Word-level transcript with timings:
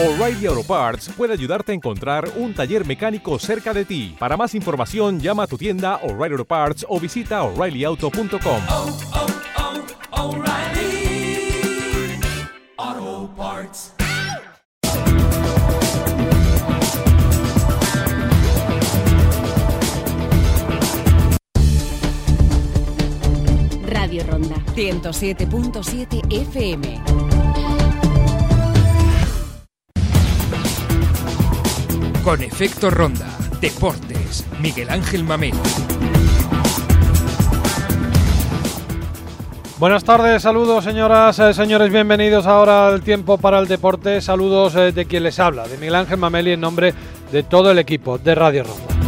O'Reilly 0.00 0.46
Auto 0.46 0.62
Parts 0.62 1.08
puede 1.16 1.32
ayudarte 1.32 1.72
a 1.72 1.74
encontrar 1.74 2.30
un 2.36 2.54
taller 2.54 2.86
mecánico 2.86 3.36
cerca 3.40 3.74
de 3.74 3.84
ti. 3.84 4.14
Para 4.16 4.36
más 4.36 4.54
información, 4.54 5.18
llama 5.18 5.42
a 5.42 5.46
tu 5.48 5.58
tienda 5.58 5.96
O'Reilly 6.04 6.34
Auto 6.34 6.44
Parts 6.44 6.86
o 6.88 7.00
visita 7.00 7.42
oreillyauto.com. 7.42 8.62
oh, 8.68 8.96
oh, 12.80 13.28
Parts. 13.36 13.92
Radio 23.88 24.22
Ronda 24.28 24.54
107.7 24.76 26.22
FM. 26.30 27.37
Con 32.28 32.42
efecto 32.42 32.90
ronda. 32.90 33.26
Deportes. 33.58 34.44
Miguel 34.60 34.90
Ángel 34.90 35.24
Mamén. 35.24 35.54
Buenas 39.78 40.04
tardes, 40.04 40.42
saludos 40.42 40.84
señoras, 40.84 41.38
eh, 41.38 41.54
señores, 41.54 41.90
bienvenidos 41.90 42.46
ahora 42.46 42.88
al 42.88 43.00
tiempo 43.00 43.38
para 43.38 43.58
el 43.58 43.66
deporte. 43.66 44.20
Saludos 44.20 44.76
eh, 44.76 44.92
de 44.92 45.06
quien 45.06 45.22
les 45.22 45.38
habla, 45.38 45.66
de 45.66 45.78
Miguel 45.78 45.94
Ángel 45.94 46.18
Mameli 46.18 46.52
en 46.52 46.60
nombre 46.60 46.92
de 47.32 47.44
todo 47.44 47.70
el 47.70 47.78
equipo 47.78 48.18
de 48.18 48.34
Radio 48.34 48.64
Ronda. 48.64 48.98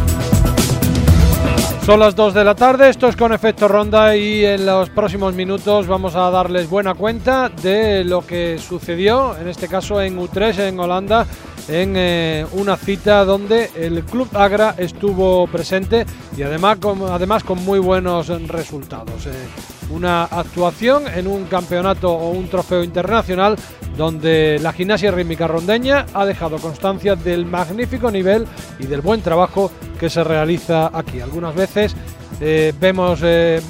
Son 1.85 1.99
las 1.99 2.15
2 2.15 2.33
de 2.33 2.43
la 2.43 2.55
tarde, 2.55 2.89
esto 2.89 3.07
es 3.07 3.15
con 3.15 3.33
efecto 3.33 3.67
ronda 3.67 4.15
y 4.15 4.45
en 4.45 4.67
los 4.67 4.89
próximos 4.91 5.33
minutos 5.33 5.87
vamos 5.87 6.15
a 6.15 6.29
darles 6.29 6.69
buena 6.69 6.93
cuenta 6.93 7.49
de 7.49 8.03
lo 8.03 8.25
que 8.25 8.59
sucedió, 8.59 9.35
en 9.37 9.47
este 9.47 9.67
caso 9.67 9.99
en 9.99 10.17
Utrecht, 10.19 10.59
en 10.59 10.79
Holanda, 10.79 11.25
en 11.67 11.93
eh, 11.95 12.45
una 12.53 12.77
cita 12.77 13.23
donde 13.25 13.69
el 13.75 14.03
Club 14.03 14.29
Agra 14.33 14.75
estuvo 14.77 15.47
presente 15.47 16.05
y 16.35 16.43
además 16.43 16.77
con, 16.79 17.01
además 17.03 17.43
con 17.43 17.63
muy 17.63 17.79
buenos 17.79 18.27
resultados. 18.47 19.25
Eh, 19.25 19.31
una 19.89 20.23
actuación 20.23 21.03
en 21.07 21.27
un 21.27 21.45
campeonato 21.45 22.11
o 22.11 22.31
un 22.31 22.47
trofeo 22.47 22.83
internacional 22.83 23.57
donde 23.97 24.57
la 24.61 24.73
gimnasia 24.73 25.11
rítmica 25.11 25.47
rondeña 25.47 26.05
ha 26.13 26.25
dejado 26.25 26.57
constancia 26.57 27.15
del 27.15 27.45
magnífico 27.45 28.09
nivel 28.09 28.47
y 28.79 28.85
del 28.85 29.01
buen 29.01 29.21
trabajo 29.21 29.71
que 29.99 30.09
se 30.09 30.23
realiza 30.23 30.91
aquí. 30.93 31.19
Algunas 31.19 31.53
veces 31.53 31.95
eh, 32.39 32.73
vemos 32.79 33.21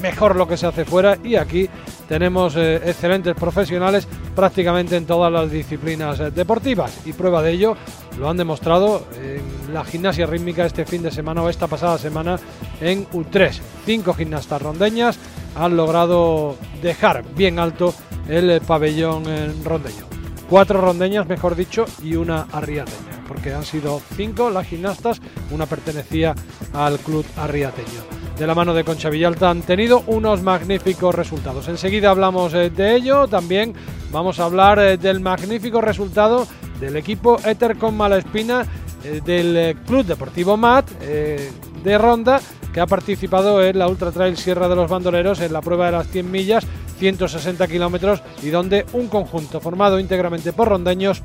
mejor 0.02 0.36
lo 0.36 0.48
que 0.48 0.58
se 0.58 0.67
hace 0.67 0.86
fuera 0.86 1.17
y 1.23 1.36
aquí 1.36 1.67
tenemos 2.12 2.58
eh, 2.58 2.76
excelentes 2.76 3.34
profesionales 3.36 4.06
prácticamente 4.36 4.98
en 4.98 5.06
todas 5.06 5.31
las 5.31 5.50
disciplinas 5.50 6.20
eh, 6.20 6.30
deportivas 6.30 6.92
y 7.06 7.14
prueba 7.14 7.42
de 7.42 7.52
ello 7.54 7.78
lo 8.20 8.30
han 8.30 8.36
demostrado 8.36 9.08
en 9.17 9.73
la 9.73 9.86
gimnasia 9.86 10.26
rítmica 10.26 10.66
este 10.66 10.84
fin 10.84 11.02
de 11.04 11.09
semana 11.09 11.42
o 11.42 11.48
esta 11.48 11.67
pasada 11.67 11.98
semana 11.98 12.38
en 12.82 13.08
U3. 13.12 13.58
Cinco 13.86 14.14
gimnastas 14.14 14.62
rondeñas 14.62 15.17
han 15.56 15.78
logrado 15.78 16.58
dejar 16.82 17.23
bien 17.34 17.59
alto 17.59 17.94
el 18.28 18.50
eh, 18.50 18.59
pabellón 18.59 19.23
rondeño. 19.64 20.06
Cuatro 20.50 20.82
rondeñas, 20.82 21.30
mejor 21.30 21.56
dicho, 21.56 21.86
y 22.04 22.16
una 22.16 22.42
arriateña, 22.52 23.23
porque 23.26 23.54
han 23.54 23.64
sido 23.64 24.02
cinco 24.17 24.50
las 24.50 24.67
gimnastas, 24.67 25.22
una 25.50 25.66
pertenecía 25.66 26.36
al 26.73 27.00
club 27.00 27.26
arriateño. 27.38 28.20
De 28.38 28.48
la 28.48 28.56
mano 28.56 28.74
de 28.74 28.84
Concha 28.84 29.10
Villalta 29.10 29.50
han 29.50 29.62
tenido 29.62 30.04
unos 30.08 30.42
magníficos 30.42 31.14
resultados. 31.14 31.68
Enseguida 31.68 32.10
hablamos 32.10 32.54
eh, 32.54 32.72
de 32.72 32.96
ello, 32.96 33.28
también 33.28 33.73
vamos 34.12 34.40
a 34.40 34.46
hablar 34.46 34.80
eh, 34.80 34.98
del 34.98 35.20
magnífico 35.20 35.80
resultado 35.80 36.48
del 36.80 36.96
equipo 36.96 37.38
Éter 37.46 37.78
con 37.78 37.96
Malaspina 37.96 38.66
eh, 39.04 39.22
del 39.23 39.78
Club 39.86 40.06
Deportivo 40.06 40.58
MAT 40.58 40.90
de 41.02 41.98
Ronda, 41.98 42.42
que 42.73 42.80
ha 42.80 42.88
participado 42.88 43.64
en 43.64 43.78
la 43.78 43.88
Ultra 43.88 44.12
Trail 44.12 44.38
Sierra 44.38 44.67
de 44.67 44.76
los 44.76 44.89
Bandoleros 44.89 45.39
en 45.42 45.54
la 45.54 45.61
prueba 45.61 45.88
de 45.88 45.92
las 45.92 46.08
100 46.08 46.32
millas, 46.32 46.66
160 46.98 47.67
kilómetros, 47.67 48.23
y 48.42 48.50
donde 48.50 48.86
un 48.94 49.08
conjunto 49.08 49.60
formado 49.60 50.00
íntegramente 50.00 50.54
por 50.54 50.70
rondeños 50.70 51.22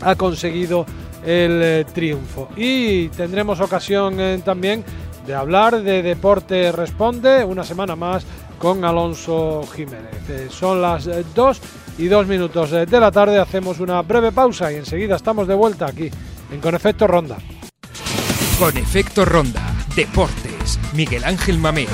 ha 0.00 0.16
conseguido 0.16 0.86
el 1.24 1.84
triunfo. 1.86 2.48
Y 2.56 3.08
tendremos 3.08 3.60
ocasión 3.60 4.16
también 4.44 4.84
de 5.26 5.34
hablar 5.34 5.82
de 5.82 6.02
Deporte 6.02 6.72
Responde 6.72 7.44
una 7.44 7.64
semana 7.64 7.96
más 7.96 8.24
con 8.58 8.84
Alonso 8.84 9.64
Jiménez. 9.74 10.28
Eh, 10.28 10.48
son 10.50 10.80
las 10.80 11.08
2 11.34 11.60
y 11.98 12.06
2 12.06 12.26
minutos 12.26 12.72
eh, 12.72 12.86
de 12.86 13.00
la 13.00 13.10
tarde, 13.10 13.38
hacemos 13.38 13.80
una 13.80 14.00
breve 14.02 14.32
pausa 14.32 14.72
y 14.72 14.76
enseguida 14.76 15.16
estamos 15.16 15.48
de 15.48 15.54
vuelta 15.54 15.86
aquí 15.86 16.10
en 16.50 16.60
Con 16.60 16.74
Efecto 16.74 17.06
Ronda. 17.06 17.38
Con 18.58 18.74
efecto 18.78 19.26
ronda. 19.26 19.60
Deportes. 19.94 20.78
Miguel 20.94 21.24
Ángel 21.24 21.58
Mamén. 21.58 21.88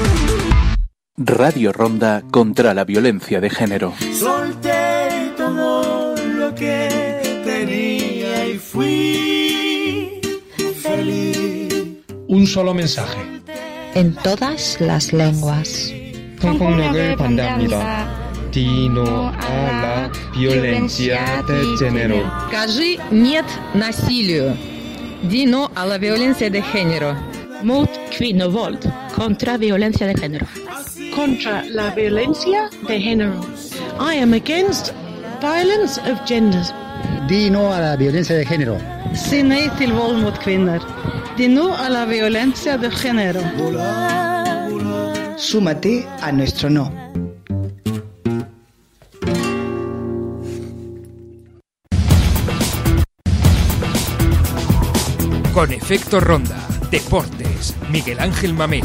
Radio 1.16 1.72
Ronda 1.72 2.22
contra 2.30 2.72
la 2.72 2.84
violencia 2.84 3.40
de 3.40 3.50
género. 3.50 3.92
Solté 4.14 5.32
todo 5.36 6.14
lo 6.16 6.54
que 6.54 7.42
tenía 7.44 8.46
y 8.46 8.58
fui 8.58 9.21
un 12.32 12.46
solo 12.46 12.72
mensaje. 12.72 13.20
En 13.94 14.14
todas 14.14 14.80
las 14.80 15.12
lenguas. 15.12 15.92
Dino 18.50 19.28
a 19.28 19.70
la 19.82 20.10
violencia 20.34 21.42
de 21.46 21.76
género. 21.78 22.22
Скажи 22.48 22.98
нет 23.10 23.44
насилию. 23.74 24.56
Dino 25.30 25.70
a 25.74 25.84
la 25.84 25.98
violencia 25.98 26.48
de 26.48 26.62
género. 26.62 27.14
Mut 27.62 27.90
kvinovold. 28.16 28.80
Contra 29.14 29.58
violencia 29.58 30.06
de 30.06 30.14
género. 30.14 30.46
Contra 31.14 31.62
la 31.64 31.90
violencia 31.90 32.70
de 32.88 32.98
género. 32.98 33.34
I 34.00 34.14
am 34.14 34.32
against 34.32 34.94
violence 35.42 35.98
of 36.10 36.18
genders. 36.26 36.72
Di 37.28 37.50
no 37.50 37.72
a 37.72 37.80
la 37.80 37.96
violencia 37.96 38.36
de 38.36 38.44
género. 38.44 38.78
Si 39.14 39.42
nej 39.42 39.70
till 39.78 39.92
våld 39.92 40.22
mot 40.22 40.38
kvinnor. 40.38 40.80
Di 41.36 41.48
no 41.48 41.74
a 41.74 41.88
la 41.88 42.04
violencia 42.04 42.76
de 42.76 42.90
género. 42.90 43.40
Súmate 45.36 46.06
a 46.20 46.32
nuestro 46.32 46.68
no. 46.68 46.90
Con 55.54 55.72
efecto 55.72 56.18
ronda. 56.20 56.56
Deportes. 56.90 57.74
Miguel 57.88 58.18
Ángel 58.20 58.52
Mamén. 58.52 58.84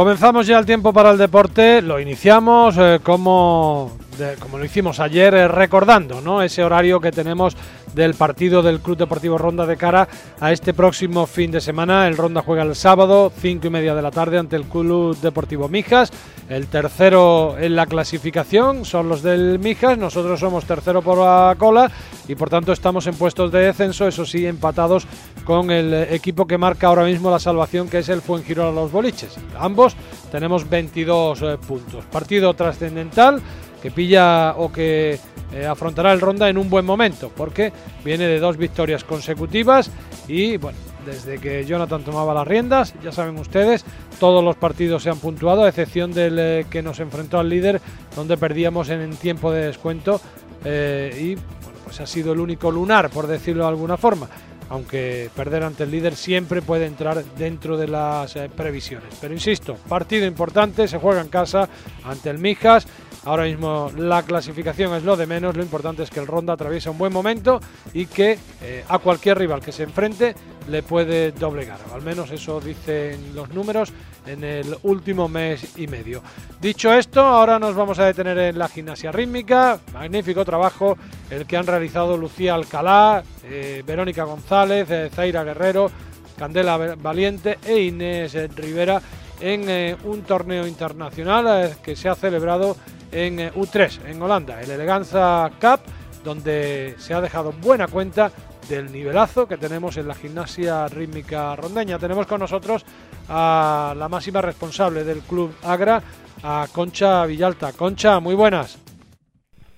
Comenzamos 0.00 0.46
ya 0.46 0.58
el 0.58 0.64
tiempo 0.64 0.94
para 0.94 1.10
el 1.10 1.18
deporte, 1.18 1.82
lo 1.82 2.00
iniciamos 2.00 2.74
eh, 2.78 3.00
como, 3.02 3.98
como 4.38 4.58
lo 4.58 4.64
hicimos 4.64 5.00
ayer, 5.00 5.34
eh, 5.34 5.48
recordando 5.48 6.20
¿no? 6.20 6.42
ese 6.42 6.62
horario 6.62 7.00
que 7.00 7.12
tenemos 7.12 7.56
del 7.94 8.14
partido 8.14 8.62
del 8.62 8.80
Club 8.80 8.98
Deportivo 8.98 9.38
Ronda 9.38 9.66
de 9.66 9.76
cara 9.76 10.08
a 10.38 10.52
este 10.52 10.74
próximo 10.74 11.26
fin 11.26 11.50
de 11.50 11.60
semana. 11.60 12.06
El 12.06 12.16
Ronda 12.16 12.42
juega 12.42 12.62
el 12.62 12.76
sábado, 12.76 13.32
cinco 13.36 13.66
y 13.66 13.70
media 13.70 13.94
de 13.94 14.02
la 14.02 14.10
tarde, 14.10 14.38
ante 14.38 14.56
el 14.56 14.64
Club 14.64 15.16
Deportivo 15.20 15.68
Mijas. 15.68 16.12
El 16.48 16.66
tercero 16.66 17.56
en 17.58 17.76
la 17.76 17.86
clasificación 17.86 18.84
son 18.84 19.08
los 19.08 19.22
del 19.22 19.58
Mijas, 19.58 19.98
nosotros 19.98 20.40
somos 20.40 20.64
tercero 20.64 21.02
por 21.02 21.18
la 21.18 21.54
cola 21.58 21.90
y 22.26 22.34
por 22.34 22.50
tanto 22.50 22.72
estamos 22.72 23.06
en 23.06 23.14
puestos 23.14 23.52
de 23.52 23.60
descenso, 23.60 24.06
eso 24.06 24.24
sí, 24.24 24.46
empatados 24.46 25.06
con 25.44 25.70
el 25.70 25.94
equipo 25.94 26.46
que 26.46 26.58
marca 26.58 26.88
ahora 26.88 27.04
mismo 27.04 27.30
la 27.30 27.38
salvación, 27.38 27.88
que 27.88 27.98
es 27.98 28.08
el 28.08 28.20
Fuengirola 28.20 28.72
Los 28.72 28.92
Boliches. 28.92 29.36
Ambos 29.58 29.96
tenemos 30.30 30.68
22 30.68 31.42
eh, 31.42 31.58
puntos. 31.66 32.04
Partido 32.06 32.54
trascendental 32.54 33.40
que 33.80 33.90
pilla 33.90 34.54
o 34.56 34.70
que 34.70 35.18
eh, 35.52 35.66
afrontará 35.66 36.12
el 36.12 36.20
Ronda 36.20 36.48
en 36.48 36.58
un 36.58 36.70
buen 36.70 36.84
momento, 36.84 37.30
porque 37.36 37.72
viene 38.04 38.26
de 38.26 38.38
dos 38.38 38.56
victorias 38.56 39.02
consecutivas 39.02 39.90
y 40.28 40.56
bueno, 40.58 40.78
desde 41.04 41.38
que 41.38 41.64
Jonathan 41.64 42.04
tomaba 42.04 42.32
las 42.32 42.46
riendas, 42.46 42.94
ya 43.02 43.10
saben 43.10 43.36
ustedes, 43.36 43.84
todos 44.20 44.44
los 44.44 44.54
partidos 44.54 45.02
se 45.02 45.10
han 45.10 45.18
puntuado, 45.18 45.64
a 45.64 45.68
excepción 45.68 46.12
del 46.12 46.38
eh, 46.38 46.66
que 46.70 46.82
nos 46.82 47.00
enfrentó 47.00 47.40
al 47.40 47.48
líder, 47.48 47.80
donde 48.14 48.36
perdíamos 48.36 48.90
en, 48.90 49.10
tiempo 49.16 49.50
de 49.50 49.66
descuento 49.66 50.20
eh, 50.64 51.16
y 51.18 51.34
bueno, 51.34 51.78
pues 51.84 52.00
ha 52.00 52.06
sido 52.06 52.32
el 52.32 52.38
único 52.38 52.70
lunar, 52.70 53.10
por 53.10 53.26
decirlo 53.26 53.64
de 53.64 53.70
alguna 53.70 53.96
forma. 53.96 54.28
Aunque 54.68 55.30
perder 55.34 55.64
ante 55.64 55.82
el 55.82 55.90
líder 55.90 56.14
siempre 56.14 56.62
puede 56.62 56.86
entrar 56.86 57.24
dentro 57.36 57.76
de 57.76 57.88
las 57.88 58.34
previsiones. 58.54 59.16
Pero 59.20 59.34
insisto, 59.34 59.74
partido 59.88 60.26
importante, 60.26 60.86
se 60.86 60.96
juega 60.96 61.20
en 61.20 61.26
casa 61.26 61.68
ante 62.04 62.30
el 62.30 62.38
Mijas 62.38 62.86
Ahora 63.24 63.44
mismo 63.44 63.90
la 63.96 64.22
clasificación 64.22 64.94
es 64.94 65.04
lo 65.04 65.14
de 65.14 65.26
menos, 65.26 65.54
lo 65.54 65.62
importante 65.62 66.02
es 66.02 66.10
que 66.10 66.20
el 66.20 66.26
Ronda 66.26 66.54
atraviesa 66.54 66.90
un 66.90 66.96
buen 66.96 67.12
momento 67.12 67.60
y 67.92 68.06
que 68.06 68.38
eh, 68.62 68.84
a 68.88 68.98
cualquier 68.98 69.38
rival 69.38 69.60
que 69.60 69.72
se 69.72 69.82
enfrente 69.82 70.34
le 70.68 70.82
puede 70.82 71.32
doblegar. 71.32 71.78
Al 71.92 72.00
menos 72.00 72.30
eso 72.30 72.60
dicen 72.60 73.34
los 73.34 73.50
números 73.50 73.92
en 74.26 74.42
el 74.42 74.74
último 74.84 75.28
mes 75.28 75.76
y 75.76 75.86
medio. 75.86 76.22
Dicho 76.60 76.94
esto, 76.94 77.20
ahora 77.20 77.58
nos 77.58 77.74
vamos 77.74 77.98
a 77.98 78.06
detener 78.06 78.38
en 78.38 78.58
la 78.58 78.68
gimnasia 78.68 79.12
rítmica. 79.12 79.78
Magnífico 79.92 80.42
trabajo 80.44 80.96
el 81.30 81.46
que 81.46 81.58
han 81.58 81.66
realizado 81.66 82.16
Lucía 82.16 82.54
Alcalá, 82.54 83.22
eh, 83.44 83.82
Verónica 83.86 84.24
González, 84.24 84.90
eh, 84.90 85.10
Zaira 85.12 85.44
Guerrero, 85.44 85.90
Candela 86.38 86.96
Valiente 86.96 87.58
e 87.66 87.80
Inés 87.82 88.34
Rivera 88.56 89.02
en 89.40 89.96
un 90.04 90.22
torneo 90.22 90.66
internacional 90.66 91.76
que 91.82 91.96
se 91.96 92.08
ha 92.08 92.14
celebrado 92.14 92.76
en 93.12 93.40
eh, 93.40 93.52
U3, 93.52 94.06
en 94.06 94.22
Holanda, 94.22 94.60
el 94.60 94.70
Eleganza 94.70 95.50
Cup, 95.60 95.80
donde 96.24 96.94
se 96.98 97.14
ha 97.14 97.20
dejado 97.20 97.52
buena 97.52 97.88
cuenta 97.88 98.30
del 98.68 98.92
nivelazo 98.92 99.48
que 99.48 99.56
tenemos 99.56 99.96
en 99.96 100.06
la 100.06 100.14
gimnasia 100.14 100.86
rítmica 100.88 101.56
rondeña. 101.56 101.98
Tenemos 101.98 102.26
con 102.26 102.40
nosotros 102.40 102.84
a 103.28 103.94
la 103.96 104.08
máxima 104.08 104.40
responsable 104.40 105.04
del 105.04 105.20
club 105.20 105.54
Agra, 105.62 106.02
a 106.42 106.66
Concha 106.72 107.26
Villalta. 107.26 107.72
Concha, 107.72 108.20
muy 108.20 108.34
buenas. 108.34 108.78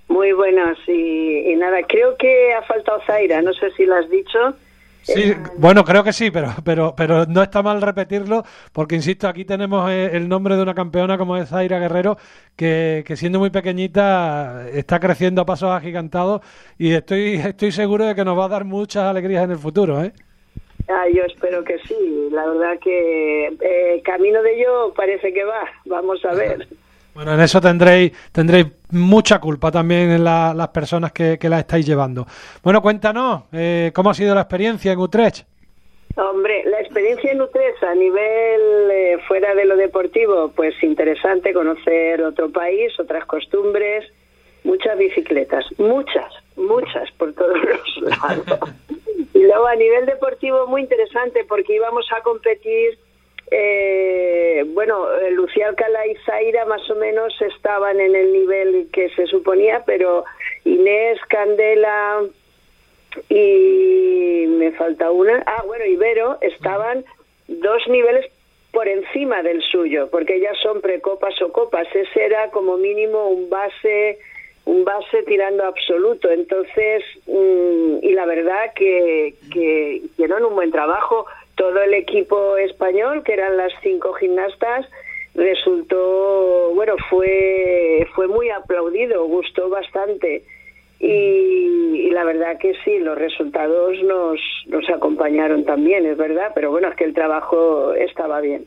Muy 0.08 0.32
buenas 0.32 0.76
y, 0.86 1.54
nada, 1.56 1.82
creo 1.88 2.16
que 2.18 2.52
ha 2.52 2.62
faltado 2.62 3.00
Zaira, 3.06 3.40
no 3.40 3.54
sé 3.54 3.70
si 3.72 3.86
lo 3.86 3.96
has 3.96 4.10
dicho. 4.10 4.54
Sí, 5.02 5.34
bueno, 5.58 5.84
creo 5.84 6.04
que 6.04 6.12
sí, 6.12 6.30
pero, 6.30 6.54
pero, 6.64 6.94
pero 6.96 7.26
no 7.26 7.42
está 7.42 7.62
mal 7.62 7.82
repetirlo, 7.82 8.44
porque 8.72 8.94
insisto, 8.94 9.28
aquí 9.28 9.44
tenemos 9.44 9.90
eh, 9.90 10.10
el 10.12 10.28
nombre 10.28 10.56
de 10.56 10.62
una 10.62 10.74
campeona 10.74 11.18
como 11.18 11.36
es 11.36 11.48
Zaira 11.48 11.78
Guerrero, 11.78 12.16
que, 12.56 13.02
que 13.06 13.16
siendo 13.16 13.38
muy 13.38 13.50
pequeñita 13.50 14.68
está 14.72 15.00
creciendo 15.00 15.42
a 15.42 15.46
pasos 15.46 15.70
agigantados 15.70 16.40
y 16.78 16.92
estoy, 16.92 17.34
estoy 17.34 17.72
seguro 17.72 18.06
de 18.06 18.14
que 18.14 18.24
nos 18.24 18.38
va 18.38 18.44
a 18.44 18.48
dar 18.48 18.64
muchas 18.64 19.04
alegrías 19.04 19.44
en 19.44 19.50
el 19.50 19.58
futuro, 19.58 20.02
¿eh? 20.02 20.12
Ah, 20.88 21.06
yo 21.12 21.22
espero 21.24 21.62
que 21.64 21.78
sí, 21.86 22.28
la 22.32 22.46
verdad 22.46 22.78
que 22.80 23.46
eh, 23.60 24.02
camino 24.04 24.42
de 24.42 24.54
ello 24.54 24.92
parece 24.94 25.32
que 25.32 25.44
va, 25.44 25.64
vamos 25.84 26.24
a 26.24 26.34
ver. 26.34 26.68
Bueno, 27.14 27.34
en 27.34 27.40
eso 27.40 27.60
tendréis, 27.60 28.12
tendréis 28.32 28.66
mucha 28.90 29.38
culpa 29.38 29.70
también 29.70 30.10
en 30.10 30.24
la- 30.24 30.54
las 30.54 30.68
personas 30.68 31.12
que, 31.12 31.38
que 31.38 31.48
la 31.48 31.58
estáis 31.60 31.84
llevando. 31.86 32.26
Bueno, 32.62 32.80
cuéntanos, 32.80 33.44
eh, 33.52 33.90
¿cómo 33.94 34.10
ha 34.10 34.14
sido 34.14 34.34
la 34.34 34.42
experiencia 34.42 34.92
en 34.92 34.98
Utrecht? 34.98 35.46
Hombre, 36.16 36.64
la 36.66 36.80
experiencia 36.80 37.32
en 37.32 37.40
Utrecht 37.40 37.82
a 37.84 37.94
nivel 37.94 38.90
eh, 38.90 39.18
fuera 39.26 39.54
de 39.54 39.64
lo 39.64 39.76
deportivo, 39.76 40.52
pues 40.54 40.74
interesante 40.82 41.52
conocer 41.54 42.22
otro 42.22 42.50
país, 42.50 42.92
otras 43.00 43.24
costumbres, 43.26 44.04
muchas 44.64 44.96
bicicletas, 44.98 45.64
muchas, 45.78 46.32
muchas 46.56 47.10
por 47.12 47.32
todos 47.34 47.56
los 47.62 48.10
lados. 48.10 48.60
Y 49.34 49.38
luego 49.38 49.66
a 49.66 49.74
nivel 49.74 50.04
deportivo 50.06 50.66
muy 50.66 50.82
interesante 50.82 51.44
porque 51.48 51.74
íbamos 51.76 52.04
a 52.16 52.22
competir, 52.22 52.98
eh, 53.54 54.64
bueno, 54.68 55.12
eh, 55.14 55.30
Lucía 55.32 55.68
Alcalá 55.68 56.06
y 56.06 56.14
Zaira 56.24 56.64
más 56.64 56.88
o 56.90 56.94
menos 56.94 57.34
estaban 57.42 58.00
en 58.00 58.16
el 58.16 58.32
nivel 58.32 58.88
que 58.92 59.10
se 59.10 59.26
suponía, 59.26 59.82
pero 59.84 60.24
Inés, 60.64 61.20
Candela, 61.28 62.22
y 63.28 64.46
me 64.48 64.72
falta 64.72 65.10
una. 65.10 65.42
Ah, 65.46 65.62
bueno, 65.66 65.84
Ibero 65.84 66.38
estaban 66.40 67.04
dos 67.46 67.86
niveles 67.88 68.26
por 68.72 68.88
encima 68.88 69.42
del 69.42 69.62
suyo, 69.62 70.08
porque 70.10 70.36
ellas 70.36 70.56
son 70.62 70.80
precopas 70.80 71.40
o 71.42 71.52
copas. 71.52 71.86
Ese 71.94 72.24
era 72.24 72.50
como 72.50 72.78
mínimo 72.78 73.28
un 73.28 73.50
base, 73.50 74.18
un 74.64 74.84
base 74.84 75.22
tirando 75.24 75.64
absoluto. 75.64 76.30
Entonces, 76.30 77.04
mm, 77.26 77.98
y 78.02 78.12
la 78.14 78.24
verdad 78.24 78.72
que, 78.74 79.34
que 79.52 80.00
hicieron 80.04 80.44
un 80.44 80.54
buen 80.54 80.70
trabajo. 80.70 81.26
Todo 81.54 81.82
el 81.82 81.94
equipo 81.94 82.56
español, 82.56 83.22
que 83.24 83.34
eran 83.34 83.56
las 83.56 83.72
cinco 83.82 84.12
gimnastas, 84.14 84.86
resultó, 85.34 86.72
bueno, 86.74 86.94
fue, 87.08 88.06
fue 88.14 88.28
muy 88.28 88.50
aplaudido, 88.50 89.26
gustó 89.26 89.68
bastante. 89.68 90.44
Y, 91.00 92.10
la 92.10 92.24
verdad 92.24 92.58
que 92.60 92.74
sí, 92.84 92.98
los 92.98 93.18
resultados 93.18 93.96
nos, 94.04 94.38
nos 94.66 94.88
acompañaron 94.90 95.64
también, 95.64 96.06
es 96.06 96.16
verdad, 96.16 96.52
pero 96.54 96.70
bueno, 96.70 96.88
es 96.88 96.94
que 96.94 97.04
el 97.04 97.14
trabajo 97.14 97.92
estaba 97.94 98.40
bien. 98.40 98.66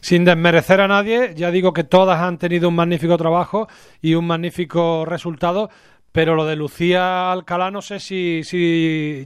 Sin 0.00 0.24
desmerecer 0.24 0.80
a 0.80 0.88
nadie, 0.88 1.34
ya 1.34 1.50
digo 1.50 1.72
que 1.72 1.84
todas 1.84 2.20
han 2.20 2.38
tenido 2.38 2.68
un 2.68 2.76
magnífico 2.76 3.18
trabajo 3.18 3.68
y 4.00 4.14
un 4.14 4.26
magnífico 4.26 5.04
resultado, 5.04 5.68
pero 6.12 6.34
lo 6.34 6.44
de 6.46 6.56
Lucía 6.56 7.30
Alcalá 7.32 7.70
no 7.70 7.82
sé 7.82 8.00
si, 8.00 8.42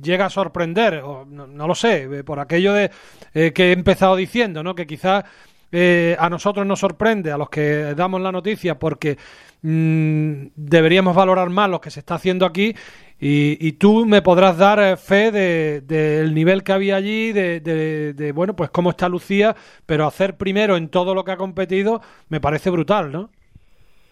llega 0.02 0.26
a 0.26 0.31
sorprender, 0.31 1.00
o 1.04 1.25
no, 1.25 1.66
lo 1.66 1.75
sé, 1.75 2.02
eh, 2.04 2.25
por 2.25 2.40
aquello 2.40 2.72
de 2.72 2.90
eh, 3.34 3.52
que 3.52 3.70
he 3.70 3.72
empezado 3.72 4.16
diciendo, 4.16 4.62
¿no? 4.62 4.75
que 4.75 4.86
quizás 4.86 5.25
eh, 5.72 6.16
a 6.19 6.28
nosotros 6.31 6.66
nos 6.66 6.81
sorprende, 6.81 7.32
a 7.32 7.38
los 7.38 7.48
que 7.48 7.94
damos 7.96 8.20
la 8.20 8.31
noticia, 8.32 8.78
porque 8.78 9.19
mm, 9.62 10.46
deberíamos 10.54 11.14
valorar 11.16 11.50
más 11.50 11.69
lo 11.70 11.81
que 11.81 11.90
se 11.90 12.00
está 12.00 12.14
haciendo 12.16 12.46
aquí 12.46 12.75
y, 13.19 13.56
y 13.66 13.72
tú 13.72 14.04
me 14.06 14.22
podrás 14.22 14.56
dar 14.58 14.78
eh, 14.80 14.96
fe 14.96 15.30
de- 15.30 15.80
del 15.80 16.34
nivel 16.34 16.62
que 16.62 16.72
había 16.72 16.96
allí, 16.96 17.32
de, 17.32 17.60
de- 17.60 18.12
de, 18.14 18.32
bueno, 18.32 18.54
pues 18.56 18.70
cómo 18.70 18.90
está 18.90 19.08
Lucía, 19.08 19.56
pero 19.87 20.06
hacer 20.06 20.37
primero 20.37 20.76
en 20.76 20.88
todo 20.88 21.14
lo 21.14 21.25
que 21.25 21.32
ha 21.32 21.37
competido 21.37 22.02
me 22.28 22.40
parece 22.40 22.70
brutal, 22.70 23.10
¿no? 23.12 23.30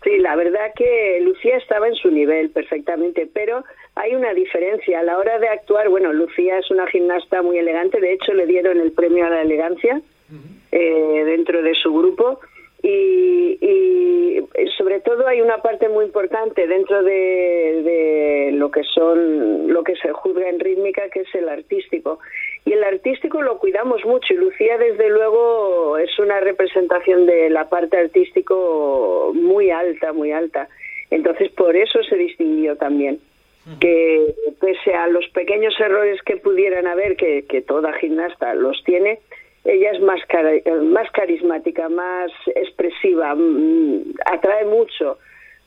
Sí, 0.05 0.19
la 0.19 0.35
verdad 0.35 0.73
que 0.75 1.21
Lucía 1.23 1.57
estaba 1.57 1.87
en 1.87 1.95
su 1.95 2.11
nivel 2.11 2.51
perfectamente, 2.51 3.29
pero 3.33 3.65
hay 3.95 4.15
una 4.15 4.35
diferencia 4.35 5.01
a 5.01 5.03
la 5.03 5.17
hora 5.19 5.39
de 5.39 5.49
actuar. 5.49 5.89
Bueno, 5.89 6.13
Lucía 6.13 6.59
es 6.59 6.71
una 6.71 6.87
gimnasta 6.89 7.43
muy 7.43 7.59
elegante, 7.59 8.01
de 8.01 8.13
hecho 8.13 8.33
le 8.35 8.47
dieron 8.47 8.81
el 8.81 8.93
premio 8.93 9.27
a 9.27 9.31
la 9.31 9.43
elegancia 9.43 10.01
eh, 10.73 11.23
dentro 11.25 11.63
de 11.63 11.75
su 11.75 11.93
grupo 11.93 12.41
y, 12.83 13.59
y 13.61 14.13
sobre 14.77 15.01
todo 15.01 15.27
hay 15.27 15.41
una 15.41 15.59
parte 15.59 15.89
muy 15.89 16.05
importante 16.05 16.67
dentro 16.67 17.03
de, 17.03 17.13
de 17.13 18.51
lo 18.55 18.71
que 18.71 18.83
son 18.83 19.73
lo 19.73 19.85
que 19.85 19.95
se 19.97 20.13
juzga 20.13 20.49
en 20.49 20.59
rítmica 20.59 21.09
que 21.09 21.21
es 21.21 21.35
el 21.35 21.49
artístico. 21.49 22.19
Y 22.65 22.73
el 22.73 22.83
artístico 22.85 23.43
lo 23.43 23.59
cuidamos 23.59 24.05
mucho 24.05 24.35
y 24.35 24.37
Lucía 24.37 24.79
desde 24.79 25.09
luego 25.09 25.99
es 25.99 26.19
una 26.19 26.41
representación 26.41 27.27
de 27.27 27.51
la 27.51 27.69
parte 27.69 27.97
artístico 27.97 29.33
muy 29.35 29.71
alta 29.71 30.13
muy 30.13 30.33
alta. 30.33 30.69
Entonces 31.11 31.51
por 31.53 31.77
eso 31.77 32.03
se 32.03 32.17
distinguió 32.17 32.77
también. 32.77 33.21
Que 33.79 34.35
pese 34.61 34.93
a 34.93 35.07
los 35.07 35.29
pequeños 35.29 35.79
errores 35.79 36.21
que 36.23 36.37
pudieran 36.37 36.89
haber 36.89 37.15
que, 37.15 37.45
que 37.49 37.63
toda 37.63 37.93
gimnasta 37.93 38.55
los 38.55 38.83
tiene 38.83 39.21
ella 39.65 39.91
es 39.93 40.01
más, 40.01 40.21
más 40.83 41.11
carismática, 41.13 41.89
más 41.89 42.31
expresiva, 42.55 43.35
mm, 43.35 44.15
atrae 44.27 44.65
mucho 44.67 45.19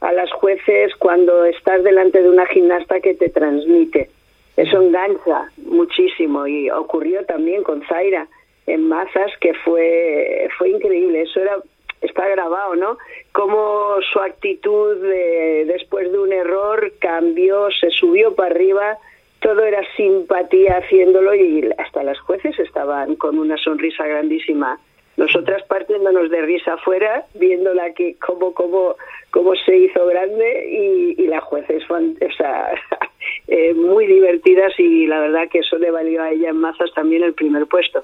a 0.02 0.12
las 0.12 0.32
jueces 0.34 0.94
cuando 0.98 1.46
estás 1.46 1.84
delante 1.84 2.22
de 2.22 2.30
una 2.30 2.46
gimnasta 2.48 3.00
que 3.00 3.14
te 3.14 3.30
transmite. 3.30 4.10
Eso 4.58 4.82
engancha 4.82 5.50
muchísimo 5.58 6.48
y 6.48 6.70
ocurrió 6.70 7.26
también 7.26 7.64
con 7.64 7.82
Zaira 7.88 8.28
en 8.68 8.88
Mazas 8.88 9.32
que 9.40 9.54
fue 9.54 10.48
fue 10.58 10.70
increíble. 10.70 11.22
Eso 11.22 11.42
era 11.42 11.58
está 12.02 12.28
grabado, 12.28 12.76
¿no? 12.76 12.98
Cómo 13.32 13.96
su 14.14 14.20
actitud 14.20 15.02
de- 15.02 15.66
después 15.66 16.12
de 16.12 16.20
un 16.20 16.32
error 16.32 16.94
cambió, 17.00 17.68
se 17.80 17.90
subió 17.90 18.36
para 18.36 18.54
arriba 18.54 18.98
todo 19.46 19.64
era 19.64 19.84
simpatía 19.96 20.78
haciéndolo 20.78 21.36
y 21.36 21.70
hasta 21.78 22.02
las 22.02 22.20
jueces 22.22 22.58
estaban 22.58 23.16
con 23.16 23.38
una 23.38 23.56
sonrisa 23.58 24.04
grandísima. 24.08 24.80
Nosotras 25.18 25.62
partiéndonos 25.68 26.32
de 26.32 26.42
risa 26.42 26.74
afuera, 26.74 27.26
viéndola 27.36 27.94
que 27.94 28.16
cómo, 28.16 28.56
cómo, 28.56 28.96
cómo 29.30 29.54
se 29.56 29.78
hizo 29.78 30.04
grande 30.08 30.68
y, 30.68 31.24
y 31.24 31.40
jueces 31.42 31.86
fueron 31.86 32.18
o 32.20 32.34
sea, 32.36 32.74
eh, 33.48 33.74
muy 33.74 34.08
divertidas 34.08 34.74
y 34.78 35.08
la 35.08 35.20
verdad 35.20 35.42
que 35.52 35.60
eso 35.60 35.78
le 35.78 35.92
valió 35.92 36.22
a 36.22 36.32
ella 36.32 36.50
en 36.50 36.58
mazas 36.58 36.90
también 36.96 37.24
el 37.24 37.34
primer 37.34 37.68
puesto. 37.68 38.04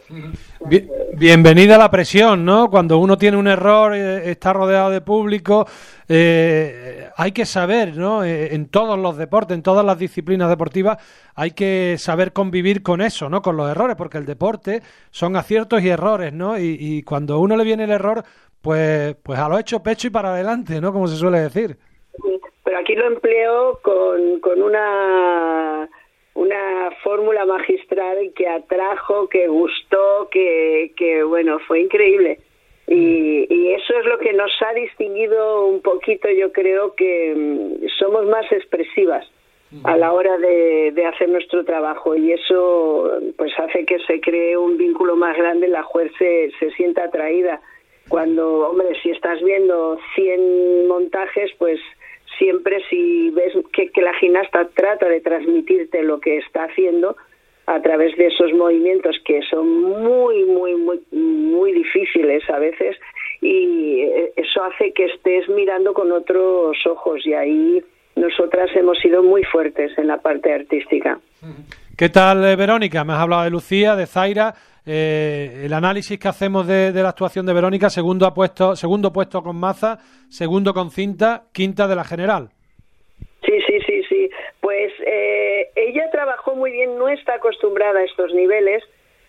Bien- 0.68 0.90
bienvenida 1.18 1.76
a 1.76 1.80
la 1.80 1.92
presión, 1.92 2.46
¿no? 2.46 2.70
Cuando 2.70 2.98
uno 2.98 3.18
tiene 3.18 3.38
un 3.38 3.48
error, 3.48 3.94
eh, 3.96 4.30
está 4.30 4.54
rodeado 4.54 4.90
de 4.90 5.02
público, 5.02 5.68
eh, 6.08 7.08
hay 7.18 7.32
que 7.32 7.46
saber, 7.46 7.96
¿no? 7.98 8.24
Eh, 8.24 8.54
en 8.54 8.68
todos 8.68 9.00
los 9.00 9.18
deportes, 9.18 9.56
en 9.56 9.64
todas 9.64 9.86
las 9.86 9.98
disciplinas 9.98 10.50
deportivas, 10.50 10.98
hay 11.36 11.52
que 11.52 11.96
saber 11.98 12.34
convivir 12.34 12.84
con 12.84 13.02
eso, 13.02 13.30
¿no? 13.30 13.42
Con 13.42 13.58
los 13.58 13.70
errores, 13.70 13.96
porque 13.96 14.18
el 14.18 14.26
deporte 14.26 14.82
son 15.10 15.36
aciertos 15.36 15.82
y 15.82 15.90
errores, 15.90 16.34
¿no? 16.34 16.60
Y, 16.60 16.78
y 16.80 17.04
cuando 17.04 17.36
a 17.36 17.40
uno 17.40 17.56
le 17.58 17.64
viene 17.64 17.86
el 17.86 17.92
error, 17.92 18.24
pues, 18.62 19.16
pues 19.24 19.40
a 19.40 19.50
lo 19.50 19.58
hecho 19.58 19.82
pecho 19.82 20.08
y 20.08 20.12
para 20.12 20.34
adelante, 20.34 20.80
¿no? 20.80 20.94
Como 20.94 21.08
se 21.08 21.16
suele 21.16 21.40
decir. 21.40 21.78
Pero 22.72 22.84
aquí 22.84 22.96
lo 22.96 23.06
empleo 23.06 23.80
con, 23.82 24.40
con 24.40 24.62
una 24.62 25.90
una 26.36 26.92
fórmula 27.04 27.46
magistral 27.46 28.32
que 28.34 28.48
atrajo, 28.48 29.28
que 29.28 29.50
gustó, 29.50 30.30
que, 30.32 30.94
que 30.96 31.22
bueno, 31.24 31.60
fue 31.68 31.82
increíble. 31.82 32.40
Y, 32.88 33.46
y 33.54 33.74
eso 33.74 34.00
es 34.00 34.06
lo 34.06 34.18
que 34.20 34.32
nos 34.32 34.54
ha 34.62 34.74
distinguido 34.74 35.66
un 35.66 35.82
poquito, 35.82 36.30
yo 36.30 36.54
creo 36.54 36.96
que 36.96 37.36
mm, 37.36 37.88
somos 38.00 38.26
más 38.28 38.50
expresivas 38.54 39.30
a 39.84 39.98
la 39.98 40.14
hora 40.14 40.38
de, 40.38 40.94
de 40.94 41.06
hacer 41.06 41.28
nuestro 41.28 41.66
trabajo 41.66 42.16
y 42.16 42.32
eso 42.32 43.20
pues 43.38 43.52
hace 43.60 43.84
que 43.84 44.00
se 44.00 44.22
cree 44.22 44.56
un 44.56 44.78
vínculo 44.78 45.18
más 45.18 45.36
grande, 45.36 45.68
la 45.68 45.84
juez 45.84 46.10
se, 46.18 46.52
se 46.58 46.72
sienta 46.72 47.04
atraída. 47.04 47.60
Cuando, 48.08 48.70
hombre, 48.70 48.90
si 49.04 49.10
estás 49.12 49.42
viendo 49.42 49.98
100 50.16 50.88
montajes, 50.88 51.52
pues 51.58 51.80
siempre 52.38 52.82
si 52.90 53.30
ves 53.32 53.54
que, 53.74 53.90
que 53.90 54.02
la 54.02 54.14
gimnasta 54.16 54.68
trata 54.74 55.08
de 55.08 55.22
transmitirte 55.22 56.04
lo 56.04 56.20
que 56.20 56.38
está 56.38 56.64
haciendo 56.66 57.16
a 57.68 57.82
través 57.82 58.16
de 58.18 58.28
esos 58.28 58.52
movimientos 58.54 59.18
que 59.26 59.42
son 59.44 59.82
muy, 59.82 60.44
muy, 60.46 60.76
muy, 60.76 61.00
muy 61.12 61.72
difíciles 61.72 62.48
a 62.50 62.60
veces 62.60 62.98
y 63.40 64.02
eh, 64.02 64.34
eso 64.36 64.64
hace 64.64 64.92
que 64.94 65.06
estés 65.06 65.48
mirando 65.50 65.94
con 65.94 66.12
otros 66.12 66.78
ojos 66.86 67.26
y 67.26 67.34
ahí 67.34 67.84
nosotras 68.16 68.70
hemos 68.76 69.00
sido 69.00 69.24
muy 69.24 69.44
fuertes 69.44 69.98
en 69.98 70.08
la 70.08 70.18
parte 70.22 70.54
artística. 70.54 71.20
¿Qué 72.02 72.10
tal, 72.10 72.44
eh, 72.44 72.56
Verónica? 72.56 73.04
Me 73.04 73.14
has 73.14 73.20
hablado 73.20 73.44
de 73.44 73.52
Lucía, 73.52 73.96
de 73.96 74.08
Zaira. 74.08 74.56
Eh, 74.88 75.62
el 75.66 75.72
análisis 75.72 76.18
que 76.18 76.28
hacemos 76.28 76.66
de, 76.66 76.92
la 76.94 77.10
actuación 77.10 77.46
de 77.46 77.54
Verónica, 77.54 77.92
segundo, 77.92 78.26
ha 78.26 78.34
puesto, 78.34 78.76
segundo 78.76 79.14
puesto 79.14 79.44
con 79.44 79.56
Maza, 79.56 80.00
segundo 80.28 80.74
con 80.74 80.90
Cinta, 80.90 81.44
quinta 81.54 81.88
de 81.88 81.96
la 81.96 82.04
general. 82.04 82.50
Sí, 83.46 83.54
sí, 83.68 83.80
sí, 83.86 84.02
sí. 84.10 84.32
Pues 84.62 84.92
eh, 85.06 85.70
ella 85.76 86.10
trabajó 86.12 86.56
muy 86.56 86.72
bien, 86.72 86.98
no 86.98 87.08
está 87.08 87.36
acostumbrada 87.36 88.00
a 88.00 88.04
estos 88.04 88.34
niveles 88.34 88.82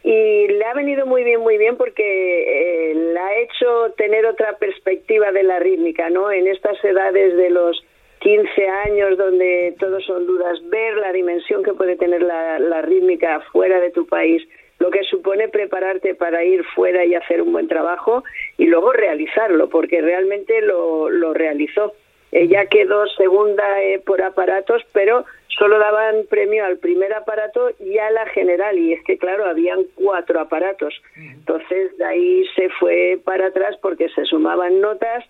y 0.03 0.49
le 0.49 0.65
ha 0.65 0.73
venido 0.73 1.05
muy 1.05 1.25
bien, 1.25 1.41
muy 1.41 1.59
bien 1.59 1.77
porque 1.77 2.03
eh, 2.03 2.95
la 2.95 3.27
ha 3.27 3.37
hecho 3.37 3.93
tener 3.99 4.25
otra 4.25 4.57
perspectiva 4.57 5.31
de 5.31 5.43
la 5.43 5.59
rítmica, 5.59 6.09
¿no? 6.09 6.33
En 6.33 6.47
estas 6.47 6.83
edades 6.83 7.37
de 7.37 7.51
los 7.51 7.85
15 8.23 8.69
años 8.87 9.19
donde 9.19 9.75
todos 9.81 10.05
son 10.05 10.27
dudas, 10.27 10.59
ver 10.71 10.95
la 10.97 11.13
dimensión 11.13 11.65
que 11.65 11.75
puede 11.75 11.97
tener 11.97 12.23
la, 12.23 12.61
la 12.61 12.81
rítmica 12.81 13.41
fuera 13.53 13.81
de 13.81 13.91
tu 13.91 14.07
país, 14.07 14.47
lo 14.79 14.91
que 14.91 15.03
supone 15.05 15.49
prepararte 15.49 16.15
para 16.15 16.45
ir 16.45 16.65
fuera 16.75 17.05
y 17.05 17.15
hacer 17.15 17.43
un 17.43 17.53
buen 17.53 17.67
trabajo 17.67 18.23
y 18.59 18.67
luego 18.67 18.93
realizarlo, 18.93 19.69
porque 19.69 20.01
realmente 20.01 20.61
lo, 20.63 21.11
lo 21.11 21.35
realizó. 21.35 21.95
Ella 22.31 22.67
quedó 22.67 23.07
segunda 23.09 23.83
eh, 23.83 24.01
por 24.05 24.23
aparatos, 24.23 24.83
pero 24.93 25.25
solo 25.59 25.79
daban 25.79 26.25
premio 26.31 26.65
al 26.65 26.79
primer 26.79 27.13
aparato 27.13 27.71
y 27.79 27.99
a 27.99 28.11
la 28.11 28.27
general. 28.27 28.79
Y 28.79 28.95
es 28.95 29.05
que, 29.05 29.19
claro, 29.19 29.45
habían 29.45 29.85
cuatro 29.95 30.41
aparatos. 30.41 30.95
Entonces, 31.17 31.97
de 31.99 32.05
ahí 32.05 32.45
se 32.57 32.71
fue 32.71 33.21
para 33.23 33.49
atrás 33.49 33.77
porque 33.83 34.09
se 34.11 34.25
sumaban 34.25 34.81
notas. 34.81 35.25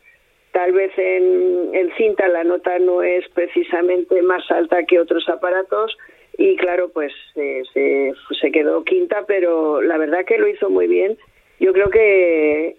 Tal 0.52 0.72
vez 0.72 0.92
en, 0.96 1.70
en 1.74 1.94
cinta 1.96 2.28
la 2.28 2.44
nota 2.44 2.78
no 2.78 3.02
es 3.02 3.28
precisamente 3.30 4.22
más 4.22 4.50
alta 4.50 4.84
que 4.84 5.00
otros 5.00 5.28
aparatos. 5.28 5.96
Y 6.38 6.56
claro, 6.56 6.90
pues 6.90 7.12
se, 7.34 7.62
se 8.40 8.52
quedó 8.52 8.84
quinta, 8.84 9.24
pero 9.26 9.82
la 9.82 9.98
verdad 9.98 10.24
que 10.24 10.38
lo 10.38 10.48
hizo 10.48 10.70
muy 10.70 10.86
bien. 10.86 11.18
Yo 11.60 11.72
creo 11.72 11.90
que, 11.90 12.76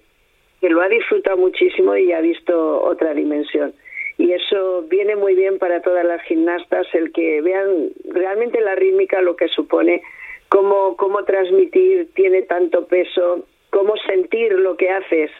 que 0.61 0.69
lo 0.69 0.81
ha 0.81 0.89
disfrutado 0.89 1.37
muchísimo 1.37 1.95
y 1.95 2.11
ha 2.13 2.21
visto 2.21 2.81
otra 2.81 3.13
dimensión 3.13 3.73
y 4.17 4.31
eso 4.31 4.83
viene 4.83 5.15
muy 5.15 5.35
bien 5.35 5.57
para 5.57 5.81
todas 5.81 6.05
las 6.05 6.21
gimnastas 6.23 6.87
el 6.93 7.11
que 7.11 7.41
vean 7.41 7.89
realmente 8.05 8.61
la 8.61 8.75
rítmica 8.75 9.21
lo 9.21 9.35
que 9.35 9.47
supone 9.47 10.01
cómo 10.49 10.95
cómo 10.97 11.23
transmitir 11.23 12.09
tiene 12.13 12.43
tanto 12.43 12.85
peso 12.87 13.45
cómo 13.71 13.95
sentir 14.07 14.53
lo 14.53 14.77
que 14.77 14.89
haces 14.89 15.31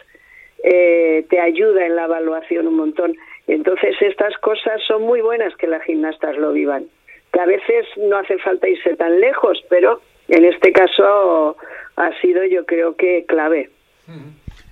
eh, 0.64 1.24
te 1.28 1.40
ayuda 1.40 1.86
en 1.86 1.94
la 1.94 2.04
evaluación 2.04 2.66
un 2.66 2.76
montón 2.76 3.14
entonces 3.46 3.94
estas 4.00 4.36
cosas 4.38 4.82
son 4.86 5.02
muy 5.02 5.20
buenas 5.20 5.54
que 5.56 5.66
las 5.66 5.82
gimnastas 5.82 6.36
lo 6.36 6.52
vivan 6.52 6.86
que 7.32 7.40
a 7.40 7.46
veces 7.46 7.86
no 7.98 8.16
hace 8.16 8.38
falta 8.38 8.68
irse 8.68 8.96
tan 8.96 9.20
lejos 9.20 9.62
pero 9.68 10.00
en 10.28 10.44
este 10.46 10.72
caso 10.72 11.56
ha 11.96 12.20
sido 12.20 12.44
yo 12.44 12.64
creo 12.64 12.96
que 12.96 13.24
clave 13.26 13.70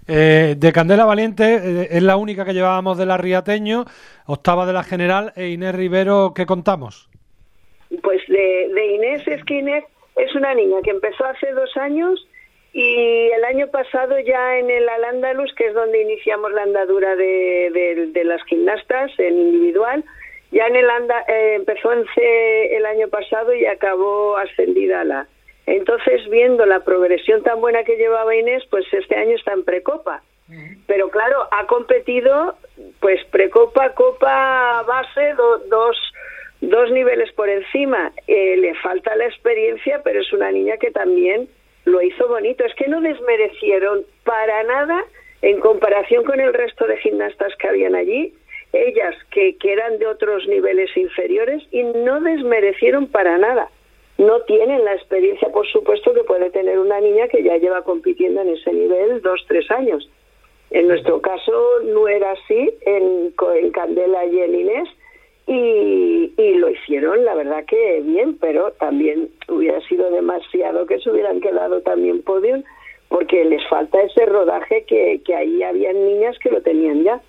Eh, 0.09 0.57
de 0.59 0.73
Candela 0.73 1.05
Valiente 1.05 1.45
eh, 1.45 1.89
es 1.93 2.03
la 2.03 2.17
única 2.17 2.45
que 2.45 2.53
llevábamos 2.53 2.99
de 2.99 3.07
la 3.07 3.19
Riateño, 3.19 3.85
octava 4.27 4.67
de 4.67 4.73
la 4.73 4.83
general, 4.83 5.33
e 5.37 5.51
Inés 5.51 5.75
Rivero, 5.77 6.33
¿qué 6.35 6.45
contamos? 6.45 7.09
Pues 8.03 8.21
de, 8.27 8.69
de 8.75 8.87
Inés 8.95 9.29
es 9.29 9.45
que 9.45 9.61
Inés 9.61 9.85
es 10.17 10.35
una 10.35 10.55
niña 10.55 10.79
que 10.83 10.91
empezó 10.91 11.25
hace 11.25 11.53
dos 11.53 11.77
años 11.77 12.27
y 12.73 13.31
el 13.31 13.45
año 13.45 13.67
pasado 13.69 14.19
ya 14.21 14.59
en 14.59 14.71
el 14.71 14.88
Al-Ándalus, 14.88 15.52
que 15.55 15.67
es 15.67 15.75
donde 15.75 16.00
iniciamos 16.00 16.52
la 16.52 16.62
andadura 16.62 17.17
de, 17.17 17.71
de- 17.73 18.07
de 18.12 18.25
las 18.25 18.43
gimnastas 18.45 19.11
en 19.19 19.38
individual, 19.38 20.05
ya 20.50 20.67
en 20.67 20.76
el 20.76 20.88
anda, 20.91 21.25
eh, 21.29 21.55
empezó 21.57 21.93
en 21.93 22.05
C 22.14 22.76
el 22.76 22.87
año 22.87 23.09
pasado 23.09 23.55
y 23.55 23.67
acabó 23.67 24.37
ascendida 24.37 25.00
a 25.00 25.05
la. 25.05 25.26
Entonces, 25.67 26.29
viendo 26.29 26.67
la 26.67 26.81
progresión 26.81 27.43
tan 27.43 27.61
buena 27.61 27.85
que 27.85 27.97
llevaba 27.97 28.35
Inés, 28.35 28.64
pues 28.71 28.85
este 28.93 29.17
año 29.17 29.37
está 29.37 29.52
en 29.52 29.64
precopa. 29.64 30.23
Pero 30.87 31.09
claro, 31.09 31.49
ha 31.50 31.67
competido 31.67 32.57
pues 33.00 33.25
precopa, 33.31 33.95
copa, 33.95 34.83
base, 34.87 35.33
do- 35.35 35.59
dos, 35.71 35.97
dos 36.61 36.91
niveles 36.91 37.33
por 37.33 37.49
encima. 37.49 38.12
Eh, 38.26 38.57
le 38.59 38.75
falta 38.75 39.14
la 39.17 39.26
experiencia, 39.26 40.02
pero 40.05 40.21
es 40.21 40.31
una 40.33 40.50
niña 40.50 40.76
que 40.76 40.91
también 40.91 41.49
lo 41.85 42.03
hizo 42.03 42.29
bonito. 42.29 42.65
Es 42.65 42.75
que 42.75 42.89
no 42.89 43.01
desmerecieron 43.01 44.05
para 44.25 44.62
nada 44.65 45.05
en 45.43 45.61
comparación 45.61 46.25
con 46.25 46.41
el 46.41 46.55
resto 46.55 46.87
de 46.87 46.97
gimnastas 46.99 47.55
que 47.57 47.69
habían 47.69 47.95
allí, 47.95 48.33
ellas 48.73 49.15
que, 49.31 49.57
eran 49.65 49.99
de 49.99 50.07
otros 50.07 50.47
niveles 50.47 50.97
inferiores 50.97 51.62
y 51.71 51.83
no 51.83 52.21
desmerecieron 52.21 53.09
para 53.09 53.37
nada. 53.39 53.69
No 54.19 54.41
tienen 54.43 54.85
la 54.85 54.95
experiencia, 54.95 55.49
por 55.49 55.67
supuesto, 55.67 56.15
que 56.15 56.23
puede 56.25 56.51
tener 56.51 56.79
una 56.79 57.01
niña 57.01 57.29
que 57.29 57.43
ya 57.43 57.57
lleva 57.57 57.83
compitiendo 57.83 58.43
en 58.43 58.51
ese 58.51 58.73
nivel 58.73 59.21
dos, 59.21 59.45
tres 59.49 59.71
años. 59.71 60.09
En 60.71 60.89
nuestro 60.89 61.21
caso 61.21 61.81
no 61.85 62.09
era 62.09 62.33
así, 62.33 62.71
en, 62.87 63.35
en 63.57 63.71
Candela 63.73 64.25
y 64.27 64.41
en 64.41 64.55
Inés, 64.55 64.89
y, 65.47 66.33
y 66.37 66.55
lo 66.55 66.71
hicieron, 66.71 67.25
la 67.25 67.35
verdad 67.35 67.65
que 67.67 68.01
bien, 68.05 68.37
pero 68.41 68.73
también 68.73 69.29
hubiera 69.49 69.81
sido 69.89 70.11
demasiado 70.11 70.87
que 70.87 70.99
se 71.01 71.11
hubieran 71.11 71.41
quedado 71.41 71.81
también 71.83 72.23
podium, 72.23 72.63
porque 73.09 73.45
les 73.45 73.67
falta 73.69 74.01
ese 74.03 74.25
rodaje 74.27 74.85
que, 74.85 75.21
que 75.25 75.35
ahí 75.35 75.63
habían 75.63 76.07
niñas 76.07 76.39
que 76.39 76.51
lo 76.51 76.63
tenían 76.63 77.03
ya. 77.03 77.21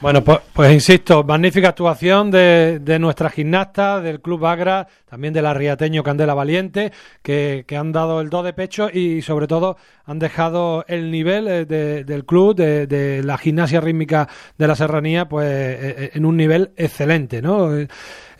Bueno, 0.00 0.24
pues, 0.24 0.38
pues 0.54 0.72
insisto, 0.72 1.22
magnífica 1.24 1.68
actuación 1.68 2.30
de, 2.30 2.78
de 2.80 2.98
nuestra 2.98 3.28
gimnasta, 3.28 4.00
del 4.00 4.22
Club 4.22 4.46
Agra, 4.46 4.88
también 5.04 5.34
de 5.34 5.42
la 5.42 5.52
Riateño 5.52 6.02
Candela 6.02 6.32
Valiente, 6.32 6.90
que, 7.22 7.64
que 7.68 7.76
han 7.76 7.92
dado 7.92 8.22
el 8.22 8.30
do 8.30 8.42
de 8.42 8.54
pecho 8.54 8.88
y 8.90 9.20
sobre 9.20 9.46
todo 9.46 9.76
han 10.06 10.18
dejado 10.18 10.86
el 10.88 11.10
nivel 11.10 11.46
eh, 11.48 11.64
de- 11.66 12.04
del 12.04 12.24
club, 12.24 12.56
de, 12.56 12.86
de 12.86 13.22
la 13.22 13.36
gimnasia 13.36 13.82
rítmica 13.82 14.26
de 14.56 14.66
la 14.68 14.74
serranía, 14.74 15.28
pues 15.28 15.46
eh, 15.46 15.94
eh, 16.04 16.10
en 16.14 16.24
un 16.24 16.36
nivel 16.38 16.70
excelente, 16.78 17.42
¿no? 17.42 17.68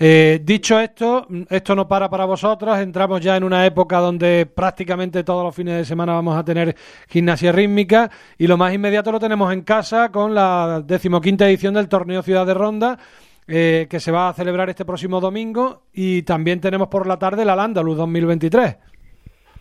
Eh, 0.02 0.40
dicho 0.42 0.80
esto, 0.80 1.26
esto 1.50 1.74
no 1.74 1.86
para 1.86 2.08
para 2.08 2.24
vosotros, 2.24 2.78
entramos 2.78 3.20
ya 3.20 3.36
en 3.36 3.44
una 3.44 3.66
época 3.66 3.98
donde 3.98 4.46
prácticamente 4.46 5.22
todos 5.24 5.44
los 5.44 5.54
fines 5.54 5.76
de 5.76 5.84
semana 5.84 6.14
vamos 6.14 6.38
a 6.38 6.42
tener 6.42 6.74
gimnasia 7.06 7.52
rítmica 7.52 8.08
y 8.38 8.46
lo 8.46 8.56
más 8.56 8.72
inmediato 8.72 9.12
lo 9.12 9.20
tenemos 9.20 9.52
en 9.52 9.60
casa 9.60 10.10
con 10.10 10.34
la 10.34 10.82
decimoquinta 10.82 11.46
edición 11.46 11.74
del 11.74 11.90
torneo 11.90 12.22
Ciudad 12.22 12.46
de 12.46 12.54
Ronda 12.54 12.98
eh, 13.46 13.88
que 13.90 14.00
se 14.00 14.10
va 14.10 14.30
a 14.30 14.32
celebrar 14.32 14.70
este 14.70 14.86
próximo 14.86 15.20
domingo 15.20 15.82
y 15.92 16.22
también 16.22 16.62
tenemos 16.62 16.88
por 16.88 17.06
la 17.06 17.18
tarde 17.18 17.44
la 17.44 17.54
Landaluz 17.54 17.98
2023. 17.98 18.78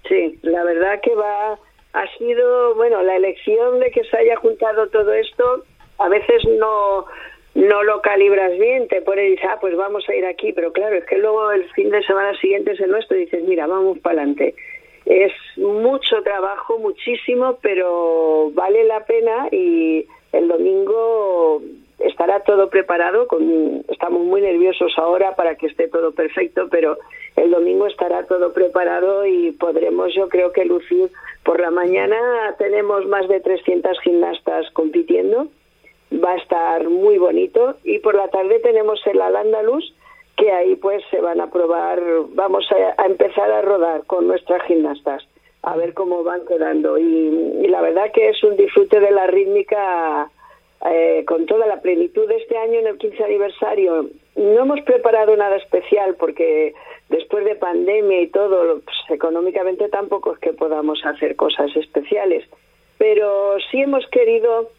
Sí, 0.07 0.39
la 0.43 0.63
verdad 0.63 1.01
que 1.03 1.15
va 1.15 1.59
ha 1.91 2.17
sido, 2.17 2.75
bueno, 2.75 3.03
la 3.03 3.17
elección 3.17 3.81
de 3.81 3.91
que 3.91 4.05
se 4.05 4.15
haya 4.15 4.37
juntado 4.37 4.87
todo 4.87 5.11
esto, 5.11 5.65
a 5.97 6.07
veces 6.07 6.43
no 6.59 7.05
no 7.55 7.83
lo 7.83 8.01
calibras 8.01 8.57
bien, 8.57 8.87
te 8.87 9.01
pones 9.01 9.27
y 9.27 9.31
dices, 9.31 9.49
ah, 9.49 9.57
pues 9.59 9.75
vamos 9.75 10.07
a 10.07 10.15
ir 10.15 10.25
aquí, 10.25 10.53
pero 10.53 10.71
claro, 10.71 10.95
es 10.95 11.05
que 11.05 11.17
luego 11.17 11.51
el 11.51 11.69
fin 11.71 11.89
de 11.89 12.03
semana 12.03 12.37
siguiente 12.39 12.71
es 12.71 12.79
el 12.79 12.91
nuestro 12.91 13.17
y 13.17 13.21
dices, 13.21 13.43
mira, 13.43 13.67
vamos 13.67 13.99
para 13.99 14.21
adelante. 14.21 14.55
Es 15.05 15.33
mucho 15.57 16.21
trabajo, 16.21 16.77
muchísimo, 16.77 17.57
pero 17.61 18.51
vale 18.53 18.83
la 18.83 19.05
pena 19.05 19.47
y 19.51 20.05
el 20.31 20.47
domingo 20.47 21.61
estará 21.99 22.41
todo 22.41 22.69
preparado. 22.69 23.27
Con, 23.27 23.83
estamos 23.87 24.23
muy 24.23 24.41
nerviosos 24.41 24.93
ahora 24.97 25.35
para 25.35 25.55
que 25.55 25.67
esté 25.67 25.87
todo 25.87 26.11
perfecto, 26.11 26.67
pero 26.69 26.97
el 27.35 27.51
domingo 27.51 27.87
estará 27.87 28.25
todo 28.25 28.53
preparado 28.53 29.25
y 29.25 29.51
podremos, 29.51 30.13
yo 30.13 30.29
creo 30.29 30.51
que 30.51 30.65
lucir. 30.65 31.09
Por 31.43 31.59
la 31.59 31.71
mañana 31.71 32.55
tenemos 32.57 33.05
más 33.07 33.27
de 33.27 33.39
300 33.39 33.99
gimnastas 34.01 34.69
compitiendo, 34.73 35.47
va 36.11 36.31
a 36.31 36.37
estar 36.37 36.87
muy 36.89 37.17
bonito 37.17 37.75
y 37.83 37.99
por 37.99 38.15
la 38.15 38.27
tarde 38.29 38.59
tenemos 38.59 38.99
el 39.05 39.21
Al 39.21 39.35
Andalus 39.35 39.93
que 40.37 40.51
ahí 40.51 40.75
pues 40.77 41.03
se 41.11 41.19
van 41.19 41.41
a 41.41 41.51
probar, 41.51 42.01
vamos 42.29 42.65
a, 42.71 43.05
empezar 43.05 43.51
a 43.51 43.61
rodar 43.61 44.05
con 44.05 44.27
nuestras 44.27 44.63
gimnastas. 44.63 45.27
a 45.63 45.75
ver 45.75 45.93
cómo 45.93 46.23
van 46.23 46.45
quedando. 46.47 46.97
Y, 46.97 47.57
y 47.61 47.67
la 47.67 47.81
verdad 47.81 48.11
que 48.13 48.29
es 48.29 48.41
un 48.43 48.55
disfrute 48.55 49.01
de 49.01 49.11
la 49.11 49.27
rítmica 49.27 50.31
eh, 50.85 51.25
con 51.27 51.45
toda 51.45 51.67
la 51.67 51.81
plenitud 51.81 52.25
de 52.29 52.37
este 52.37 52.57
año 52.57 52.79
en 52.79 52.87
el 52.87 52.97
15 52.97 53.21
aniversario. 53.21 54.09
No 54.37 54.61
hemos 54.61 54.79
preparado 54.81 55.35
nada 55.35 55.57
especial 55.57 56.15
porque 56.17 56.73
después 57.09 57.43
de 57.43 57.55
pandemia 57.55 58.21
y 58.21 58.27
todo, 58.27 58.79
pues, 58.79 58.97
económicamente 59.09 59.89
tampoco 59.89 60.33
es 60.33 60.39
que 60.39 60.53
podamos 60.53 61.03
hacer 61.05 61.35
cosas 61.35 61.75
especiales. 61.75 62.45
Pero 62.97 63.57
sí 63.69 63.81
hemos 63.81 64.07
querido, 64.07 64.69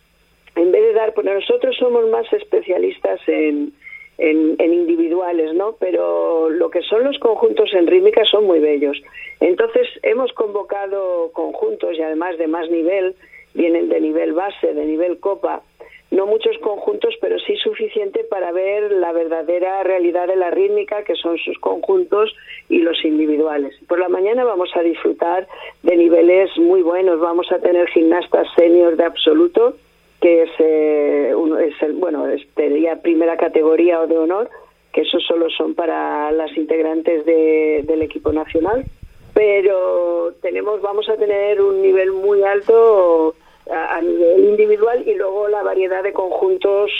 en 0.56 0.72
vez 0.72 0.82
de 0.82 0.92
dar, 0.92 1.14
porque 1.14 1.32
nosotros 1.32 1.76
somos 1.76 2.08
más 2.08 2.30
especialistas 2.32 3.20
en, 3.26 3.72
en, 4.18 4.56
en 4.58 4.72
individuales, 4.72 5.54
¿no? 5.54 5.76
Pero 5.78 6.50
lo 6.50 6.70
que 6.70 6.82
son 6.82 7.04
los 7.04 7.18
conjuntos 7.18 7.72
en 7.72 7.86
rítmica 7.86 8.24
son 8.24 8.44
muy 8.44 8.60
bellos. 8.60 9.00
Entonces 9.40 9.88
hemos 10.02 10.32
convocado 10.32 11.30
conjuntos 11.32 11.96
y 11.96 12.02
además 12.02 12.36
de 12.38 12.46
más 12.46 12.70
nivel, 12.70 13.14
vienen 13.54 13.88
de 13.88 14.00
nivel 14.00 14.32
base, 14.32 14.74
de 14.74 14.84
nivel 14.84 15.18
copa, 15.18 15.62
no 16.10 16.26
muchos 16.26 16.58
conjuntos, 16.58 17.14
pero 17.20 17.38
sí 17.38 17.56
suficiente 17.56 18.24
para 18.24 18.50
ver 18.50 18.90
la 18.90 19.12
verdadera 19.12 19.82
realidad 19.84 20.26
de 20.26 20.36
la 20.36 20.50
rítmica, 20.50 21.04
que 21.04 21.14
son 21.14 21.38
sus 21.38 21.56
conjuntos 21.58 22.34
y 22.68 22.80
los 22.80 23.04
individuales. 23.04 23.76
Por 23.86 24.00
la 24.00 24.08
mañana 24.08 24.44
vamos 24.44 24.70
a 24.74 24.82
disfrutar 24.82 25.46
de 25.84 25.96
niveles 25.96 26.50
muy 26.58 26.82
buenos. 26.82 27.20
Vamos 27.20 27.50
a 27.52 27.60
tener 27.60 27.86
gimnastas 27.88 28.48
senior 28.56 28.96
de 28.96 29.04
absoluto, 29.04 29.76
que 30.20 30.42
es, 30.42 30.50
eh, 30.58 31.32
uno, 31.34 31.58
es 31.58 31.74
el, 31.82 31.94
bueno, 31.94 32.26
sería 32.54 33.00
primera 33.00 33.36
categoría 33.36 34.00
o 34.00 34.06
de 34.06 34.18
honor, 34.18 34.50
que 34.92 35.02
esos 35.02 35.22
solo 35.24 35.48
son 35.50 35.74
para 35.74 36.30
las 36.32 36.54
integrantes 36.56 37.24
de, 37.24 37.84
del 37.86 38.02
equipo 38.02 38.32
nacional. 38.32 38.84
Pero 39.32 40.34
tenemos, 40.42 40.82
vamos 40.82 41.08
a 41.08 41.16
tener 41.16 41.60
un 41.62 41.80
nivel 41.80 42.12
muy 42.12 42.42
alto 42.42 43.34
a, 43.70 43.96
a 43.96 44.00
nivel 44.02 44.44
individual 44.50 45.02
y 45.06 45.14
luego 45.14 45.48
la 45.48 45.62
variedad 45.62 46.02
de 46.02 46.12
conjuntos 46.12 46.90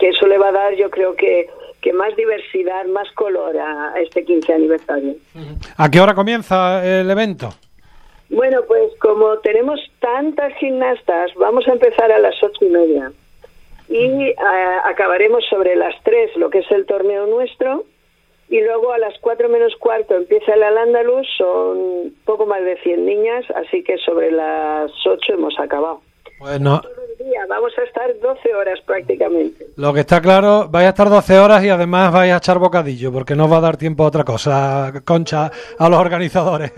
que 0.00 0.08
eso 0.08 0.26
le 0.26 0.38
va 0.38 0.48
a 0.48 0.52
dar 0.52 0.74
yo 0.74 0.90
creo 0.90 1.14
que, 1.14 1.48
que 1.80 1.92
más 1.92 2.16
diversidad, 2.16 2.86
más 2.86 3.08
color 3.12 3.56
a 3.56 3.94
este 4.00 4.24
15 4.24 4.52
aniversario. 4.52 5.14
¿A 5.76 5.90
qué 5.90 6.00
hora 6.00 6.14
comienza 6.14 6.84
el 6.84 7.08
evento? 7.10 7.50
Bueno, 8.30 8.60
pues 8.66 8.92
como 9.00 9.38
tenemos 9.38 9.80
tantas 9.98 10.54
gimnastas, 10.54 11.32
vamos 11.34 11.66
a 11.68 11.72
empezar 11.72 12.10
a 12.12 12.18
las 12.18 12.40
ocho 12.42 12.64
y 12.64 12.68
media 12.68 13.12
y 13.88 14.32
ah, 14.38 14.82
acabaremos 14.86 15.44
sobre 15.50 15.74
las 15.74 15.94
tres, 16.04 16.34
lo 16.36 16.48
que 16.48 16.60
es 16.60 16.70
el 16.70 16.86
torneo 16.86 17.26
nuestro, 17.26 17.84
y 18.48 18.60
luego 18.60 18.92
a 18.92 18.98
las 18.98 19.14
cuatro 19.20 19.48
menos 19.48 19.74
cuarto 19.80 20.14
empieza 20.14 20.54
el 20.54 20.62
Al-Ándalus, 20.62 21.26
son 21.36 22.14
poco 22.24 22.46
más 22.46 22.62
de 22.62 22.76
100 22.78 23.04
niñas, 23.04 23.44
así 23.54 23.82
que 23.82 23.98
sobre 23.98 24.30
las 24.30 24.92
ocho 25.06 25.32
hemos 25.32 25.58
acabado. 25.58 26.02
Bueno, 26.38 26.80
Todo 26.80 26.92
el 27.18 27.26
día, 27.26 27.46
vamos 27.48 27.72
a 27.78 27.82
estar 27.82 28.18
12 28.18 28.54
horas 28.54 28.80
prácticamente. 28.86 29.66
lo 29.76 29.92
que 29.92 30.00
está 30.00 30.20
claro, 30.20 30.68
vais 30.70 30.86
a 30.86 30.90
estar 30.90 31.10
12 31.10 31.38
horas 31.38 31.64
y 31.64 31.68
además 31.68 32.12
vais 32.12 32.32
a 32.32 32.38
echar 32.38 32.58
bocadillo, 32.58 33.12
porque 33.12 33.34
no 33.34 33.48
va 33.48 33.58
a 33.58 33.60
dar 33.60 33.76
tiempo 33.76 34.04
a 34.04 34.08
otra 34.08 34.24
cosa, 34.24 34.92
Concha, 35.04 35.50
a 35.78 35.88
los 35.88 35.98
organizadores. 35.98 36.72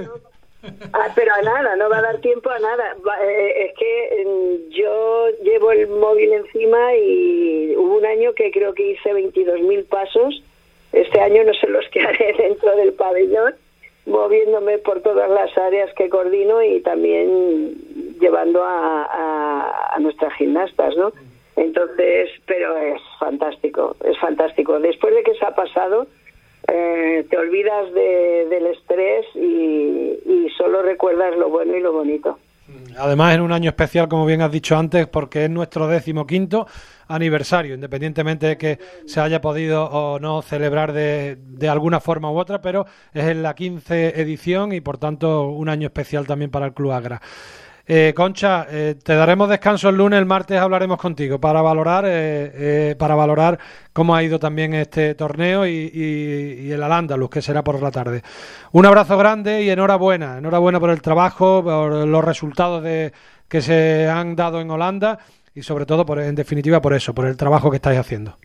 Ah, 0.93 1.09
pero 1.15 1.33
a 1.33 1.43
nada, 1.43 1.77
no 1.77 1.89
va 1.89 1.99
a 1.99 2.03
dar 2.03 2.21
tiempo 2.21 2.51
a 2.51 2.59
nada. 2.59 2.97
Eh, 3.23 3.67
es 3.67 3.79
que 3.79 4.25
mm, 4.25 4.71
yo 4.71 5.29
llevo 5.43 5.73
el 5.73 5.89
móvil 5.89 6.33
encima 6.33 6.95
y 6.97 7.75
hubo 7.77 7.97
un 7.99 8.07
año 8.07 8.33
que 8.35 8.51
creo 8.53 8.73
que 8.75 8.93
hice 8.93 9.13
22.000 9.13 9.87
pasos. 9.87 10.43
Este 10.93 11.21
año 11.21 11.43
no 11.45 11.55
sé 11.55 11.67
los 11.69 11.89
que 11.93 12.01
haré 12.01 12.35
dentro 12.39 12.77
del 12.77 12.93
pabellón, 12.93 13.55
moviéndome 14.07 14.79
por 14.79 15.01
todas 15.01 15.31
las 15.31 15.57
áreas 15.59 15.93
que 15.95 16.09
coordino 16.09 16.63
y 16.63 16.81
también 16.81 17.75
llevando 18.21 18.63
a, 18.63 19.05
a, 19.05 19.95
a 19.95 19.99
nuestras 19.99 20.33
gimnastas, 20.35 20.97
¿no? 20.97 21.13
Entonces, 21.57 22.31
pero 22.47 22.77
es 22.77 23.01
fantástico, 23.19 23.97
es 24.05 24.19
fantástico. 24.19 24.79
Después 24.79 25.15
de 25.15 25.23
que 25.23 25.35
se 25.35 25.45
ha 25.45 25.55
pasado, 25.55 26.07
eh, 26.75 27.27
te 27.29 27.37
olvidas 27.37 27.93
de- 27.93 28.47
del 28.49 28.67
estrés 28.69 29.27
y, 29.35 30.49
solo 30.57 30.83
recuerdas 30.83 31.37
lo 31.37 31.49
bueno 31.49 31.77
y 31.77 31.81
lo 31.81 31.93
bonito. 31.93 32.39
Además, 32.97 33.35
en 33.35 33.41
un 33.41 33.53
año 33.53 33.71
especial, 33.71 34.09
como 34.09 34.25
bien 34.27 34.43
has 34.43 34.53
dicho 34.53 34.77
antes, 34.77 35.07
porque 35.09 35.45
es 35.45 35.51
nuestro 35.51 35.89
decimoquinto 35.89 36.67
aniversario, 37.09 37.75
independientemente 37.75 38.47
de 38.47 38.57
que 38.57 38.79
se 39.07 39.21
haya 39.21 39.41
podido 39.41 39.85
o 39.85 40.19
no 40.21 40.41
celebrar 40.43 40.93
de, 40.93 41.37
de 41.37 41.69
alguna 41.69 42.01
forma 42.01 42.31
u 42.31 42.39
otra, 42.39 42.61
pero 42.63 42.87
es 43.13 43.25
en 43.25 43.43
la 43.43 43.55
15 43.55 44.21
edición 44.21 44.73
y 44.73 44.81
por 44.81 44.99
tanto 44.99 45.49
un 45.49 45.69
año 45.69 45.87
especial 45.89 46.27
también 46.27 46.51
para 46.51 46.67
el 46.67 46.73
Club 46.75 46.93
Agra. 46.93 47.21
Eh, 47.87 48.13
Concha, 48.15 48.67
eh, 48.71 48.95
te 49.03 49.15
daremos 49.15 49.49
descanso 49.49 49.89
el 49.89 49.97
lunes, 49.97 50.19
el 50.19 50.27
martes 50.27 50.59
hablaremos 50.59 50.99
contigo 50.99 51.41
para 51.41 51.63
valorar 51.63 52.05
eh, 52.07 52.91
eh, 52.91 52.97
para 52.97 53.17
valorar 53.17 53.59
cómo 53.93 54.15
ha 54.15 54.23
ido 54.23 54.39
también 54.39 54.73
este 54.75 55.17
torneo 55.17 55.67
y, 55.67 56.71
el 56.71 56.83
Al-Ándalus, 56.83 57.29
que 57.29 57.43
será 57.43 57.65
por 57.65 57.83
la 57.83 57.91
tarde. 57.91 58.23
Un 58.71 58.87
abrazo 58.87 59.19
grande 59.19 59.63
y 59.63 59.71
enhorabuena, 59.71 60.39
enhorabuena 60.39 60.79
por 60.79 60.91
el 60.91 61.03
trabajo, 61.03 61.63
por 61.65 62.07
los 62.07 62.25
resultados 62.25 62.85
que 63.49 63.63
se 63.63 64.09
han 64.09 64.37
dado 64.37 64.61
en 64.61 64.71
Holanda 64.71 65.19
y 65.55 65.63
sobre 65.63 65.85
todo, 65.85 66.07
por, 66.07 66.21
en 66.21 66.35
definitiva, 66.35 66.81
por 66.81 66.95
eso, 66.95 67.15
por 67.15 67.27
el 67.27 67.37
trabajo 67.37 67.71
que 67.71 67.77
estáis 67.77 67.99
haciendo. 67.99 68.37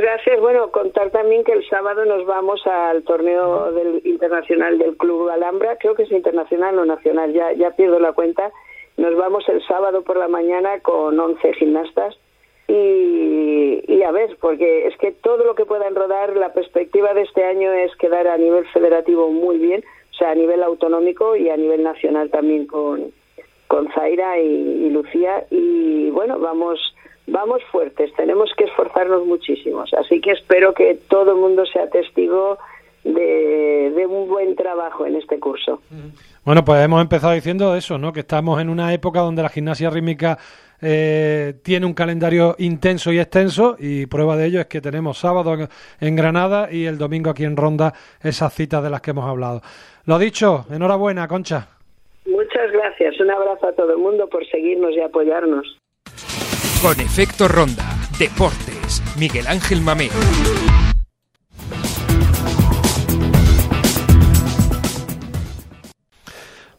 Gracias. 0.00 0.40
Bueno, 0.40 0.70
contar 0.70 1.10
también 1.10 1.44
que 1.44 1.52
el 1.52 1.68
sábado 1.68 2.04
nos 2.04 2.26
vamos 2.26 2.66
al 2.66 3.02
torneo 3.04 3.72
del 3.72 4.00
internacional 4.04 4.78
del 4.78 4.96
Club 4.96 5.28
Alhambra. 5.28 5.76
Creo 5.76 5.94
que 5.94 6.04
es 6.04 6.12
internacional 6.12 6.78
o 6.78 6.84
nacional, 6.84 7.32
ya, 7.32 7.52
ya 7.52 7.70
pierdo 7.72 7.98
la 7.98 8.12
cuenta. 8.12 8.50
Nos 8.96 9.16
vamos 9.16 9.48
el 9.48 9.64
sábado 9.66 10.02
por 10.02 10.16
la 10.16 10.28
mañana 10.28 10.80
con 10.80 11.18
11 11.18 11.52
gimnastas. 11.54 12.16
Y, 12.66 14.02
a 14.02 14.10
ver, 14.10 14.36
porque 14.40 14.86
es 14.86 14.96
que 14.98 15.12
todo 15.12 15.44
lo 15.44 15.54
que 15.54 15.66
puedan 15.66 15.94
rodar, 15.94 16.36
la 16.36 16.52
perspectiva 16.52 17.14
de 17.14 17.22
este 17.22 17.44
año 17.44 17.72
es 17.72 17.94
quedar 17.96 18.26
a 18.26 18.36
nivel 18.36 18.66
federativo 18.68 19.30
muy 19.30 19.58
bien, 19.58 19.84
o 20.12 20.14
sea, 20.14 20.30
a 20.30 20.34
nivel 20.34 20.62
autonómico 20.62 21.36
y 21.36 21.48
a 21.50 21.56
nivel 21.56 21.82
nacional 21.82 22.30
también 22.30 22.66
con, 22.66 23.12
con 23.68 23.90
Zaira 23.92 24.38
y 24.38 24.90
Lucía. 24.90 25.46
Y 25.50 26.10
bueno, 26.10 26.38
vamos 26.38 26.94
vamos 27.26 27.62
fuertes, 27.70 28.12
tenemos 28.14 28.52
que 28.56 28.64
esforzarnos 28.64 29.26
muchísimos. 29.26 29.92
Así 29.94 30.20
que 30.20 30.32
espero 30.32 30.74
que 30.74 30.98
todo 31.08 31.32
el 31.32 31.38
mundo 31.38 31.64
sea 31.66 31.88
testigo 31.88 32.58
de, 33.04 33.92
de 33.94 34.06
un 34.06 34.28
buen 34.28 34.56
trabajo 34.56 35.06
en 35.06 35.16
este 35.16 35.38
curso. 35.38 35.80
Bueno, 36.44 36.64
pues 36.64 36.82
hemos 36.84 37.00
empezado 37.00 37.32
diciendo 37.32 37.74
eso, 37.76 37.98
¿no? 37.98 38.12
Que 38.12 38.20
estamos 38.20 38.60
en 38.60 38.68
una 38.68 38.92
época 38.92 39.20
donde 39.20 39.42
la 39.42 39.48
gimnasia 39.48 39.90
rítmica 39.90 40.38
eh, 40.82 41.54
tiene 41.62 41.86
un 41.86 41.94
calendario 41.94 42.56
intenso 42.58 43.12
y 43.12 43.18
extenso 43.18 43.76
y 43.78 44.06
prueba 44.06 44.36
de 44.36 44.46
ello 44.46 44.60
es 44.60 44.66
que 44.66 44.80
tenemos 44.80 45.18
sábado 45.18 45.54
en, 45.54 45.68
en 46.00 46.16
Granada 46.16 46.68
y 46.70 46.86
el 46.86 46.98
domingo 46.98 47.30
aquí 47.30 47.44
en 47.44 47.56
Ronda 47.56 47.94
esas 48.22 48.52
citas 48.52 48.82
de 48.82 48.90
las 48.90 49.00
que 49.00 49.12
hemos 49.12 49.26
hablado. 49.26 49.62
Lo 50.06 50.18
dicho, 50.18 50.66
enhorabuena, 50.70 51.26
Concha. 51.28 51.68
Muchas 52.26 52.70
gracias, 52.72 53.18
un 53.20 53.30
abrazo 53.30 53.68
a 53.68 53.72
todo 53.72 53.92
el 53.92 53.98
mundo 53.98 54.28
por 54.28 54.46
seguirnos 54.46 54.92
y 54.92 55.00
apoyarnos. 55.00 55.78
Con 56.84 57.00
efecto 57.00 57.48
ronda. 57.48 57.96
Deportes. 58.18 59.02
Miguel 59.16 59.46
Ángel 59.46 59.80
Mamé. 59.80 60.10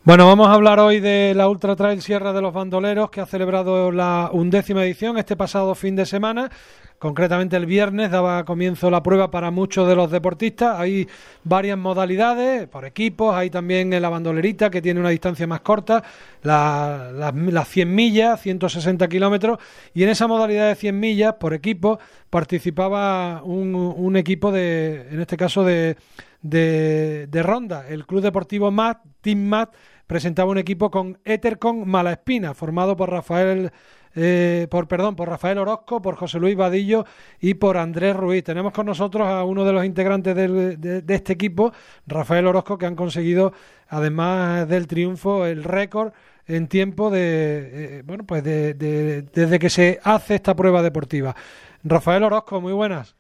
Bueno, 0.04 0.28
vamos 0.28 0.48
a 0.48 0.54
hablar 0.54 0.80
hoy 0.80 1.00
de 1.00 1.34
la 1.34 1.50
Ultra 1.50 1.76
Trail 1.76 2.04
Sierra 2.04 2.34
de 2.34 2.42
los 2.44 2.54
Bandoleros, 2.54 3.10
que 3.10 3.20
ha 3.20 3.26
celebrado 3.26 3.92
la 3.92 4.30
undécima 4.32 4.86
edición 4.86 5.18
este 5.18 5.36
pasado 5.36 5.74
fin 5.74 5.96
de 5.96 6.06
semana. 6.06 6.52
Concretamente 6.98 7.56
el 7.58 7.66
viernes 7.66 8.10
daba 8.10 8.46
comienzo 8.46 8.90
la 8.90 9.04
prueba 9.04 9.30
para 9.30 9.52
muchos 9.52 9.88
de 9.88 9.96
los 9.96 10.10
deportistas. 10.10 10.80
Hay 10.80 11.08
varias 11.44 11.78
modalidades 11.78 12.68
por 12.68 12.86
equipos. 12.86 13.36
Hay 13.36 13.50
también 13.50 13.90
la 14.02 14.10
bandolerita, 14.10 14.70
que 14.72 14.82
tiene 14.82 15.02
una 15.02 15.10
distancia 15.10 15.46
más 15.46 15.60
corta, 15.62 16.04
la- 16.42 17.12
las 17.14 17.36
las 17.36 17.68
100 17.68 17.94
millas, 17.94 18.42
160 18.42 19.08
kilómetros. 19.08 19.60
Y 19.94 20.04
en 20.04 20.10
esa 20.10 20.26
modalidad 20.28 20.70
de 20.70 20.76
100 20.76 21.00
millas 21.00 21.34
por 21.36 21.54
equipo 21.54 22.00
participaba 22.30 23.44
un, 23.44 23.76
un 23.76 24.16
equipo 24.16 24.52
de, 24.52 25.08
en 25.12 25.20
este 25.22 25.38
caso 25.38 25.64
de, 25.64 25.98
de, 26.42 27.28
de 27.28 27.44
Ronda. 27.44 27.88
El 27.88 28.06
Club 28.06 28.22
Deportivo 28.22 28.72
MAT, 28.72 29.00
Team 29.22 29.40
MAT, 29.40 29.74
presentaba 30.08 30.52
un 30.52 30.58
equipo 30.58 30.92
con 30.92 31.18
Ethercon 31.26 31.88
Malaespina, 31.88 32.54
formado 32.54 32.96
por 32.96 33.10
Rafael, 33.10 33.72
eh, 34.16 34.68
por 34.70 34.88
perdón, 34.88 35.16
por 35.16 35.30
Rafael 35.30 35.58
Orozco, 35.58 36.02
por 36.02 36.16
José 36.16 36.40
Luis 36.40 36.56
Vadillo 36.56 37.06
y 37.40 37.56
por 37.56 37.78
Andrés 37.78 38.16
Ruiz. 38.16 38.44
Tenemos 38.44 38.74
con 38.74 38.86
nosotros 38.86 39.28
a 39.28 39.44
uno 39.44 39.66
de 39.66 39.74
los 39.74 39.86
integrantes 39.86 40.36
del- 40.36 40.80
de, 40.80 41.02
de 41.02 41.16
este 41.16 41.34
equipo, 41.34 41.72
Rafael 42.08 42.48
Orozco, 42.48 42.78
que 42.78 42.86
han 42.86 42.96
conseguido, 42.96 43.54
además 43.90 44.68
del 44.68 44.88
triunfo, 44.88 45.46
el 45.46 45.64
récord 45.64 46.14
en 46.48 46.68
tiempo 46.68 47.10
de, 47.10 48.00
eh, 48.00 48.02
bueno, 48.06 48.24
pues 48.26 48.44
de- 48.44 48.74
de- 48.74 49.24
desde 49.24 49.60
que 49.60 49.70
se 49.70 50.00
hace 50.04 50.36
esta 50.36 50.56
prueba 50.56 50.82
deportiva. 50.82 51.36
Rafael 51.84 52.24
Orozco, 52.24 52.62
muy 52.62 52.74
buenas. 52.74 53.16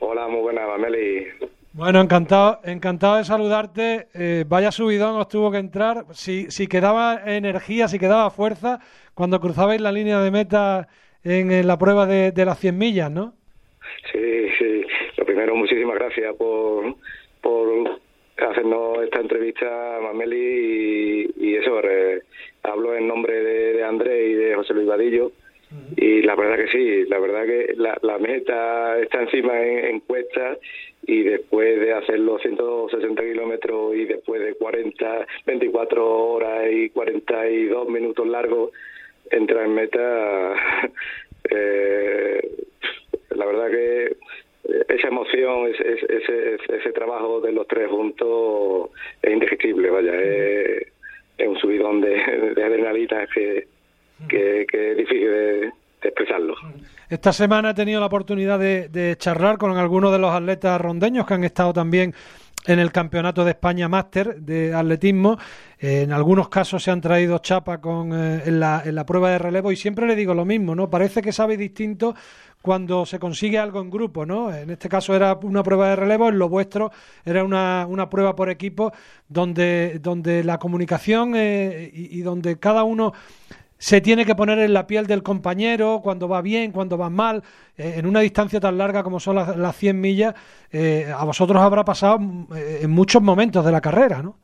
Hola, 0.00 0.28
muy 0.28 0.40
buena, 0.40 0.66
Mameli. 0.66 1.26
Bueno, 1.76 2.00
encantado, 2.00 2.60
encantado 2.64 3.18
de 3.18 3.24
saludarte. 3.24 4.06
Eh, 4.14 4.44
vaya 4.48 4.72
subidón 4.72 5.16
os 5.16 5.28
tuvo 5.28 5.50
que 5.50 5.58
entrar. 5.58 6.06
Si, 6.12 6.50
si 6.50 6.68
quedaba 6.68 7.20
energía, 7.26 7.86
si 7.86 7.98
quedaba 7.98 8.30
fuerza, 8.30 8.80
cuando 9.12 9.40
cruzabais 9.40 9.82
la 9.82 9.92
línea 9.92 10.18
de 10.20 10.30
meta 10.30 10.88
en, 11.22 11.66
la 11.66 11.76
prueba 11.76 12.06
de, 12.06 12.44
las 12.46 12.58
100 12.60 12.78
millas, 12.78 13.10
¿no? 13.10 13.34
Sí, 14.10 14.48
sí. 14.58 14.86
Lo 15.18 15.26
primero, 15.26 15.54
muchísimas 15.54 15.96
gracias 15.96 16.34
por, 16.36 16.96
por 17.42 17.68
hacernos 18.38 19.02
esta 19.04 19.20
entrevista, 19.20 19.98
Mameli, 20.00 21.30
y, 21.36 21.56
eso, 21.56 21.78
hablo 22.62 22.96
en 22.96 23.06
nombre 23.06 23.34
de, 23.34 23.74
de 23.74 23.84
Andrés 23.84 24.30
y 24.30 24.32
de 24.32 24.54
José 24.54 24.72
Luis 24.72 24.86
Vadillo. 24.86 25.30
Y 25.96 26.22
la 26.22 26.36
verdad 26.36 26.56
que 26.56 26.68
sí, 26.68 27.04
la 27.08 27.18
verdad 27.18 27.44
que 27.44 27.74
la, 27.76 27.98
la 28.02 28.18
meta 28.18 29.00
está 29.00 29.22
encima 29.22 29.60
en, 29.60 29.84
en 29.86 30.00
cuesta 30.00 30.58
y 31.06 31.22
después 31.22 31.80
de 31.80 31.92
hacer 31.92 32.20
los 32.20 32.40
160 32.42 33.22
kilómetros 33.22 33.94
y 33.94 34.04
después 34.04 34.40
de 34.42 34.54
40, 34.54 35.26
24 35.46 36.18
horas 36.18 36.66
y 36.70 36.90
42 36.90 37.88
minutos 37.88 38.26
largos, 38.26 38.70
entrar 39.30 39.64
en 39.64 39.74
meta, 39.74 40.54
eh, 41.50 42.48
la 43.30 43.46
verdad 43.46 43.70
que 43.70 44.16
esa 44.88 45.08
emoción, 45.08 45.68
ese, 45.68 45.94
ese, 45.94 46.54
ese, 46.54 46.76
ese 46.76 46.92
trabajo 46.92 47.40
de 47.40 47.52
los 47.52 47.66
tres 47.68 47.88
juntos 47.88 48.90
es 49.22 49.32
indescriptible, 49.32 49.90
vaya, 49.90 50.14
es, 50.20 50.88
es 51.38 51.48
un 51.48 51.58
subidón 51.58 52.00
de, 52.00 52.54
de 52.54 52.64
adrenalina 52.64 53.26
que, 53.32 53.66
que, 54.28 54.66
que 54.70 54.92
es 54.92 54.96
difícil 54.96 55.30
de, 55.30 55.72
expresarlo. 56.02 56.54
Esta 57.08 57.32
semana 57.32 57.70
he 57.70 57.74
tenido 57.74 57.98
la 57.98 58.06
oportunidad 58.06 58.60
de, 58.60 58.88
de 58.88 59.16
charlar 59.16 59.58
con 59.58 59.76
algunos 59.76 60.12
de 60.12 60.18
los 60.18 60.32
atletas 60.32 60.80
rondeños 60.80 61.26
que 61.26 61.34
han 61.34 61.42
estado 61.42 61.72
también 61.72 62.14
en 62.66 62.78
el 62.78 62.92
Campeonato 62.92 63.44
de 63.44 63.52
España 63.52 63.88
Máster 63.88 64.36
de 64.40 64.74
atletismo. 64.74 65.38
En 65.78 66.12
algunos 66.12 66.48
casos 66.48 66.82
se 66.82 66.90
han 66.90 67.00
traído 67.00 67.38
chapa 67.38 67.80
con, 67.80 68.12
eh, 68.12 68.42
en, 68.46 68.60
la, 68.60 68.82
en 68.84 68.94
la 68.94 69.06
prueba 69.06 69.30
de 69.30 69.38
relevo 69.38 69.72
y 69.72 69.76
siempre 69.76 70.06
le 70.06 70.16
digo 70.16 70.34
lo 70.34 70.44
mismo, 70.44 70.74
¿no? 70.74 70.90
Parece 70.90 71.22
que 71.22 71.32
sabe 71.32 71.56
distinto 71.56 72.14
cuando 72.62 73.06
se 73.06 73.20
consigue 73.20 73.58
algo 73.58 73.80
en 73.80 73.90
grupo, 73.90 74.26
¿no? 74.26 74.52
En 74.52 74.70
este 74.70 74.88
caso 74.88 75.14
era 75.14 75.38
una 75.42 75.62
prueba 75.62 75.90
de 75.90 75.96
relevo, 75.96 76.28
en 76.28 76.38
lo 76.38 76.48
vuestro 76.48 76.90
era 77.24 77.44
una, 77.44 77.86
una 77.88 78.10
prueba 78.10 78.34
por 78.34 78.50
equipo 78.50 78.92
donde, 79.28 80.00
donde 80.00 80.42
la 80.42 80.58
comunicación 80.58 81.34
eh, 81.36 81.90
y 81.92 82.20
donde 82.22 82.58
cada 82.58 82.82
uno 82.82 83.12
se 83.78 84.00
tiene 84.00 84.24
que 84.24 84.34
poner 84.34 84.58
en 84.58 84.72
la 84.72 84.86
piel 84.86 85.06
del 85.06 85.22
compañero 85.22 86.00
cuando 86.02 86.28
va 86.28 86.40
bien, 86.42 86.72
cuando 86.72 86.96
va 86.96 87.10
mal. 87.10 87.42
Eh, 87.76 87.94
en 87.98 88.06
una 88.06 88.20
distancia 88.20 88.58
tan 88.60 88.78
larga 88.78 89.02
como 89.02 89.20
son 89.20 89.36
las, 89.36 89.56
las 89.56 89.76
100 89.76 90.00
millas, 90.00 90.34
eh, 90.72 91.06
a 91.14 91.24
vosotros 91.24 91.60
habrá 91.60 91.84
pasado 91.84 92.18
eh, 92.56 92.80
en 92.82 92.90
muchos 92.90 93.20
momentos 93.22 93.64
de 93.64 93.72
la 93.72 93.80
carrera, 93.80 94.22
¿no? 94.22 94.36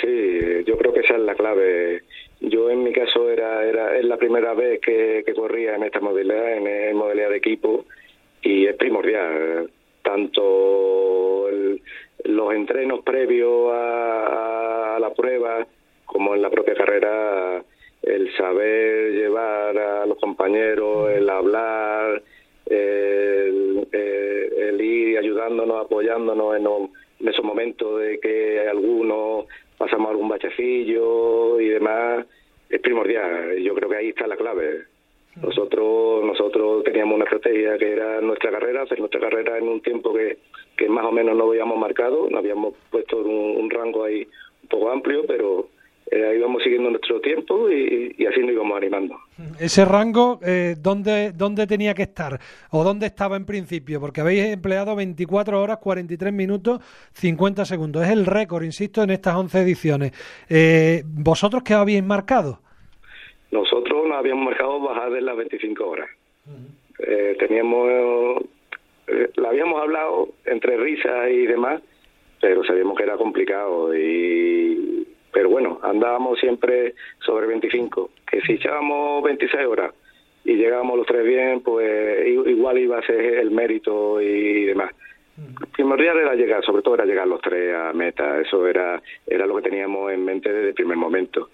Sí, 0.00 0.64
yo 0.66 0.76
creo 0.78 0.92
que 0.92 1.00
esa 1.00 1.14
es 1.14 1.20
la 1.20 1.34
clave. 1.34 2.02
Yo 2.40 2.70
en 2.70 2.82
mi 2.82 2.92
caso 2.92 3.30
era, 3.30 3.64
era 3.64 3.96
es 3.98 4.04
la 4.04 4.16
primera 4.16 4.54
vez 4.54 4.80
que, 4.80 5.22
que 5.24 5.34
corría 5.34 5.76
en 5.76 5.84
esta 5.84 6.00
modalidad, 6.00 6.54
en, 6.56 6.66
en 6.66 6.96
modalidad 6.96 7.30
de 7.30 7.36
equipo, 7.36 7.84
y 8.42 8.66
es 8.66 8.76
primordial. 8.76 9.70
Tanto 10.02 11.48
el- 11.48 11.80
los 12.24 12.54
entrenos 12.54 13.00
previos 13.04 13.72
a, 13.72 14.96
a 14.96 14.98
la 14.98 15.12
prueba 15.12 15.66
como 16.06 16.34
en 16.34 16.42
la 16.42 16.50
propia 16.50 16.74
carrera, 16.74 17.62
el 18.02 18.36
saber 18.36 19.12
llevar 19.12 19.76
a 19.78 20.06
los 20.06 20.18
compañeros, 20.18 21.10
el 21.10 21.28
hablar, 21.28 22.22
el, 22.66 23.86
el- 23.92 24.52
el 24.58 24.80
ir 24.80 25.18
ayudándonos, 25.18 25.84
apoyándonos 25.86 26.56
en, 26.56 26.66
o- 26.66 26.90
en 27.20 27.28
esos 27.28 27.44
momentos 27.44 28.00
de 28.00 28.18
que 28.20 28.60
algunos 28.68 29.46
pasamos 29.78 30.10
algún 30.10 30.28
bachecillo 30.28 31.60
y 31.60 31.68
demás, 31.68 32.26
es 32.70 32.80
primordial. 32.80 33.56
Yo 33.58 33.74
creo 33.74 33.88
que 33.88 33.96
ahí 33.96 34.08
está 34.10 34.26
la 34.26 34.36
clave. 34.36 34.84
Nosotros 35.42 36.24
nosotros 36.24 36.84
teníamos 36.84 37.16
una 37.16 37.24
estrategia 37.24 37.76
que 37.76 37.90
era 37.92 38.20
nuestra 38.20 38.52
carrera, 38.52 38.82
hacer 38.82 39.00
nuestra 39.00 39.18
carrera 39.20 39.58
en 39.58 39.66
un 39.66 39.80
tiempo 39.80 40.14
que, 40.14 40.38
que 40.76 40.88
más 40.88 41.04
o 41.04 41.10
menos 41.10 41.36
no 41.36 41.48
habíamos 41.50 41.76
marcado, 41.76 42.28
no 42.30 42.38
habíamos 42.38 42.74
puesto 42.90 43.18
un, 43.18 43.56
un 43.64 43.68
rango 43.68 44.04
ahí 44.04 44.28
un 44.62 44.68
poco 44.68 44.90
amplio, 44.92 45.24
pero 45.26 45.66
eh, 46.12 46.24
ahí 46.24 46.36
íbamos 46.38 46.62
siguiendo 46.62 46.88
nuestro 46.90 47.20
tiempo 47.20 47.68
y, 47.68 48.14
y 48.16 48.26
así 48.26 48.40
nos 48.42 48.52
íbamos 48.52 48.76
animando. 48.76 49.16
Ese 49.64 49.86
rango, 49.86 50.40
eh, 50.44 50.74
¿dónde, 50.78 51.32
¿dónde 51.32 51.66
tenía 51.66 51.94
que 51.94 52.02
estar? 52.02 52.38
¿O 52.70 52.84
dónde 52.84 53.06
estaba 53.06 53.36
en 53.36 53.46
principio? 53.46 53.98
Porque 53.98 54.20
habéis 54.20 54.52
empleado 54.52 54.94
24 54.94 55.58
horas, 55.58 55.78
43 55.78 56.34
minutos, 56.34 56.80
50 57.14 57.64
segundos. 57.64 58.04
Es 58.04 58.10
el 58.10 58.26
récord, 58.26 58.62
insisto, 58.62 59.02
en 59.02 59.08
estas 59.08 59.36
11 59.36 59.62
ediciones. 59.62 60.12
Eh, 60.50 61.02
¿Vosotros 61.06 61.62
qué 61.62 61.72
habéis 61.72 62.04
marcado? 62.04 62.58
Nosotros 63.52 64.06
nos 64.06 64.18
habíamos 64.18 64.44
marcado 64.44 64.80
bajar 64.80 65.10
de 65.10 65.22
las 65.22 65.34
25 65.34 65.88
horas. 65.88 66.10
Eh, 66.98 67.34
teníamos, 67.38 67.88
eh, 69.06 69.30
la 69.36 69.48
habíamos 69.48 69.80
hablado 69.80 70.28
entre 70.44 70.76
risas 70.76 71.30
y 71.30 71.46
demás, 71.46 71.80
pero 72.38 72.62
sabíamos 72.64 72.98
que 72.98 73.04
era 73.04 73.16
complicado. 73.16 73.96
y 73.96 75.08
Pero 75.34 75.50
bueno, 75.50 75.80
andábamos 75.82 76.38
siempre 76.38 76.94
sobre 77.18 77.48
25. 77.48 78.10
Que 78.30 78.40
si 78.42 78.52
echábamos 78.52 79.22
26 79.24 79.66
horas 79.66 79.92
y 80.44 80.54
llegábamos 80.54 80.96
los 80.96 81.06
tres 81.06 81.26
bien, 81.26 81.60
pues 81.60 82.26
igual 82.26 82.78
iba 82.78 82.98
a 82.98 83.06
ser 83.06 83.20
el 83.20 83.50
mérito 83.50 84.22
y 84.22 84.64
demás. 84.64 84.92
Primordial 85.72 86.18
era 86.18 86.34
llegar, 86.36 86.64
sobre 86.64 86.82
todo 86.82 86.94
era 86.94 87.04
llegar 87.04 87.26
los 87.26 87.40
tres 87.40 87.74
a 87.74 87.92
meta. 87.92 88.40
Eso 88.40 88.64
era, 88.68 89.02
era 89.26 89.44
lo 89.44 89.56
que 89.56 89.62
teníamos 89.62 90.12
en 90.12 90.24
mente 90.24 90.52
desde 90.52 90.68
el 90.68 90.74
primer 90.74 90.96
momento. 90.96 91.50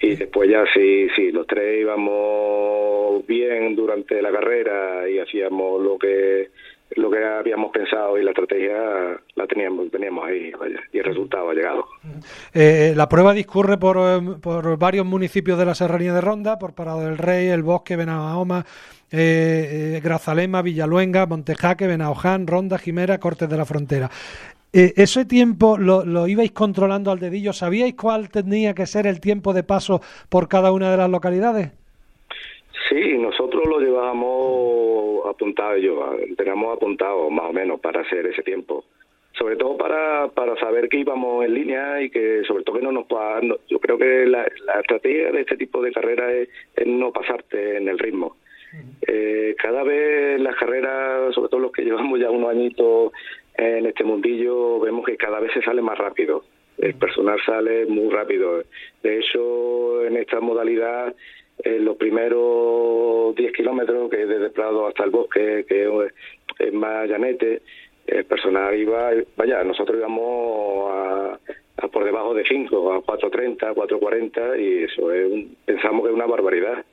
Y 0.00 0.14
después 0.14 0.48
ya 0.48 0.64
sí, 0.72 1.08
sí, 1.16 1.32
los 1.32 1.48
tres 1.48 1.80
íbamos 1.80 3.26
bien 3.26 3.74
durante 3.74 4.22
la 4.22 4.30
carrera 4.30 5.08
y 5.08 5.18
hacíamos 5.18 5.82
lo 5.82 5.98
que 5.98 6.50
lo 6.90 7.10
que 7.10 7.24
habíamos 7.24 7.72
pensado 7.72 8.18
y 8.18 8.24
la 8.24 8.30
estrategia 8.30 8.74
la 9.34 9.46
teníamos 9.46 9.90
teníamos 9.90 10.26
ahí, 10.26 10.52
vaya, 10.52 10.80
y 10.92 10.98
el 10.98 11.04
resultado 11.04 11.50
ha 11.50 11.54
llegado. 11.54 11.86
Eh, 12.52 12.92
la 12.96 13.08
prueba 13.08 13.32
discurre 13.32 13.78
por, 13.78 13.96
eh, 13.98 14.20
por 14.40 14.78
varios 14.78 15.06
municipios 15.06 15.58
de 15.58 15.64
la 15.64 15.74
Serranía 15.74 16.14
de 16.14 16.20
Ronda, 16.20 16.58
por 16.58 16.74
Parado 16.74 17.00
del 17.00 17.18
Rey, 17.18 17.48
El 17.48 17.62
Bosque, 17.62 17.96
Benahoma, 17.96 18.64
eh, 19.10 19.96
eh, 19.96 20.00
Grazalema, 20.02 20.62
Villaluenga, 20.62 21.26
Montejaque, 21.26 21.86
Benaoján, 21.86 22.46
Ronda, 22.46 22.78
Jimera, 22.78 23.18
Cortes 23.18 23.48
de 23.48 23.56
la 23.56 23.64
Frontera. 23.64 24.10
¿Ese 24.72 25.24
tiempo 25.24 25.78
lo, 25.78 26.04
lo 26.04 26.26
ibais 26.26 26.50
controlando 26.50 27.12
al 27.12 27.20
dedillo? 27.20 27.52
¿Sabíais 27.52 27.94
cuál 27.94 28.28
tenía 28.28 28.74
que 28.74 28.86
ser 28.86 29.06
el 29.06 29.20
tiempo 29.20 29.52
de 29.52 29.62
paso 29.62 30.00
por 30.28 30.48
cada 30.48 30.72
una 30.72 30.90
de 30.90 30.96
las 30.96 31.08
localidades? 31.08 31.70
Sí, 32.88 33.16
nosotros 33.18 33.62
lo 33.66 33.78
llevábamos 33.78 34.83
apuntado 35.34 35.76
yo, 35.76 36.16
teníamos 36.36 36.76
apuntado 36.76 37.28
más 37.30 37.50
o 37.50 37.52
menos 37.52 37.80
para 37.80 38.00
hacer 38.00 38.26
ese 38.26 38.42
tiempo. 38.42 38.84
Sobre 39.38 39.56
todo 39.56 39.76
para, 39.76 40.28
para 40.28 40.56
saber 40.56 40.88
que 40.88 40.98
íbamos 40.98 41.44
en 41.44 41.54
línea 41.54 42.00
y 42.00 42.08
que 42.08 42.44
sobre 42.44 42.62
todo 42.62 42.76
que 42.78 42.84
no 42.84 42.92
nos 42.92 43.06
no- 43.42 43.58
yo 43.68 43.78
creo 43.80 43.98
que 43.98 44.26
la, 44.26 44.46
la 44.64 44.80
estrategia 44.80 45.32
de 45.32 45.40
este 45.40 45.56
tipo 45.56 45.82
de 45.82 45.92
carreras 45.92 46.32
es, 46.32 46.48
es 46.76 46.86
no 46.86 47.12
pasarte 47.12 47.76
en 47.76 47.88
el 47.88 47.98
ritmo. 47.98 48.36
Eh, 49.06 49.54
cada 49.60 49.82
vez 49.82 50.40
las 50.40 50.56
carreras, 50.56 51.34
sobre 51.34 51.48
todo 51.48 51.60
los 51.60 51.72
que 51.72 51.82
llevamos 51.82 52.18
ya 52.20 52.30
unos 52.30 52.50
añitos 52.50 53.12
en 53.56 53.86
este 53.86 54.04
mundillo, 54.04 54.80
vemos 54.80 55.04
que 55.04 55.16
cada 55.16 55.40
vez 55.40 55.52
se 55.52 55.62
sale 55.62 55.82
más 55.82 55.98
rápido. 55.98 56.44
El 56.78 56.94
personal 56.94 57.38
sale 57.46 57.86
muy 57.86 58.12
rápido. 58.12 58.62
De 59.02 59.18
hecho, 59.18 60.04
en 60.04 60.16
esta 60.16 60.40
modalidad, 60.40 61.14
en 61.62 61.84
los 61.84 61.96
primeros 61.96 63.34
10 63.36 63.52
kilómetros, 63.52 64.10
que 64.10 64.22
es 64.22 64.28
desde 64.28 64.50
Prado 64.50 64.86
hasta 64.86 65.04
el 65.04 65.10
bosque, 65.10 65.64
que 65.68 65.84
es- 65.84 66.14
es 66.58 66.72
más 66.72 67.08
llanete, 67.08 67.62
el 68.06 68.24
personal 68.24 68.76
iba, 68.78 69.10
vaya, 69.36 69.64
nosotros 69.64 69.96
íbamos 69.98 70.90
a, 70.92 71.38
a 71.78 71.88
por 71.88 72.04
debajo 72.04 72.34
de 72.34 72.44
5, 72.44 72.92
a 72.92 73.00
4.30, 73.02 73.72
4.40, 73.74 74.56
y 74.58 74.84
eso 74.84 75.12
es 75.12 75.30
un- 75.32 75.56
pensamos 75.64 76.02
que 76.02 76.08
es 76.10 76.14
una 76.14 76.26
barbaridad. 76.26 76.84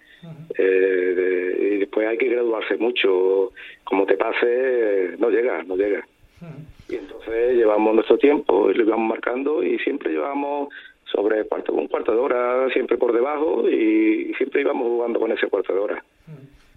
Eh, 0.57 0.63
de- 0.63 1.67
y 1.75 1.77
después 1.79 2.07
hay 2.07 2.17
que 2.17 2.29
graduarse 2.29 2.77
mucho. 2.77 3.51
Como 3.83 4.05
te 4.05 4.15
pase, 4.17 4.45
eh, 4.45 5.15
no 5.17 5.29
llega, 5.31 5.63
no 5.63 5.75
llega. 5.75 6.07
Y 6.89 6.95
entonces 6.95 7.55
llevamos 7.55 7.93
nuestro 7.95 8.17
tiempo 8.17 8.69
y 8.69 8.73
lo 8.75 8.83
íbamos 8.83 9.09
marcando 9.09 9.63
y 9.63 9.79
siempre 9.79 10.11
llevamos 10.11 10.69
sobre 11.11 11.43
cuarto, 11.45 11.73
un 11.73 11.87
cuarto 11.87 12.11
de 12.13 12.17
hora, 12.19 12.69
siempre 12.73 12.97
por 12.97 13.11
debajo 13.13 13.67
y 13.69 14.33
siempre 14.37 14.61
íbamos 14.61 14.87
jugando 14.87 15.19
con 15.19 15.31
ese 15.31 15.47
cuarto 15.47 15.73
de 15.73 15.79
hora. 15.79 16.03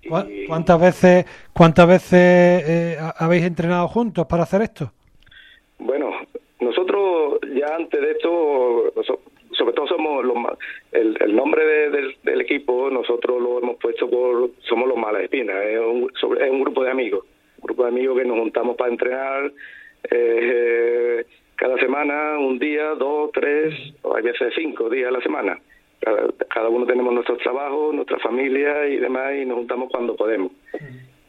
¿Cuá- 0.09 0.27
¿Cuántas 0.47 0.81
veces, 0.81 1.25
cuántas 1.55 1.89
veces 1.89 2.13
eh, 2.69 2.97
ha- 3.01 3.15
habéis 3.25 3.45
entrenado 3.45 3.89
juntos 3.89 4.27
para 4.27 4.43
hacer 4.43 4.61
esto? 4.63 4.93
Bueno, 5.79 6.11
nosotros 6.61 7.39
ya 7.55 7.75
antes 7.77 8.01
de 8.01 8.11
esto, 8.13 8.93
sobre 9.53 9.73
todo 9.73 9.87
somos 9.87 10.25
los 10.25 10.37
el, 10.93 11.17
el 11.21 11.35
nombre 11.35 11.65
de- 11.65 11.91
del, 11.91 12.17
del 12.23 12.41
equipo, 12.43 12.91
nosotros 12.91 13.41
lo 13.41 13.59
hemos 13.61 13.77
puesto 13.77 14.09
por, 14.11 14.51
somos 14.69 14.89
los 14.89 14.97
malas 14.99 15.23
espinas, 15.23 15.57
es 15.65 15.79
un, 15.81 16.11
sobre- 16.21 16.45
es 16.45 16.51
un 16.51 16.61
grupo 16.61 16.85
de 16.85 16.91
amigos, 16.91 17.25
un 17.59 17.63
grupo 17.67 17.83
de 17.85 17.89
amigos 17.89 18.19
que 18.19 18.25
nos 18.27 18.39
juntamos 18.39 18.77
para 18.77 18.91
entrenar 18.91 19.53
eh, 20.11 21.25
cada 21.57 21.77
semana, 21.79 22.39
un 22.39 22.59
día, 22.59 22.91
dos, 22.95 23.31
tres, 23.33 23.75
o 24.03 24.17
hay 24.17 24.23
veces 24.23 24.53
cinco 24.57 24.89
días 24.91 25.09
a 25.09 25.13
la 25.13 25.21
semana. 25.21 25.59
Cada, 26.01 26.27
cada 26.53 26.69
uno 26.69 26.87
tenemos 26.87 27.13
nuestros 27.15 27.39
trabajos, 27.39 27.95
nuestra 27.95 28.19
familia 28.19 28.87
y 28.87 28.97
demás, 28.97 29.35
y 29.37 29.45
nos 29.47 29.59
juntamos 29.59 29.91
cuando 29.91 30.17
podemos. 30.17 30.53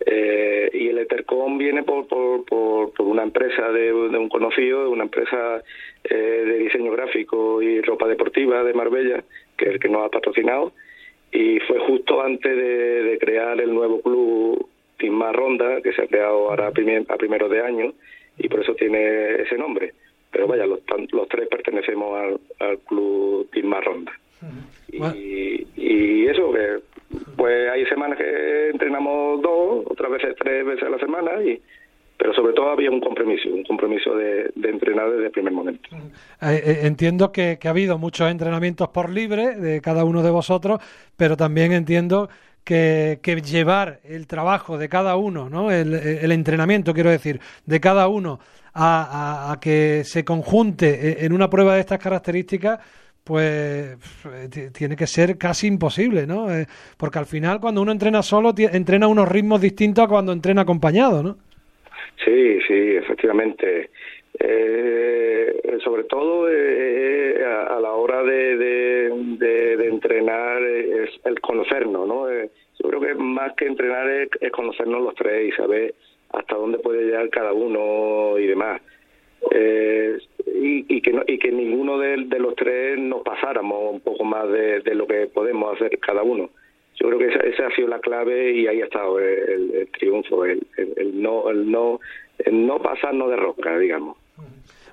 Eh, 0.07 0.69
y 0.73 0.89
el 0.89 0.99
Ethercom 0.99 1.57
viene 1.57 1.81
por, 1.83 2.07
por, 2.07 2.45
por, 2.45 2.93
por 2.93 3.07
una 3.07 3.23
empresa 3.23 3.71
de, 3.71 3.91
un 3.93 4.29
conocido, 4.29 4.83
de 4.83 4.89
una 4.89 5.03
empresa 5.03 5.63
eh, 6.03 6.15
de 6.15 6.57
diseño 6.59 6.91
gráfico 6.91 7.61
y 7.61 7.81
ropa 7.81 8.07
deportiva 8.07 8.63
de 8.63 8.73
Marbella, 8.73 9.23
que 9.57 9.65
es 9.65 9.71
el 9.71 9.79
que 9.79 9.89
nos 9.89 10.05
ha 10.05 10.09
patrocinado, 10.09 10.73
y 11.31 11.59
fue 11.61 11.79
justo 11.79 12.21
antes 12.21 12.55
de, 12.55 13.17
crear 13.19 13.59
el 13.59 13.73
nuevo 13.73 14.01
club 14.01 14.67
Team 14.99 15.21
Ronda, 15.33 15.81
que 15.81 15.93
se 15.93 16.03
ha 16.03 16.07
creado 16.07 16.49
ahora 16.49 16.67
a, 16.67 16.71
primer- 16.71 17.05
a 17.09 17.17
primeros 17.17 17.49
de 17.49 17.61
año, 17.61 17.93
y 18.37 18.47
por 18.49 18.59
eso 18.61 18.75
tiene 18.75 19.41
ese 19.41 19.57
nombre. 19.57 19.93
Pero 20.35 20.47
vaya, 20.47 20.65
los, 20.65 20.79
los 21.13 21.29
tres 21.29 21.47
pertenecemos 21.47 22.19
al, 22.19 22.67
al 22.67 22.77
club 22.79 23.49
Team 23.53 23.73
Ronda. 23.81 24.11
Y, 24.91 25.65
y 25.77 26.25
eso, 26.27 26.51
que 26.51 26.79
pues 27.37 27.69
hay 27.71 27.85
semanas 27.85 28.17
que 28.17 28.69
entrenamos 28.69 29.41
dos, 29.41 29.85
otras 29.87 30.11
veces 30.11 30.35
tres 30.37 30.65
veces 30.65 30.83
a 30.83 30.89
la 30.89 30.99
semana, 30.99 31.41
y 31.41 31.61
pero 32.17 32.33
sobre 32.33 32.51
todo 32.51 32.69
había 32.69 32.91
un 32.91 32.99
compromiso, 32.99 33.47
un 33.47 33.63
compromiso 33.63 34.13
de, 34.13 34.51
de 34.55 34.69
entrenar 34.69 35.09
desde 35.09 35.27
el 35.27 35.31
primer 35.31 35.53
momento. 35.53 35.87
Eh, 36.41 36.61
eh, 36.65 36.79
entiendo 36.83 37.31
que, 37.31 37.57
que 37.57 37.69
ha 37.69 37.71
habido 37.71 37.97
muchos 37.97 38.29
entrenamientos 38.29 38.89
por 38.89 39.09
libre 39.09 39.55
de 39.55 39.79
cada 39.79 40.03
uno 40.03 40.21
de 40.21 40.31
vosotros, 40.31 40.81
pero 41.15 41.37
también 41.37 41.71
entiendo 41.71 42.27
que, 42.65 43.19
que 43.21 43.39
llevar 43.41 43.99
el 44.03 44.27
trabajo 44.27 44.77
de 44.77 44.89
cada 44.89 45.15
uno, 45.15 45.49
¿no? 45.49 45.71
el, 45.71 45.93
entrenamiento, 46.33 46.93
quiero 46.93 47.11
decir, 47.11 47.39
de 47.65 47.79
cada 47.79 48.09
uno 48.09 48.39
a, 48.73 49.51
a- 49.53 49.59
que 49.61 50.01
se 50.03 50.25
conjunte 50.25 50.87
e- 51.21 51.25
en 51.25 51.31
una 51.31 51.49
prueba 51.49 51.75
de 51.75 51.79
estas 51.81 51.99
características, 51.99 52.79
pues 53.23 53.97
ti- 54.49 54.69
tiene 54.71 54.95
que 54.95 55.07
ser 55.07 55.37
casi 55.37 55.67
imposible, 55.67 56.27
¿no? 56.27 56.53
Eh, 56.53 56.67
porque 56.97 57.19
al 57.19 57.25
final 57.25 57.59
cuando 57.59 57.81
uno 57.81 57.91
entrena 57.91 58.21
solo, 58.21 58.53
entrena 58.57 59.07
unos 59.07 59.29
ritmos 59.29 59.61
distintos 59.61 60.03
a 60.03 60.07
cuando 60.07 60.31
entrena 60.33 60.61
acompañado, 60.63 61.23
¿no? 61.23 61.37
Sí, 62.23 62.59
sí, 62.67 62.73
efectivamente. 62.97 63.89
Eh, 64.39 65.77
sobre 65.83 66.03
todo 66.05 66.47
eh, 66.51 67.43
a, 67.45 67.79
la 67.79 67.93
hora 67.93 68.23
de, 68.23 68.57
de, 68.57 69.87
entrenar 69.87 70.61
es 70.63 71.09
el 71.25 71.39
conocernos, 71.39 72.07
¿no? 72.07 72.29
Eh, 72.29 72.49
yo 72.81 72.89
creo 72.89 73.01
que 73.01 73.13
más 73.15 73.53
que 73.55 73.65
entrenar 73.65 74.09
es, 74.09 74.29
es 74.41 74.51
conocernos 74.51 75.01
los 75.01 75.15
tres 75.15 75.49
y 75.49 75.51
saber 75.55 75.93
hasta 76.33 76.55
dónde 76.55 76.79
puede 76.79 77.05
llegar 77.05 77.29
cada 77.29 77.53
uno 77.53 78.37
y 78.37 78.47
demás. 78.47 78.81
Eh, 79.51 80.17
y, 80.47 80.85
y 80.97 81.01
que 81.01 81.13
no- 81.13 81.23
y 81.27 81.37
que 81.37 81.51
ninguno 81.51 81.97
de, 81.99 82.17
los 82.39 82.55
tres 82.55 82.97
nos 82.97 83.21
pasáramos 83.21 83.93
un 83.93 83.99
poco 84.01 84.23
más 84.23 84.49
de, 84.51 84.81
lo 84.95 85.07
que 85.07 85.27
podemos 85.27 85.75
hacer 85.75 85.97
cada 85.99 86.23
uno. 86.23 86.49
Yo 86.99 87.07
creo 87.07 87.19
que 87.19 87.27
esa, 87.27 87.39
esa 87.41 87.67
ha 87.67 87.75
sido 87.75 87.87
la 87.89 87.99
clave 87.99 88.51
y 88.51 88.67
ahí 88.67 88.81
ha 88.81 88.85
estado 88.85 89.19
el, 89.19 89.71
el- 89.75 89.87
triunfo, 89.91 90.45
el- 90.45 90.65
el 90.77 91.21
no 91.21 91.49
el 91.49 91.69
no 91.71 91.99
el 92.39 92.65
no 92.67 92.79
pasarnos 92.81 93.29
de 93.29 93.35
rosca, 93.37 93.77
digamos. 93.77 94.17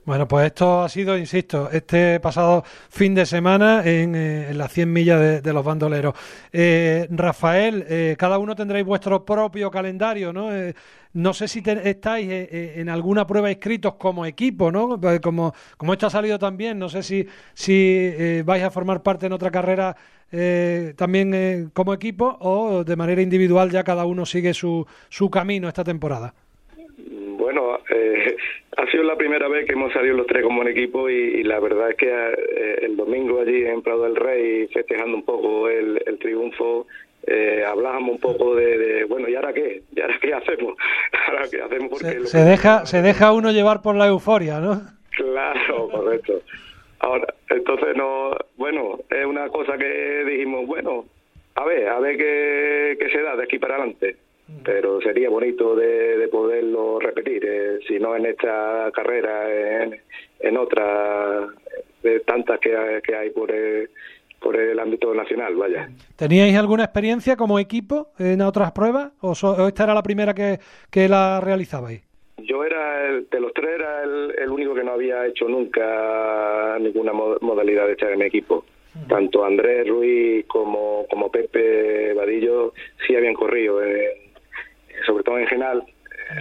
Bueno, 0.05 0.27
pues 0.27 0.47
esto 0.47 0.83
ha 0.83 0.89
sido, 0.89 1.17
insisto, 1.17 1.71
este 1.71 2.19
pasado 2.19 2.65
fin 2.91 3.15
de 3.15 3.25
semana 3.25 3.83
en, 3.85 4.17
eh, 4.17 4.53
las 4.53 4.73
100 4.73 4.93
millas 4.93 5.43
de, 5.43 5.53
los 5.53 5.65
bandoleros. 5.65 6.15
Eh, 6.53 7.07
Rafael, 7.09 7.85
eh, 7.89 8.17
cada 8.19 8.39
uno 8.39 8.57
tendréis 8.57 8.85
vuestro 8.85 9.25
propio 9.25 9.71
calendario, 9.71 10.33
¿no? 10.33 10.53
Eh, 10.53 10.75
no 11.13 11.33
sé 11.33 11.47
si 11.47 11.63
estáis 11.65 12.29
eh, 12.29 12.81
en 12.81 12.89
alguna 12.89 13.29
prueba 13.29 13.49
inscritos 13.49 13.95
como 13.95 14.27
equipo, 14.27 14.73
¿no? 14.73 15.01
Como, 15.23 15.55
como 15.77 15.93
esto 15.93 16.09
ha 16.09 16.11
salido 16.11 16.37
también, 16.37 16.81
no 16.81 16.89
sé 16.89 17.05
si, 17.05 17.25
si 17.55 18.43
vais 18.45 18.65
a 18.65 18.71
formar 18.73 19.05
parte 19.05 19.27
en 19.27 19.33
otra 19.33 19.51
carrera 19.53 19.95
también 20.97 21.71
como 21.75 21.93
equipo 21.95 22.39
o 22.41 22.85
de 22.85 22.97
manera 22.97 23.21
individual 23.23 23.71
ya 23.71 23.85
cada 23.85 24.07
uno 24.07 24.25
sigue 24.25 24.55
su, 24.55 24.87
su 25.11 25.31
camino 25.31 25.69
esta 25.69 25.85
temporada. 25.85 26.35
Bueno, 27.43 27.79
eh, 27.91 28.37
ha 28.77 28.87
sido 28.91 29.03
la 29.05 29.17
primera 29.17 29.49
vez 29.49 29.67
que 29.67 29.73
hemos 29.73 29.93
salido 29.93 30.17
los 30.17 30.27
tres 30.27 30.43
como 30.45 30.61
un 30.61 30.69
equipo 30.69 31.11
y, 31.11 31.15
y 31.15 31.43
la 31.43 31.59
verdad 31.61 31.91
es 31.91 31.97
que 31.97 32.09
eh, 32.09 32.79
el 32.83 32.97
domingo 32.97 33.41
allí 33.41 33.65
en 33.67 33.83
Prado 33.83 34.05
del 34.05 34.17
Rey, 34.17 34.69
festejando 34.69 35.17
un 35.17 35.25
poco 35.25 35.69
el, 35.69 36.03
el 36.07 36.19
triunfo, 36.19 36.87
eh, 37.27 37.63
hablábamos 37.67 38.13
un 38.13 38.21
poco 38.21 38.55
de, 38.57 38.79
de, 38.79 39.05
bueno, 39.05 39.29
¿y 39.29 39.35
ahora 39.37 39.53
qué? 39.53 39.83
¿Y 39.95 40.01
ahora 40.01 40.19
qué 40.21 40.35
hacemos? 40.41 40.77
¿Ahora 41.29 41.45
qué 41.51 41.61
hacemos? 41.63 41.89
Porque 41.91 42.27
Se 42.27 42.39
que- 42.39 42.45
deja, 42.45 42.87
se 42.87 43.03
deja 43.03 43.33
uno 43.33 43.51
llevar 43.53 43.83
por 43.83 43.95
la 43.97 44.07
euforia, 44.07 44.59
¿no? 44.61 44.81
Claro, 45.17 45.89
correcto. 45.93 46.41
Ahora, 47.01 47.27
entonces 47.51 47.97
no, 47.97 48.31
bueno, 48.57 48.99
es 49.11 49.27
una 49.27 49.49
cosa 49.49 49.77
que 49.77 50.25
dijimos, 50.25 50.67
bueno, 50.67 51.05
a 51.57 51.65
ver, 51.65 51.89
a 51.89 51.99
ver 51.99 52.17
qué, 52.17 52.97
qué 52.99 53.11
se 53.11 53.21
da 53.23 53.35
de 53.37 53.43
aquí 53.45 53.59
para 53.59 53.75
adelante. 53.77 54.17
Pero 54.65 55.01
sería 55.01 55.29
bonito 55.29 55.75
de, 55.75 56.17
de 56.19 56.29
poderlo 56.29 56.99
repetir, 57.01 57.45
eh, 57.45 57.79
si 57.89 57.99
no 57.99 58.15
en 58.17 58.27
esta 58.27 58.91
carrera, 58.95 59.83
en, 59.85 60.01
en 60.41 60.57
otra, 60.57 61.49
de 62.03 62.21
tantas 62.21 62.61
que 62.61 62.77
hay, 62.77 63.01
que 63.03 63.15
hay 63.15 63.31
por 63.31 63.51
el, 63.51 63.91
por 64.41 64.57
el 64.57 64.79
ámbito 64.79 65.15
nacional, 65.15 65.55
vaya. 65.57 65.89
¿Teníais 66.17 66.57
alguna 66.57 66.85
experiencia 66.85 67.37
como 67.37 67.59
equipo 67.59 68.09
en 68.19 68.41
otras 68.43 68.73
pruebas 68.73 69.13
o, 69.21 69.35
so- 69.35 69.53
o 69.65 69.69
esta 69.69 69.85
era 69.85 69.95
la 69.95 70.03
primera 70.03 70.33
que, 70.35 70.59
que 70.91 71.09
la 71.09 71.41
realizabais? 71.41 72.03
Yo 72.39 72.65
era, 72.65 73.09
el, 73.09 73.29
de 73.31 73.41
los 73.41 73.53
tres, 73.55 73.71
era 73.77 74.03
el, 74.05 74.35
el 74.39 74.51
único 74.51 74.75
que 74.75 74.83
no 74.85 74.93
había 74.93 75.27
hecho 75.27 75.49
nunca 75.49 76.77
ninguna 76.81 77.13
mo- 77.13 77.37
modalidad 77.41 77.87
de 77.87 77.93
estar 77.93 78.11
en 78.13 78.23
equipo. 78.23 78.65
Tanto 79.09 79.45
Andrés 79.45 79.89
Ruiz 79.89 80.45
como, 80.47 81.07
como 81.09 81.31
Pepe 81.31 82.13
Vadillo 82.15 82.75
sí 83.07 83.17
habían 83.17 83.35
corrido, 83.35 83.83
en- 83.83 84.23
sobre 85.07 85.25
todo 85.25 85.39
en 85.39 85.47
Genal, 85.47 85.83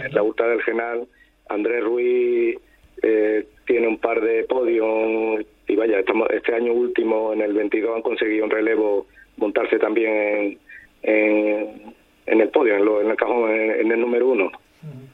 en 0.04 0.14
la 0.14 0.22
ultra 0.22 0.48
del 0.48 0.62
Genal. 0.62 1.06
Andrés 1.48 1.82
Ruiz 1.84 2.58
eh, 3.02 3.46
tiene 3.66 3.88
un 3.88 3.98
par 3.98 4.20
de 4.20 4.44
podios 4.44 5.44
y 5.68 5.76
vaya, 5.76 5.98
estamos, 6.00 6.28
este 6.30 6.54
año 6.54 6.72
último, 6.72 7.32
en 7.32 7.40
el 7.42 7.52
22, 7.52 7.96
han 7.96 8.02
conseguido 8.02 8.44
un 8.44 8.50
relevo 8.50 9.06
montarse 9.36 9.78
también 9.78 10.12
en, 10.16 10.58
en, 11.02 11.94
en 12.26 12.40
el 12.40 12.48
podio, 12.50 12.76
en, 12.76 12.84
lo- 12.84 13.00
en 13.00 13.10
el 13.10 13.16
cajón, 13.16 13.50
en, 13.50 13.70
en 13.80 13.92
el 13.92 14.00
número 14.00 14.28
uno 14.28 14.50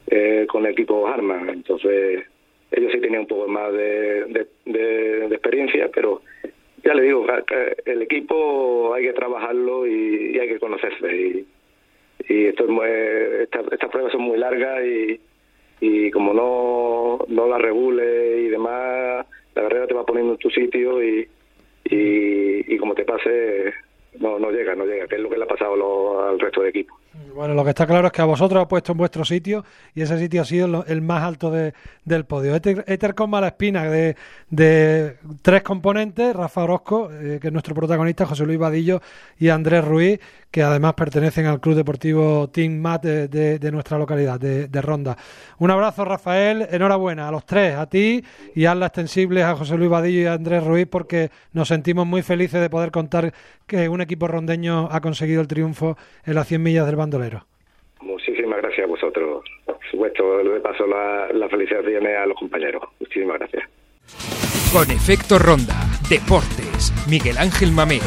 eh, 0.07 0.45
con 0.49 0.65
el 0.65 0.71
equipo 0.73 1.07
Harman. 1.07 1.49
Entonces, 1.49 2.25
ellos 2.71 2.91
sí 2.91 2.99
tenían 2.99 3.21
un 3.21 3.27
poco 3.27 3.47
más 3.47 3.71
de, 3.73 4.25
de, 4.25 4.47
de- 4.65 5.27
de 5.29 5.35
experiencia, 5.35 5.89
pero 5.93 6.21
ya 6.83 6.93
le 6.93 7.03
digo, 7.03 7.25
el 7.85 8.01
equipo 8.01 8.93
hay 8.93 9.03
que 9.05 9.13
trabajarlo 9.13 9.85
y, 9.87 10.31
y 10.35 10.39
hay 10.39 10.47
que 10.47 10.59
conocerse. 10.59 11.15
Y, 11.15 11.45
y 12.27 12.45
esto 12.45 12.63
es 12.65 12.69
muy- 12.69 12.87
esta- 12.87 13.63
estas 13.71 13.89
pruebas 13.89 14.11
son 14.11 14.21
muy 14.21 14.37
largas 14.37 14.83
y, 14.85 15.19
y 15.81 16.11
como 16.11 16.33
no, 16.33 17.25
no 17.27 17.47
las 17.47 17.61
regule 17.61 18.41
y 18.41 18.49
demás, 18.49 19.25
la 19.55 19.61
carrera 19.63 19.87
te 19.87 19.93
va 19.93 20.05
poniendo 20.05 20.33
en 20.33 20.37
tu 20.39 20.49
sitio 20.49 21.01
y, 21.03 21.27
y, 21.85 22.73
y 22.73 22.77
como 22.77 22.93
te 22.95 23.05
pase, 23.05 23.73
no, 24.19 24.37
no 24.39 24.51
llega, 24.51 24.75
no 24.75 24.85
llega, 24.85 25.07
que 25.07 25.15
es 25.15 25.21
lo 25.21 25.29
que 25.29 25.37
le 25.37 25.43
ha 25.43 25.47
pasado 25.47 25.75
lo- 25.75 26.23
al 26.27 26.39
resto 26.39 26.61
de 26.61 26.69
equipos. 26.69 26.98
Bueno, 27.35 27.55
lo 27.55 27.63
que 27.63 27.69
está 27.71 27.87
claro 27.87 28.07
es 28.07 28.13
que 28.13 28.21
a 28.21 28.25
vosotros 28.25 28.59
os 28.59 28.65
ha 28.65 28.67
puesto 28.67 28.91
en 28.91 28.97
vuestro 28.99 29.25
sitio 29.25 29.65
y 29.95 30.01
ese 30.01 30.19
sitio 30.19 30.41
ha 30.43 30.45
sido 30.45 30.85
el 30.85 31.01
más 31.01 31.23
alto 31.23 31.49
de- 31.49 31.73
del 32.05 32.25
podio. 32.25 32.53
Éter 32.55 33.15
con 33.15 33.29
mala 33.31 33.47
espina 33.47 33.83
de, 33.85 34.15
de 34.49 35.17
tres 35.41 35.63
componentes, 35.63 36.35
Rafa 36.35 36.63
Orozco, 36.63 37.09
eh, 37.11 37.39
que 37.41 37.47
es 37.47 37.53
nuestro 37.53 37.73
protagonista, 37.73 38.25
José 38.27 38.45
Luis 38.45 38.59
Vadillo 38.59 39.01
y 39.39 39.49
Andrés 39.49 39.83
Ruiz, 39.85 40.19
que 40.51 40.61
además 40.63 40.93
pertenecen 40.95 41.45
al 41.45 41.59
Club 41.59 41.75
Deportivo 41.75 42.49
Team 42.49 42.73
Mat 42.79 43.03
de, 43.03 43.71
nuestra 43.71 43.97
localidad, 43.97 44.39
de, 44.39 44.67
de 44.67 44.81
Ronda. 44.81 45.15
Un 45.59 45.69
abrazo, 45.71 46.05
Rafael, 46.05 46.67
enhorabuena 46.71 47.27
a 47.27 47.31
los 47.31 47.45
tres, 47.45 47.75
a 47.75 47.87
ti 47.87 48.23
y 48.55 48.65
a 48.65 48.73
las 48.75 48.87
extensibles 48.87 49.43
a 49.43 49.55
José 49.55 49.77
Luis 49.77 49.89
Vadillo 49.89 50.21
y 50.21 50.25
a 50.25 50.33
Andrés 50.33 50.63
Ruiz, 50.63 50.87
porque 50.89 51.29
nos 51.53 51.67
sentimos 51.67 52.05
muy 52.07 52.21
felices 52.23 52.61
de 52.61 52.69
poder 52.69 52.91
contar 52.91 53.33
que 53.67 53.87
un 53.87 54.01
equipo 54.01 54.27
rondeño 54.27 54.89
ha 54.91 54.99
conseguido 55.01 55.41
el 55.41 55.47
triunfo 55.47 55.95
en 56.25 56.33
las 56.33 56.47
100 56.47 56.63
millas 56.63 56.87
del 56.87 56.95
bandolero. 56.99 57.45
Muchísimas 58.01 58.59
gracias 58.61 58.85
a 58.85 58.87
vosotros. 58.87 59.43
Por 59.65 59.79
supuesto, 59.91 60.37
de 60.37 60.59
paso 60.59 60.85
la, 60.85 61.27
la 61.33 61.49
felicitaciones 61.49 62.17
a 62.17 62.25
los 62.25 62.37
compañeros. 62.37 62.83
Muchísimas 62.99 63.39
gracias. 63.39 63.63
Con 64.71 64.89
efecto 64.91 65.39
ronda, 65.39 65.75
deportes, 66.09 66.93
Miguel 67.09 67.37
Ángel 67.37 67.71
Mamé. 67.71 67.99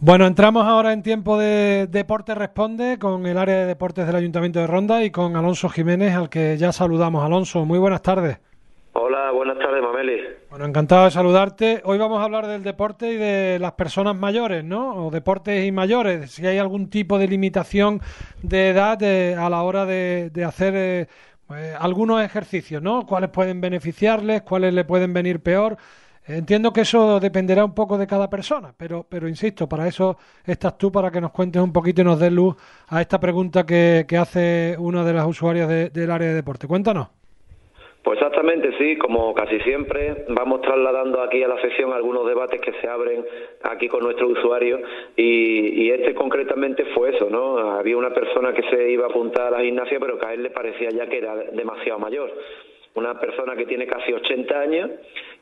Bueno, 0.00 0.26
entramos 0.26 0.66
ahora 0.66 0.92
en 0.92 1.02
tiempo 1.02 1.38
de 1.38 1.86
Deporte 1.86 2.34
Responde 2.34 2.98
con 2.98 3.24
el 3.24 3.38
área 3.38 3.60
de 3.60 3.64
deportes 3.64 4.06
del 4.06 4.16
Ayuntamiento 4.16 4.58
de 4.58 4.66
Ronda 4.66 5.02
y 5.02 5.10
con 5.10 5.34
Alonso 5.34 5.70
Jiménez, 5.70 6.14
al 6.14 6.28
que 6.28 6.58
ya 6.58 6.72
saludamos. 6.72 7.24
Alonso, 7.24 7.64
muy 7.64 7.78
buenas 7.78 8.02
tardes. 8.02 8.38
Hola, 8.96 9.32
buenas 9.32 9.58
tardes, 9.58 9.82
Mameli. 9.82 10.20
Bueno, 10.50 10.66
encantado 10.66 11.04
de 11.06 11.10
saludarte. 11.10 11.82
Hoy 11.84 11.98
vamos 11.98 12.20
a 12.20 12.24
hablar 12.24 12.46
del 12.46 12.62
deporte 12.62 13.10
y 13.10 13.16
de 13.16 13.58
las 13.60 13.72
personas 13.72 14.14
mayores, 14.14 14.62
¿no? 14.64 15.06
O 15.06 15.10
deportes 15.10 15.66
y 15.66 15.72
mayores. 15.72 16.30
Si 16.30 16.46
hay 16.46 16.58
algún 16.58 16.88
tipo 16.90 17.18
de 17.18 17.26
limitación 17.26 18.00
de 18.42 18.68
edad 18.70 19.02
eh, 19.02 19.34
a 19.34 19.50
la 19.50 19.62
hora 19.64 19.84
de, 19.84 20.30
hacer 20.46 20.74
eh, 20.76 21.08
pues, 21.48 21.74
algunos 21.78 22.22
ejercicios, 22.22 22.80
¿no? 22.82 23.04
¿Cuáles 23.04 23.30
pueden 23.30 23.60
beneficiarles? 23.60 24.42
¿Cuáles 24.42 24.72
le 24.72 24.84
pueden 24.84 25.12
venir 25.12 25.40
peor? 25.40 25.76
Entiendo 26.26 26.72
que 26.72 26.82
eso 26.82 27.18
dependerá 27.18 27.64
un 27.64 27.74
poco 27.74 27.98
de 27.98 28.06
cada 28.06 28.30
persona, 28.30 28.72
pero, 28.76 29.04
pero 29.08 29.28
insisto, 29.28 29.68
para 29.68 29.88
eso 29.88 30.16
estás 30.44 30.78
tú, 30.78 30.90
para 30.92 31.10
que 31.10 31.20
nos 31.20 31.32
cuentes 31.32 31.60
un 31.60 31.72
poquito 31.72 32.00
y 32.00 32.04
nos 32.04 32.18
des 32.20 32.32
luz 32.32 32.54
a 32.88 33.00
esta 33.00 33.18
pregunta 33.18 33.66
que, 33.66 34.06
que 34.08 34.16
hace 34.16 34.76
una 34.78 35.04
de 35.04 35.12
las 35.12 35.26
usuarias 35.26 35.68
de- 35.68 35.90
del 35.90 36.10
área 36.12 36.28
de 36.28 36.34
deporte. 36.34 36.66
Cuéntanos. 36.68 37.08
Pues 38.04 38.18
exactamente, 38.18 38.70
sí, 38.76 38.98
como 38.98 39.32
casi 39.32 39.58
siempre, 39.60 40.26
vamos 40.28 40.60
trasladando 40.60 41.22
aquí 41.22 41.42
a 41.42 41.48
la 41.48 41.58
sesión 41.62 41.90
algunos 41.90 42.26
debates 42.26 42.60
que 42.60 42.74
se 42.74 42.86
abren 42.86 43.24
aquí 43.62 43.88
con 43.88 44.04
nuestros 44.04 44.32
usuarios 44.32 44.82
y, 45.16 45.84
y 45.84 45.90
este 45.90 46.12
concretamente 46.12 46.84
fue 46.94 47.16
eso, 47.16 47.30
¿no? 47.30 47.56
Había 47.56 47.96
una 47.96 48.12
persona 48.12 48.52
que 48.52 48.62
se 48.64 48.90
iba 48.90 49.06
a 49.06 49.08
apuntar 49.08 49.46
a 49.46 49.50
la 49.52 49.64
gimnasia 49.64 49.98
pero 49.98 50.18
que 50.18 50.26
a 50.26 50.34
él 50.34 50.42
le 50.42 50.50
parecía 50.50 50.90
ya 50.90 51.06
que 51.06 51.16
era 51.16 51.34
demasiado 51.34 51.98
mayor. 51.98 52.30
Una 52.94 53.18
persona 53.18 53.56
que 53.56 53.64
tiene 53.64 53.86
casi 53.86 54.12
80 54.12 54.60
años 54.60 54.90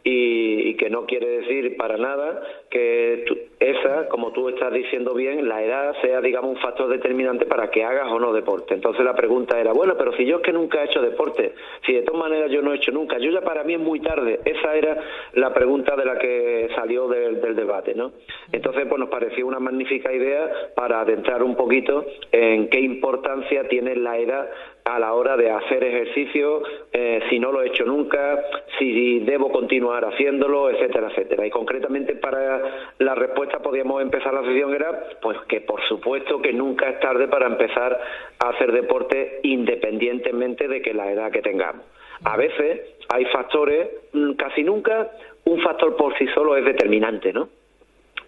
y, 0.04 0.68
y 0.70 0.74
que 0.74 0.90
no 0.90 1.06
quiere 1.06 1.28
decir 1.28 1.76
para 1.76 1.96
nada 1.96 2.42
que 2.70 3.24
tú- 3.26 3.38
esa, 3.60 4.08
como 4.08 4.32
tú 4.32 4.48
estás 4.48 4.72
diciendo 4.72 5.14
bien, 5.14 5.48
la 5.48 5.62
edad 5.62 5.94
sea, 6.02 6.20
digamos, 6.20 6.50
un 6.56 6.56
factor 6.60 6.88
determinante 6.88 7.46
para 7.46 7.70
que 7.70 7.84
hagas 7.84 8.10
o 8.10 8.18
no 8.18 8.32
deporte. 8.32 8.74
Entonces 8.74 9.04
la 9.04 9.14
pregunta 9.14 9.60
era, 9.60 9.72
bueno, 9.72 9.94
pero 9.96 10.12
si 10.16 10.24
yo 10.24 10.38
es 10.38 10.42
que 10.42 10.52
nunca 10.52 10.82
he 10.82 10.86
hecho 10.86 11.00
deporte, 11.00 11.52
si 11.86 11.92
de 11.92 12.02
todas 12.02 12.20
maneras 12.20 12.50
yo 12.50 12.60
no 12.60 12.72
he 12.72 12.76
hecho 12.76 12.90
nunca, 12.90 13.18
yo 13.18 13.30
ya 13.30 13.40
para 13.42 13.62
mí 13.62 13.74
es 13.74 13.80
muy 13.80 14.00
tarde. 14.00 14.40
Esa 14.44 14.74
era 14.74 14.98
la 15.34 15.54
pregunta 15.54 15.94
de 15.94 16.04
la 16.04 16.18
que 16.18 16.68
salió 16.74 17.06
del, 17.06 17.40
debate, 17.54 17.94
¿no? 17.94 18.12
Entonces, 18.50 18.84
pues 18.88 18.98
nos 18.98 19.10
pareció 19.10 19.46
una 19.46 19.60
magnífica 19.60 20.12
idea 20.12 20.50
para 20.74 21.00
adentrar 21.02 21.42
un 21.42 21.54
poquito 21.54 22.04
en 22.32 22.68
qué 22.68 22.80
importancia 22.80 23.68
tiene 23.68 23.94
la 23.94 24.18
edad 24.18 24.50
a 24.84 24.98
la 24.98 25.12
hora 25.14 25.36
de 25.36 25.48
hacer 25.50 25.84
ejercicio, 25.84 26.62
eh, 26.92 27.20
si 27.30 27.38
no 27.38 27.52
lo 27.52 27.62
he 27.62 27.68
hecho 27.68 27.84
nunca, 27.84 28.42
si 28.78 29.20
debo 29.20 29.52
continuar 29.52 29.91
haciéndolo, 30.00 30.70
etcétera, 30.70 31.08
etcétera. 31.10 31.46
Y 31.46 31.50
concretamente 31.50 32.14
para 32.16 32.62
la 32.98 33.14
respuesta 33.14 33.58
podíamos 33.58 34.02
empezar 34.02 34.34
la 34.34 34.42
sesión 34.42 34.74
era 34.74 35.08
pues 35.20 35.38
que 35.48 35.60
por 35.60 35.82
supuesto 35.88 36.40
que 36.40 36.52
nunca 36.52 36.88
es 36.88 37.00
tarde 37.00 37.28
para 37.28 37.46
empezar 37.46 37.98
a 38.38 38.48
hacer 38.48 38.72
deporte 38.72 39.40
independientemente 39.42 40.68
de 40.68 40.82
que 40.82 40.94
la 40.94 41.10
edad 41.10 41.30
que 41.30 41.42
tengamos. 41.42 41.84
A 42.24 42.36
veces 42.36 42.80
hay 43.08 43.24
factores, 43.26 43.88
mm, 44.12 44.32
casi 44.32 44.62
nunca 44.62 45.10
un 45.44 45.60
factor 45.60 45.96
por 45.96 46.16
sí 46.18 46.26
solo 46.34 46.56
es 46.56 46.64
determinante, 46.64 47.32
¿no? 47.32 47.48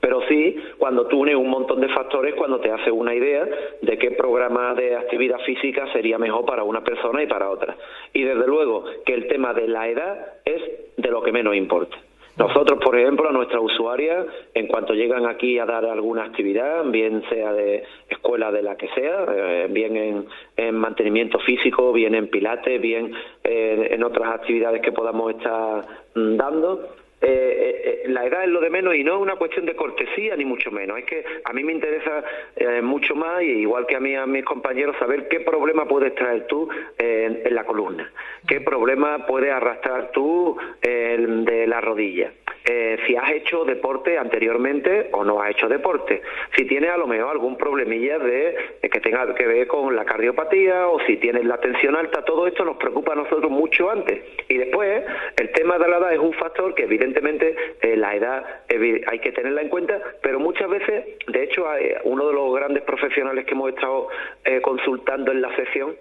Pero 0.05 0.21
sí, 0.29 0.55
cuando 0.77 1.07
tú 1.07 1.21
unes 1.21 1.35
un 1.35 1.49
montón 1.49 1.81
de 1.81 1.88
factores, 1.88 2.35
cuando 2.35 2.61
te 2.61 2.71
haces 2.71 2.93
una 2.93 3.14
idea 3.14 3.49
de 3.81 3.97
qué 3.97 4.11
programa 4.11 4.75
de 4.75 4.97
actividad 4.97 5.38
física 5.47 5.90
sería 5.95 6.19
mejor 6.19 6.45
para 6.45 6.62
una 6.62 6.85
persona 6.85 7.23
y 7.23 7.27
para 7.27 7.49
otra. 7.49 7.75
Y 8.12 8.23
desde 8.23 8.47
luego 8.47 8.85
que 9.07 9.14
el 9.14 9.29
tema 9.29 9.55
de 9.55 9.67
la 9.67 9.88
edad 9.88 10.35
es 10.45 10.61
de 10.99 11.09
lo 11.11 11.23
que 11.23 11.33
menos 11.33 11.57
importa. 11.57 11.97
Nosotros, 12.37 12.81
por 12.85 12.99
ejemplo, 12.99 13.31
a 13.31 13.33
nuestras 13.33 13.62
usuarias, 13.62 14.27
en 14.53 14.67
cuanto 14.67 14.93
llegan 14.93 15.25
aquí 15.25 15.59
a 15.59 15.64
dar 15.64 15.87
alguna 15.87 16.25
actividad, 16.25 16.85
bien 16.90 17.23
sea 17.31 17.55
de 17.55 17.85
escuela 18.11 18.53
de 18.53 18.62
la 18.62 18.77
que 18.77 18.88
sea, 18.88 19.25
eh, 19.35 19.69
bien 19.71 19.97
en, 19.97 20.27
en 20.59 20.75
mantenimiento 20.75 21.38
físico, 21.38 21.95
bien 21.95 22.14
en 22.14 22.29
pilates, 22.29 22.79
bien 22.79 23.14
eh, 23.43 23.88
en 23.90 24.05
otras 24.05 24.35
actividades 24.35 24.83
que 24.83 24.93
podamos 24.93 25.31
estar 25.31 25.87
mm, 26.14 26.37
dando, 26.37 26.90
eh, 27.27 28.03
eh, 28.05 28.09
la 28.09 28.27
edad 28.27 28.45
es 28.45 28.51
lo 28.51 28.61
de 28.61 28.71
menos 28.71 28.95
y 28.95 29.03
no 29.03 29.17
es 29.17 29.23
una 29.23 29.37
cuestión 29.37 29.67
de 29.67 29.75
cortesía 29.75 30.37
ni 30.37 30.45
mucho 30.45 30.71
menos. 30.71 30.99
Es 30.99 31.05
que 31.05 31.25
a 31.45 31.53
mí 31.53 31.65
me 31.65 31.73
interesa 31.73 32.23
eh, 32.57 32.83
mucho 32.83 33.15
más, 33.15 33.43
y 33.43 33.47
igual 33.47 33.87
que 33.87 33.97
a 33.97 34.01
mí 34.01 34.15
a 34.15 34.27
mis 34.27 34.45
compañeros, 34.45 34.97
saber 34.99 35.29
qué 35.29 35.41
problema 35.41 35.87
puedes 35.87 36.15
traer 36.15 36.47
tú 36.47 36.69
eh, 36.99 37.25
en, 37.27 37.47
en 37.47 37.55
la 37.55 37.65
columna, 37.65 38.13
qué 38.47 38.61
problema 38.61 39.27
puedes 39.27 39.53
arrastrar 39.53 40.11
tú 40.13 40.57
eh, 40.83 41.17
de 41.29 41.67
la 41.67 41.81
rodilla. 41.81 42.33
Eh, 42.66 42.96
si 43.07 43.14
has 43.14 43.31
hecho 43.33 43.64
deporte 43.64 44.16
anteriormente 44.16 45.11
o 45.12 45.22
no 45.22 45.42
has 45.42 45.50
hecho 45.50 45.68
deporte, 45.68 46.22
si 46.57 46.64
tienes 46.64 46.90
a 46.90 46.96
lo 46.96 47.07
mejor 47.07 47.33
algún 47.33 47.59
problemilla 47.59 48.18
de 48.18 48.57
que 48.90 49.00
tenga 49.00 49.35
que 49.35 49.46
ver 49.46 49.66
con 49.66 49.94
la 49.94 50.05
cardiopatía 50.05 50.88
o 50.88 50.98
si 51.00 51.18
tienes 51.18 51.44
la 51.44 51.59
tensión 51.59 51.94
alta, 51.94 52.24
todo 52.24 52.46
esto 52.46 52.64
nos 52.64 52.77
preocupa 52.77 53.12
a 53.12 53.16
nosotros 53.16 53.50
mucho 53.50 53.90
antes. 53.90 54.22
Y 54.48 54.57
después, 54.57 55.05
el 55.37 55.53
tema 55.53 55.79
de 55.79 55.88
la 55.88 55.98
edad 55.98 56.12
es 56.14 56.18
un 56.18 56.33
factor 56.33 56.74
que 56.74 56.85
evidentemente 56.85 57.55
eh, 57.83 57.96
la 57.96 58.14
edad 58.14 58.62
hay 59.07 59.18
que 59.18 59.33
tenerla 59.33 59.61
en 59.61 59.68
cuenta, 59.68 60.00
pero 60.22 60.40
muchas 60.40 60.70
veces, 60.70 61.05
de 61.27 61.42
hecho, 61.42 61.66
uno 62.05 62.29
de 62.29 62.35
los 62.35 62.55
grandes 62.55 62.83
profesionales 62.85 63.44
que 63.44 63.53
hemos 63.53 63.70
estado 63.70 64.09
eh, 64.44 64.61
consultando 64.62 65.33
en 65.33 65.42
la 65.42 65.55
sesión 65.57 65.96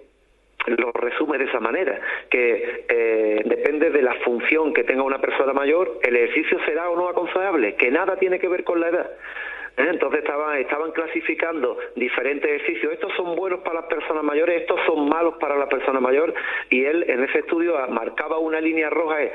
lo 0.66 0.92
resume 0.92 1.38
de 1.38 1.44
esa 1.44 1.60
manera, 1.60 2.00
que 2.30 2.84
eh, 2.88 3.42
depende 3.44 3.90
de 3.90 4.02
la 4.02 4.14
función 4.24 4.72
que 4.72 4.84
tenga 4.84 5.02
una 5.02 5.20
persona 5.20 5.52
mayor, 5.52 5.98
el 6.02 6.16
ejercicio 6.16 6.58
será 6.64 6.88
o 6.90 6.96
no 6.96 7.08
aconsejable, 7.08 7.74
que 7.76 7.90
nada 7.90 8.16
tiene 8.16 8.38
que 8.38 8.48
ver 8.48 8.64
con 8.64 8.80
la 8.80 8.88
edad. 8.88 9.10
¿Eh? 9.76 9.86
Entonces 9.90 10.20
estaban, 10.20 10.58
estaban 10.58 10.92
clasificando 10.92 11.76
diferentes 11.96 12.48
ejercicios. 12.48 12.92
Estos 12.92 13.12
son 13.16 13.34
buenos 13.34 13.60
para 13.60 13.80
las 13.80 13.86
personas 13.86 14.22
mayores, 14.22 14.62
estos 14.62 14.80
son 14.86 15.08
malos 15.08 15.34
para 15.40 15.56
la 15.56 15.68
persona 15.68 16.00
mayor. 16.00 16.32
Y 16.70 16.84
él 16.84 17.04
en 17.08 17.24
ese 17.24 17.40
estudio 17.40 17.76
marcaba 17.88 18.38
una 18.38 18.60
línea 18.60 18.88
roja. 18.90 19.22
Es, 19.22 19.32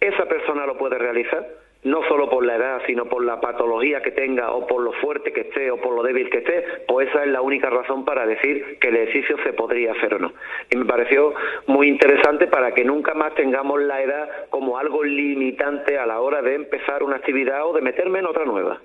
esa 0.00 0.26
persona 0.26 0.66
lo 0.66 0.76
puede 0.76 0.98
realizar, 0.98 1.44
no 1.84 2.02
solo 2.08 2.28
por 2.28 2.44
la 2.44 2.56
edad, 2.56 2.82
sino 2.86 3.06
por 3.06 3.24
la 3.24 3.40
patología 3.40 4.02
que 4.02 4.10
tenga 4.10 4.50
o 4.52 4.66
por 4.66 4.82
lo 4.82 4.92
fuerte 4.94 5.32
que 5.32 5.42
esté 5.42 5.70
o 5.70 5.80
por 5.80 5.94
lo 5.94 6.02
débil 6.02 6.28
que 6.28 6.38
esté. 6.38 6.64
Pues 6.88 7.08
esa 7.08 7.22
es 7.24 7.30
la 7.30 7.40
única 7.40 7.70
razón 7.70 8.04
para 8.04 8.26
decir 8.26 8.78
que 8.80 8.88
el 8.88 8.96
ejercicio 8.96 9.36
se 9.44 9.52
podría 9.52 9.92
hacer 9.92 10.14
o 10.14 10.18
no. 10.18 10.32
Y 10.70 10.76
me 10.76 10.84
pareció 10.84 11.34
muy 11.66 11.88
interesante 11.88 12.46
para 12.48 12.72
que 12.72 12.84
nunca 12.84 13.14
más 13.14 13.34
tengamos 13.34 13.80
la 13.80 14.02
edad 14.02 14.28
como 14.50 14.78
algo 14.78 15.04
limitante 15.04 15.98
a 15.98 16.06
la 16.06 16.20
hora 16.20 16.42
de 16.42 16.54
empezar 16.54 17.02
una 17.02 17.16
actividad 17.16 17.66
o 17.66 17.72
de 17.72 17.80
meterme 17.80 18.18
en 18.18 18.26
otra 18.26 18.44
nueva. 18.44 18.80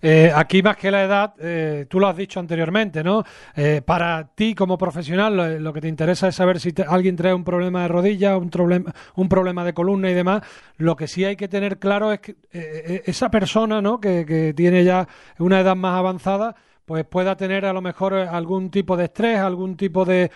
Eh, 0.00 0.30
aquí 0.34 0.62
más 0.62 0.76
que 0.76 0.90
la 0.90 1.02
edad, 1.04 1.34
eh, 1.40 1.86
tú 1.88 1.98
lo 2.00 2.06
has 2.08 2.16
dicho 2.16 2.40
anteriormente, 2.40 3.02
¿no? 3.02 3.24
Eh, 3.56 3.82
para 3.84 4.28
ti 4.34 4.54
como 4.54 4.78
profesional 4.78 5.62
lo, 5.62 5.72
que 5.72 5.80
te 5.80 5.88
interesa 5.88 6.28
es 6.28 6.34
saber 6.36 6.60
si 6.60 6.72
te- 6.72 6.82
alguien 6.84 7.16
trae 7.16 7.34
un 7.34 7.44
problema 7.44 7.82
de 7.82 7.88
rodilla, 7.88 8.36
un, 8.36 8.50
problema 8.50 8.94
un 9.16 9.28
problema 9.28 9.64
de 9.64 9.74
columna 9.74 10.10
y 10.10 10.14
demás. 10.14 10.42
Lo 10.76 10.96
que 10.96 11.06
sí 11.08 11.24
hay 11.24 11.36
que 11.36 11.48
tener 11.48 11.78
claro 11.78 12.12
es 12.12 12.20
que 12.20 12.36
eh, 12.52 13.02
esa 13.06 13.30
persona, 13.30 13.80
¿no? 13.82 14.00
Que, 14.00 14.24
que 14.26 14.54
tiene 14.54 14.84
ya 14.84 15.08
una 15.38 15.60
edad 15.60 15.76
más 15.76 15.98
avanzada, 15.98 16.54
pues 16.88 17.04
pueda 17.04 17.36
tener 17.36 17.66
a 17.66 17.72
lo 17.74 17.82
mejor 17.82 18.14
eh, 18.14 18.26
algún 18.28 18.70
tipo 18.70 18.96
de 18.96 19.04
estrés, 19.04 19.38
algún 19.38 19.76
tipo 19.76 20.06
de, 20.06 20.30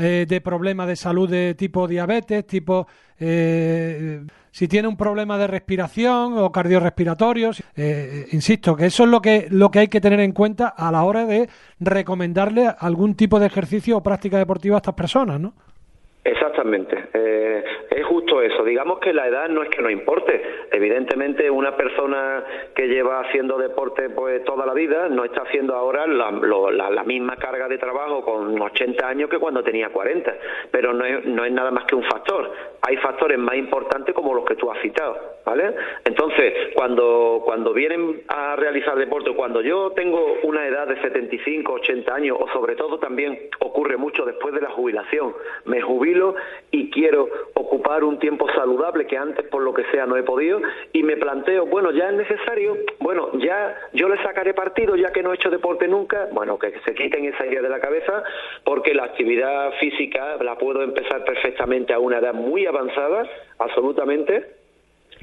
eh, 0.00 0.24
de 0.26 0.40
problema 0.40 0.86
de 0.86 0.96
salud 0.96 1.28
de 1.28 1.54
tipo 1.54 1.86
diabetes, 1.86 2.46
tipo 2.46 2.86
eh, 3.20 4.22
si 4.50 4.68
tiene 4.68 4.88
un 4.88 4.96
problema 4.96 5.36
de 5.36 5.46
respiración 5.46 6.38
o 6.38 6.50
cardiorrespiratorios. 6.50 7.62
Eh, 7.76 8.24
insisto, 8.32 8.74
que 8.74 8.86
eso 8.86 9.04
es 9.04 9.10
lo 9.10 9.20
que, 9.20 9.48
lo 9.50 9.70
que 9.70 9.80
hay 9.80 9.88
que 9.88 10.00
tener 10.00 10.20
en 10.20 10.32
cuenta 10.32 10.68
a 10.68 10.90
la 10.90 11.04
hora 11.04 11.26
de 11.26 11.48
recomendarle 11.78 12.68
algún 12.78 13.14
tipo 13.14 13.38
de 13.38 13.46
ejercicio 13.46 13.98
o 13.98 14.02
práctica 14.02 14.38
deportiva 14.38 14.76
a 14.76 14.78
estas 14.78 14.94
personas, 14.94 15.38
¿no? 15.38 15.52
Exactamente, 16.24 16.96
eh, 17.12 17.62
es 17.90 18.04
justo 18.06 18.42
eso. 18.42 18.64
Digamos 18.64 18.98
que 18.98 19.12
la 19.12 19.26
edad 19.26 19.48
no 19.48 19.62
es 19.62 19.70
que 19.70 19.80
no 19.82 19.90
importe. 19.90 20.42
Evidentemente, 20.70 21.50
una 21.50 21.76
persona 21.76 22.44
que 22.74 22.86
lleva 22.86 23.20
haciendo 23.20 23.56
deporte 23.56 24.10
pues 24.10 24.44
toda 24.44 24.66
la 24.66 24.74
vida 24.74 25.08
no 25.08 25.24
está 25.24 25.42
haciendo 25.42 25.74
ahora 25.74 26.06
la, 26.06 27.04
misma 27.04 27.36
carga 27.36 27.68
de 27.68 27.78
trabajo 27.78 28.22
con 28.22 28.60
80 28.60 29.08
años 29.08 29.30
que 29.30 29.38
cuando 29.38 29.62
tenía 29.62 29.88
40. 29.88 30.34
Pero 30.70 30.92
no 30.92 31.04
es, 31.04 31.24
no 31.24 31.44
es 31.44 31.52
nada 31.52 31.70
más 31.70 31.84
que 31.84 31.94
un 31.94 32.04
factor. 32.04 32.52
Hay 32.82 32.96
factores 32.98 33.38
más 33.38 33.56
importantes 33.56 34.14
como 34.14 34.34
los 34.34 34.44
que 34.44 34.56
tú 34.56 34.70
has 34.70 34.80
citado, 34.80 35.16
¿vale? 35.44 35.74
Entonces, 36.04 36.74
cuando 36.74 37.42
cuando 37.44 37.72
vienen 37.72 38.22
a 38.28 38.56
realizar 38.56 38.96
deporte, 38.96 39.32
cuando 39.32 39.62
yo 39.62 39.92
tengo 39.92 40.36
una 40.42 40.66
edad 40.66 40.86
de 40.86 41.00
75, 41.00 41.72
80 41.72 42.14
años, 42.14 42.36
o 42.38 42.48
sobre 42.48 42.76
todo 42.76 42.98
también 42.98 43.48
ocurre 43.60 43.96
mucho 43.96 44.24
después 44.24 44.54
de 44.54 44.60
la 44.60 44.70
jubilación, 44.70 45.34
me 45.64 45.80
jubilo 45.80 46.34
y 46.70 46.90
quiero 46.90 47.28
ocupar 47.54 47.77
un 48.02 48.18
tiempo 48.18 48.46
saludable 48.54 49.06
que 49.06 49.16
antes 49.16 49.46
por 49.48 49.62
lo 49.62 49.72
que 49.72 49.84
sea 49.90 50.06
no 50.06 50.16
he 50.16 50.22
podido 50.22 50.60
y 50.92 51.02
me 51.02 51.16
planteo, 51.16 51.66
bueno, 51.66 51.90
ya 51.90 52.10
es 52.10 52.14
necesario, 52.14 52.76
bueno, 53.00 53.30
ya 53.38 53.76
yo 53.92 54.08
le 54.08 54.22
sacaré 54.22 54.54
partido 54.54 54.94
ya 54.94 55.10
que 55.10 55.22
no 55.22 55.32
he 55.32 55.36
hecho 55.36 55.50
deporte 55.50 55.88
nunca, 55.88 56.28
bueno, 56.32 56.58
que 56.58 56.72
se 56.84 56.94
quiten 56.94 57.24
esa 57.24 57.46
idea 57.46 57.62
de 57.62 57.68
la 57.68 57.80
cabeza 57.80 58.22
porque 58.64 58.94
la 58.94 59.04
actividad 59.04 59.72
física 59.80 60.36
la 60.42 60.56
puedo 60.56 60.82
empezar 60.82 61.24
perfectamente 61.24 61.92
a 61.92 61.98
una 61.98 62.18
edad 62.18 62.34
muy 62.34 62.66
avanzada, 62.66 63.26
absolutamente, 63.58 64.57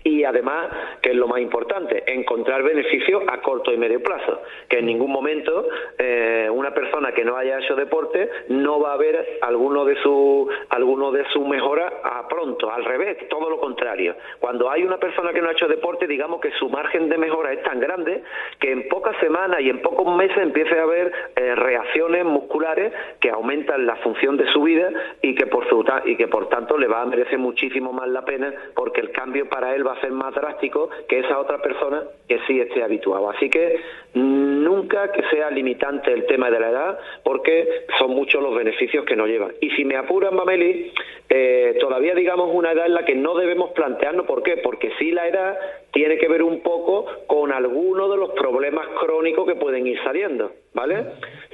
y 0.06 0.24
además, 0.24 0.68
que 1.02 1.10
es 1.10 1.16
lo 1.16 1.28
más 1.28 1.42
importante, 1.42 2.04
encontrar 2.06 2.62
beneficios 2.62 3.24
a 3.28 3.42
corto 3.42 3.74
y 3.74 3.78
medio 3.78 4.04
plazo, 4.04 4.44
que 4.70 4.78
en 4.78 4.86
ningún 4.86 5.12
momento 5.12 5.68
eh, 5.98 6.48
una 6.54 6.72
persona 6.76 7.12
que 7.12 7.26
no 7.26 7.36
haya 7.36 7.58
hecho 7.58 7.76
deporte 7.76 8.30
no 8.50 8.80
va 8.80 8.94
a 8.94 8.98
ver 8.98 9.40
alguno 9.42 9.84
de 9.84 9.96
su 10.04 10.48
alguno 10.70 11.12
de 11.12 11.26
su 11.34 11.44
mejora 11.44 11.92
a 12.04 12.28
pronto, 12.28 12.72
al 12.72 12.86
revés, 12.86 13.28
todo 13.30 13.50
lo 13.50 13.60
contrario. 13.60 14.16
Cuando 14.40 14.70
hay 14.70 14.84
una 14.84 14.98
persona 14.98 15.34
que 15.34 15.42
no 15.42 15.50
ha 15.50 15.54
hecho 15.54 15.68
deporte, 15.68 16.06
digamos 16.06 16.40
que 16.40 16.52
su 16.52 16.70
margen 16.70 17.10
de 17.10 17.18
mejora 17.18 17.52
es 17.52 17.64
tan 17.64 17.80
grande 17.80 18.22
que 18.60 18.72
en 18.72 18.88
pocas 18.88 19.18
semanas 19.18 19.60
y 19.62 19.72
en 19.72 19.82
pocos 19.82 20.16
meses 20.16 20.38
empiece 20.38 20.78
a 20.78 20.84
haber 20.84 21.12
eh, 21.36 21.56
reacciones 21.56 22.26
musculares 22.26 22.94
que 23.20 23.32
aumentan 23.32 23.88
la 23.88 23.96
función 23.98 24.38
de 24.38 24.46
su 24.52 24.62
vida 24.62 24.92
y 25.24 25.34
que 25.34 25.48
por 25.48 25.68
su 25.68 25.84
y 26.06 26.16
que 26.16 26.28
por 26.28 26.48
tanto 26.50 26.78
le 26.78 26.88
va 26.88 27.02
a 27.02 27.06
merecer 27.08 27.40
muchísimo 27.40 27.92
más 27.92 28.08
la 28.08 28.24
pena 28.24 28.54
porque 28.76 29.02
el 29.02 29.12
cambio 29.12 29.50
para 29.50 29.74
él 29.74 29.86
va 29.86 29.95
a 29.96 30.02
ser 30.02 30.12
más 30.12 30.34
drástico 30.34 30.90
que 31.08 31.20
esa 31.20 31.40
otra 31.40 31.62
persona 31.62 32.04
que 32.28 32.40
sí 32.48 32.60
esté 32.60 32.84
habituado. 32.84 33.30
Así 33.30 33.50
que 33.50 33.80
mm, 34.14 34.64
nunca 34.64 35.12
que 35.12 35.24
sea 35.30 35.50
limitante 35.52 36.12
el 36.12 36.26
tema 36.26 36.50
de 36.50 36.60
la 36.60 36.70
edad 36.70 37.00
porque 37.24 37.86
son 37.98 38.12
muchos 38.12 38.42
los 38.42 38.56
beneficios 38.56 39.06
que 39.06 39.16
nos 39.16 39.28
llevan. 39.28 39.54
Y 39.62 39.70
si 39.72 39.86
me 39.86 39.96
apuran, 39.96 40.36
Mameli, 40.36 40.92
eh, 41.30 41.78
todavía 41.80 42.14
digamos 42.14 42.50
una 42.54 42.72
edad 42.72 42.86
en 42.86 42.94
la 42.94 43.06
que 43.06 43.16
no 43.16 43.36
debemos 43.36 43.72
plantearnos, 43.72 44.26
¿por 44.26 44.44
qué? 44.44 44.58
Porque 44.58 44.92
sí 45.00 45.12
la 45.12 45.28
edad 45.28 45.58
tiene 45.92 46.18
que 46.18 46.28
ver 46.28 46.44
un 46.44 46.62
poco 46.62 47.06
con 47.28 47.52
algunos 47.52 48.12
de 48.12 48.18
los 48.18 48.32
problemas 48.32 48.88
crónicos 49.00 49.48
que 49.48 49.56
pueden 49.56 49.88
ir 49.88 49.98
saliendo, 50.04 50.52
¿vale? 50.74 51.06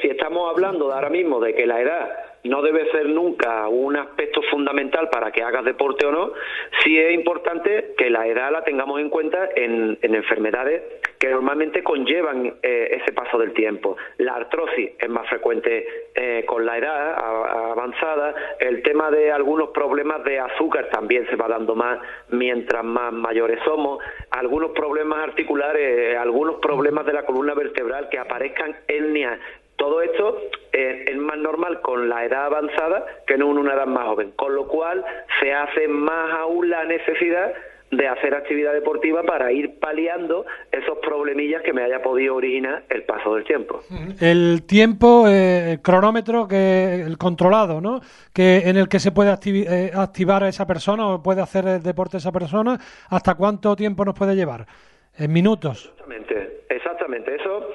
Si 0.02 0.08
estamos 0.08 0.50
hablando 0.50 0.88
de 0.88 0.94
ahora 0.94 1.10
mismo 1.10 1.39
de 1.39 1.54
que 1.54 1.66
la 1.66 1.82
edad 1.82 2.31
no 2.44 2.62
debe 2.62 2.89
ser 2.92 3.08
nunca 3.08 3.68
un 3.68 3.98
aspecto 3.98 4.42
fundamental 4.44 5.10
para 5.10 5.32
que 5.32 5.44
hagas 5.44 5.66
deporte 5.66 6.06
o 6.06 6.12
no, 6.12 6.32
sí 6.84 6.98
es 6.98 7.14
importante 7.14 7.94
que 7.98 8.10
la 8.10 8.28
edad 8.28 8.52
la 8.52 8.64
tengamos 8.64 9.00
en 9.00 9.10
cuenta 9.10 9.50
en, 9.56 9.98
en 10.02 10.16
enfermedades 10.16 10.82
que 11.22 11.30
normalmente 11.30 11.84
conllevan 11.84 12.56
eh, 12.64 12.98
ese 13.00 13.14
paso 13.14 13.38
del 13.38 13.54
tiempo. 13.54 13.96
La 14.18 14.34
artrosis 14.34 14.94
es 14.98 15.08
más 15.08 15.30
frecuente 15.30 15.86
eh, 16.16 16.44
con 16.48 16.66
la 16.66 16.80
edad 16.80 17.14
avanzada, 17.72 18.34
el 18.60 18.82
tema 18.82 19.12
de 19.12 19.32
algunos 19.32 19.70
problemas 19.70 20.24
de 20.24 20.39
azúcar 20.39 20.89
también 20.89 21.28
se 21.30 21.36
va 21.36 21.48
dando 21.48 21.76
más 21.76 22.00
mientras 22.30 22.84
más 22.84 23.14
mayores 23.14 23.60
somos, 23.64 24.04
algunos 24.32 24.72
problemas 24.72 25.20
articulares, 25.20 26.18
algunos 26.18 26.56
problemas 26.56 27.06
de 27.06 27.14
la 27.14 27.24
columna 27.24 27.54
vertebral 27.54 28.10
que 28.10 28.18
aparezcan 28.18 28.76
etnias 28.88 29.39
todo 29.82 30.00
esto 30.04 30.38
eh, 30.74 31.06
es 31.08 31.18
más 31.18 31.40
normal 31.40 31.82
con 31.82 32.08
la 32.08 32.24
edad 32.24 32.46
avanzada 32.46 33.04
que 33.26 33.34
en 33.34 33.42
una 33.42 33.74
edad 33.74 33.88
más 33.88 34.06
joven, 34.06 34.32
con 34.36 34.54
lo 34.54 34.68
cual 34.68 35.04
se 35.40 35.52
hace 35.52 35.88
más 35.88 36.32
aún 36.40 36.70
la 36.70 36.86
necesidad 36.86 37.52
de 37.90 38.08
hacer 38.08 38.36
actividad 38.36 38.74
deportiva 38.74 39.24
para 39.24 39.52
ir 39.52 39.80
paliando 39.80 40.46
esos 40.72 41.00
problemillas 41.00 41.64
que 41.64 41.74
me 41.74 41.84
haya 41.84 42.00
podido 42.04 42.36
originar 42.36 42.84
el 42.90 43.04
paso 43.04 43.34
del 43.34 43.44
tiempo. 43.44 43.82
El 44.22 44.68
tiempo, 44.68 45.28
eh, 45.28 45.72
el 45.72 45.82
cronómetro, 45.82 46.48
que 46.48 47.02
el 47.02 47.18
controlado, 47.18 47.82
¿no? 47.82 48.02
Que 48.36 48.70
en 48.70 48.78
el 48.78 48.88
que 48.88 49.00
se 49.00 49.12
puede 49.12 49.34
eh, 49.46 49.92
activar 49.96 50.44
a 50.44 50.48
esa 50.48 50.68
persona 50.68 51.08
o 51.08 51.24
puede 51.24 51.42
hacer 51.42 51.68
el 51.68 51.82
deporte 51.82 52.18
esa 52.18 52.32
persona, 52.32 52.78
¿hasta 53.10 53.34
cuánto 53.34 53.76
tiempo 53.76 54.06
nos 54.06 54.14
puede 54.14 54.36
llevar? 54.36 54.68
En 55.18 55.34
minutos. 55.34 55.92
Exactamente, 55.92 56.66
exactamente. 56.70 57.36
Eso, 57.36 57.68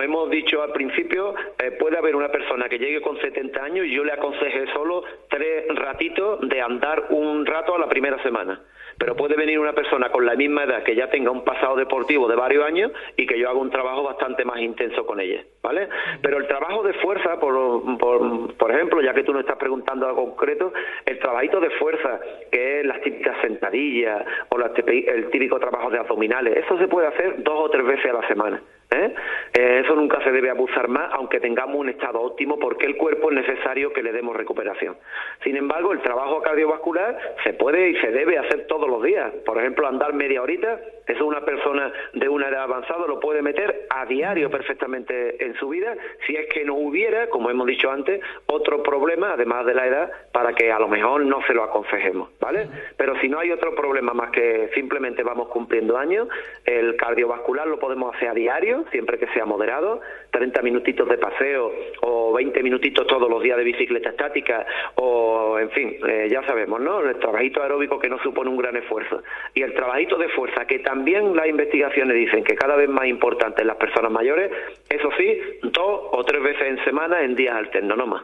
hemos 0.00 0.30
dicho 0.30 0.62
al 0.62 0.72
principio, 0.72 1.34
eh, 1.58 1.72
puede 1.72 1.98
haber 1.98 2.14
una 2.16 2.28
persona 2.28 2.68
que 2.68 2.78
llegue 2.78 3.00
con 3.00 3.18
70 3.20 3.62
años 3.62 3.86
y 3.86 3.94
yo 3.94 4.04
le 4.04 4.12
aconseje 4.12 4.66
solo 4.72 5.02
tres 5.28 5.66
ratitos 5.74 6.40
de 6.48 6.60
andar 6.60 7.06
un 7.10 7.44
rato 7.44 7.74
a 7.74 7.78
la 7.78 7.88
primera 7.88 8.22
semana. 8.22 8.60
Pero 8.98 9.16
puede 9.16 9.36
venir 9.36 9.58
una 9.58 9.72
persona 9.72 10.10
con 10.10 10.24
la 10.24 10.34
misma 10.34 10.64
edad 10.64 10.82
que 10.82 10.94
ya 10.94 11.08
tenga 11.10 11.30
un 11.30 11.44
pasado 11.44 11.76
deportivo 11.76 12.28
de 12.28 12.36
varios 12.36 12.64
años 12.64 12.92
y 13.16 13.26
que 13.26 13.38
yo 13.38 13.48
haga 13.48 13.58
un 13.58 13.70
trabajo 13.70 14.02
bastante 14.02 14.44
más 14.44 14.60
intenso 14.60 15.06
con 15.06 15.18
ella, 15.18 15.42
¿vale? 15.62 15.88
Pero 16.20 16.38
el 16.38 16.46
trabajo 16.46 16.82
de 16.82 16.92
fuerza, 16.94 17.40
por, 17.40 17.98
por, 17.98 18.54
por 18.54 18.70
ejemplo, 18.70 19.00
ya 19.00 19.14
que 19.14 19.24
tú 19.24 19.32
no 19.32 19.40
estás 19.40 19.56
preguntando 19.56 20.06
algo 20.06 20.26
concreto, 20.26 20.72
el 21.06 21.18
trabajito 21.18 21.60
de 21.60 21.70
fuerza, 21.70 22.20
que 22.50 22.80
es 22.80 22.86
las 22.86 23.00
típicas 23.00 23.40
sentadillas 23.40 24.24
o 24.50 24.58
las 24.58 24.72
el 24.76 25.30
típico 25.30 25.58
trabajo 25.58 25.90
de 25.90 25.98
abdominales, 25.98 26.56
eso 26.56 26.78
se 26.78 26.88
puede 26.88 27.08
hacer 27.08 27.42
dos 27.42 27.54
o 27.58 27.70
tres 27.70 27.86
veces 27.86 28.06
a 28.06 28.20
la 28.20 28.28
semana. 28.28 28.62
¿Eh? 28.92 29.14
Eh, 29.54 29.82
eso 29.84 29.94
nunca 29.94 30.22
se 30.22 30.30
debe 30.30 30.50
abusar 30.50 30.88
más, 30.88 31.12
aunque 31.12 31.40
tengamos 31.40 31.76
un 31.76 31.88
estado 31.88 32.20
óptimo, 32.20 32.58
porque 32.58 32.86
el 32.86 32.96
cuerpo 32.96 33.30
es 33.30 33.36
necesario 33.36 33.92
que 33.92 34.02
le 34.02 34.12
demos 34.12 34.36
recuperación. 34.36 34.96
Sin 35.42 35.56
embargo, 35.56 35.92
el 35.92 36.00
trabajo 36.00 36.40
cardiovascular 36.42 37.18
se 37.44 37.52
puede 37.54 37.90
y 37.90 37.96
se 37.96 38.10
debe 38.10 38.38
hacer 38.38 38.66
todos 38.66 38.88
los 38.88 39.02
días. 39.02 39.32
Por 39.44 39.58
ejemplo, 39.58 39.86
andar 39.86 40.12
media 40.14 40.42
horita, 40.42 40.80
eso 41.06 41.26
una 41.26 41.44
persona 41.44 41.92
de 42.12 42.28
una 42.28 42.48
edad 42.48 42.62
avanzada 42.62 43.06
lo 43.06 43.18
puede 43.20 43.42
meter 43.42 43.86
a 43.90 44.06
diario 44.06 44.50
perfectamente 44.50 45.44
en 45.44 45.54
su 45.56 45.68
vida, 45.68 45.94
si 46.26 46.36
es 46.36 46.46
que 46.52 46.64
no 46.64 46.74
hubiera, 46.74 47.28
como 47.28 47.50
hemos 47.50 47.66
dicho 47.66 47.90
antes, 47.90 48.20
otro 48.46 48.82
problema, 48.82 49.32
además 49.32 49.66
de 49.66 49.74
la 49.74 49.86
edad, 49.86 50.12
para 50.32 50.54
que 50.54 50.70
a 50.70 50.78
lo 50.78 50.88
mejor 50.88 51.24
no 51.24 51.42
se 51.46 51.54
lo 51.54 51.64
aconsejemos, 51.64 52.30
¿vale? 52.40 52.68
Pero 52.96 53.18
si 53.20 53.28
no 53.28 53.38
hay 53.38 53.50
otro 53.50 53.74
problema 53.74 54.12
más 54.12 54.30
que 54.30 54.70
simplemente 54.74 55.22
vamos 55.22 55.48
cumpliendo 55.48 55.96
años, 55.96 56.28
el 56.64 56.96
cardiovascular 56.96 57.66
lo 57.66 57.78
podemos 57.78 58.14
hacer 58.14 58.28
a 58.28 58.34
diario, 58.34 58.81
siempre 58.90 59.18
que 59.18 59.26
sea 59.28 59.44
moderado, 59.44 60.00
30 60.30 60.62
minutitos 60.62 61.08
de 61.08 61.18
paseo 61.18 61.72
o 62.02 62.32
20 62.32 62.62
minutitos 62.62 63.06
todos 63.06 63.28
los 63.28 63.42
días 63.42 63.56
de 63.56 63.64
bicicleta 63.64 64.10
estática 64.10 64.66
o, 64.96 65.58
en 65.58 65.70
fin, 65.70 65.96
eh, 66.08 66.28
ya 66.30 66.44
sabemos, 66.46 66.80
¿no? 66.80 67.00
El 67.00 67.18
trabajito 67.18 67.62
aeróbico 67.62 67.98
que 67.98 68.08
no 68.08 68.18
supone 68.18 68.50
un 68.50 68.56
gran 68.56 68.76
esfuerzo. 68.76 69.22
Y 69.54 69.62
el 69.62 69.74
trabajito 69.74 70.16
de 70.16 70.28
fuerza, 70.30 70.64
que 70.66 70.80
también 70.80 71.36
las 71.36 71.46
investigaciones 71.46 72.16
dicen 72.16 72.44
que 72.44 72.54
cada 72.54 72.76
vez 72.76 72.88
más 72.88 73.06
importante 73.06 73.62
en 73.62 73.68
las 73.68 73.76
personas 73.76 74.10
mayores, 74.10 74.50
eso 74.88 75.08
sí, 75.18 75.38
dos 75.62 76.00
o 76.12 76.24
tres 76.24 76.42
veces 76.42 76.62
en 76.68 76.84
semana 76.84 77.22
en 77.22 77.34
días 77.34 77.54
alternos, 77.54 77.96
no 77.96 78.06
más. 78.06 78.22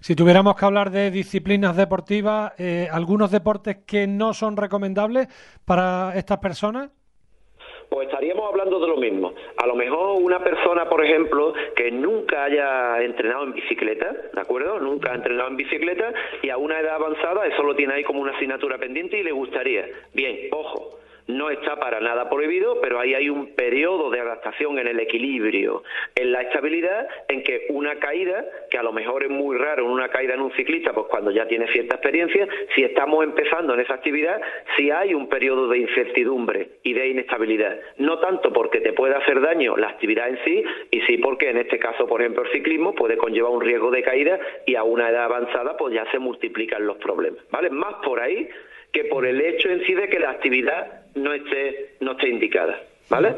Si 0.00 0.14
tuviéramos 0.14 0.56
que 0.56 0.64
hablar 0.64 0.90
de 0.90 1.10
disciplinas 1.10 1.76
deportivas, 1.76 2.52
eh, 2.58 2.88
algunos 2.92 3.30
deportes 3.30 3.78
que 3.86 4.06
no 4.06 4.34
son 4.34 4.56
recomendables 4.56 5.28
para 5.64 6.12
estas 6.16 6.38
personas. 6.38 6.90
Pues 7.88 8.08
estaríamos 8.08 8.48
hablando 8.48 8.80
de 8.80 8.88
lo 8.88 8.96
mismo. 8.96 9.32
A 9.56 9.66
lo 9.66 9.74
mejor 9.74 10.20
una 10.20 10.42
persona, 10.42 10.88
por 10.88 11.04
ejemplo, 11.04 11.54
que 11.74 11.90
nunca 11.90 12.44
haya 12.44 13.02
entrenado 13.02 13.44
en 13.44 13.52
bicicleta, 13.52 14.12
¿de 14.32 14.40
acuerdo? 14.40 14.80
Nunca 14.80 15.12
ha 15.12 15.14
entrenado 15.14 15.48
en 15.48 15.56
bicicleta 15.56 16.12
y 16.42 16.50
a 16.50 16.56
una 16.56 16.80
edad 16.80 16.96
avanzada 16.96 17.46
eso 17.46 17.62
lo 17.62 17.74
tiene 17.74 17.94
ahí 17.94 18.04
como 18.04 18.20
una 18.20 18.32
asignatura 18.32 18.78
pendiente 18.78 19.18
y 19.18 19.22
le 19.22 19.32
gustaría. 19.32 19.86
Bien, 20.12 20.48
ojo. 20.50 20.98
No 21.26 21.50
está 21.50 21.76
para 21.76 22.00
nada 22.00 22.30
prohibido, 22.30 22.80
pero 22.80 23.00
ahí 23.00 23.14
hay 23.14 23.28
un 23.28 23.54
periodo 23.54 24.10
de 24.10 24.20
adaptación 24.20 24.78
en 24.78 24.86
el 24.86 25.00
equilibrio, 25.00 25.82
en 26.14 26.30
la 26.30 26.42
estabilidad, 26.42 27.08
en 27.28 27.42
que 27.42 27.66
una 27.70 27.96
caída, 27.96 28.44
que 28.70 28.78
a 28.78 28.82
lo 28.82 28.92
mejor 28.92 29.24
es 29.24 29.30
muy 29.30 29.56
raro, 29.56 29.86
una 29.86 30.08
caída 30.08 30.34
en 30.34 30.40
un 30.40 30.52
ciclista, 30.52 30.92
pues 30.92 31.06
cuando 31.08 31.32
ya 31.32 31.46
tiene 31.48 31.66
cierta 31.68 31.96
experiencia, 31.96 32.46
si 32.74 32.84
estamos 32.84 33.24
empezando 33.24 33.74
en 33.74 33.80
esa 33.80 33.94
actividad, 33.94 34.40
si 34.76 34.90
hay 34.90 35.14
un 35.14 35.28
periodo 35.28 35.68
de 35.68 35.78
incertidumbre 35.78 36.70
y 36.84 36.92
de 36.92 37.08
inestabilidad. 37.08 37.76
No 37.98 38.20
tanto 38.20 38.52
porque 38.52 38.80
te 38.80 38.92
pueda 38.92 39.18
hacer 39.18 39.40
daño 39.40 39.76
la 39.76 39.88
actividad 39.88 40.28
en 40.28 40.38
sí, 40.44 40.64
y 40.92 41.00
sí 41.02 41.18
porque 41.18 41.50
en 41.50 41.58
este 41.58 41.78
caso, 41.78 42.06
por 42.06 42.20
ejemplo, 42.20 42.44
el 42.44 42.52
ciclismo 42.52 42.94
puede 42.94 43.16
conllevar 43.16 43.50
un 43.50 43.62
riesgo 43.62 43.90
de 43.90 44.02
caída 44.02 44.38
y 44.64 44.76
a 44.76 44.84
una 44.84 45.10
edad 45.10 45.24
avanzada 45.24 45.76
pues 45.76 45.92
ya 45.92 46.08
se 46.12 46.20
multiplican 46.20 46.86
los 46.86 46.98
problemas, 46.98 47.42
¿vale? 47.50 47.70
Más 47.70 47.94
por 48.04 48.20
ahí 48.20 48.48
que 48.96 49.04
por 49.04 49.26
el 49.26 49.38
hecho 49.42 49.68
en 49.68 49.84
sí 49.84 49.92
de 49.92 50.08
que 50.08 50.18
la 50.18 50.30
actividad 50.30 51.02
no 51.14 51.34
esté, 51.34 51.96
no 52.00 52.12
esté 52.12 52.30
indicada, 52.30 52.80
¿vale? 53.10 53.34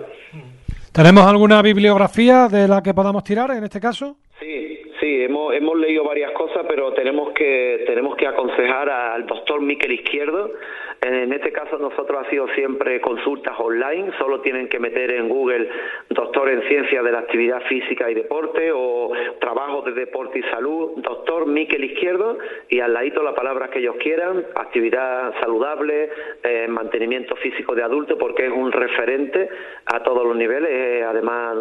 ¿Tenemos 0.93 1.27
alguna 1.27 1.61
bibliografía 1.63 2.47
de 2.47 2.69
la 2.69 2.81
que 2.81 2.95
podamos 2.95 3.25
tirar 3.25 3.51
en 3.51 3.65
este 3.65 3.81
caso? 3.81 4.19
Sí, 4.39 4.81
sí, 5.01 5.25
hemos, 5.25 5.53
hemos 5.55 5.77
leído 5.77 6.05
varias 6.05 6.31
cosas, 6.31 6.65
pero 6.69 6.93
tenemos 6.93 7.33
que, 7.33 7.83
tenemos 7.87 8.17
que 8.17 8.29
aconsejar 8.29 8.89
al 8.89 9.27
doctor 9.27 9.61
Miquel 9.61 9.93
Izquierdo. 9.93 10.53
En 11.01 11.33
este 11.33 11.53
caso 11.53 11.79
nosotros 11.79 12.27
ha 12.27 12.31
sido 12.31 12.49
siempre 12.49 13.01
consultas 13.01 13.55
online, 13.59 14.11
solo 14.19 14.41
tienen 14.41 14.69
que 14.69 14.81
meter 14.81 15.13
en 15.13 15.29
Google 15.29 15.71
doctor 16.11 16.49
en 16.51 16.63
ciencias 16.69 17.05
de 17.05 17.13
la 17.13 17.21
actividad 17.21 17.63
física 17.69 18.11
y 18.11 18.15
deporte 18.15 18.73
o 18.73 19.13
trabajo 19.41 19.83
de 19.83 19.93
deporte 19.93 20.41
y 20.41 20.43
salud, 20.45 20.93
doctor 20.97 21.47
Miquel 21.47 21.85
Izquierdo, 21.85 22.39
y 22.69 22.81
al 22.81 22.93
ladito 22.93 23.23
las 23.23 23.35
palabras 23.35 23.71
que 23.71 23.79
ellos 23.79 23.95
quieran, 24.01 24.45
actividad 24.57 25.35
saludable, 25.41 26.11
eh, 26.43 26.67
mantenimiento 26.69 27.37
físico 27.37 27.77
de 27.77 27.85
adulto, 27.85 28.19
porque 28.19 28.47
es 28.47 28.53
un 28.53 28.73
referente 28.73 29.49
a 29.87 30.03
todos 30.03 30.27
los 30.27 30.37
niveles, 30.37 30.71
es 30.71 31.05
además 31.05 31.57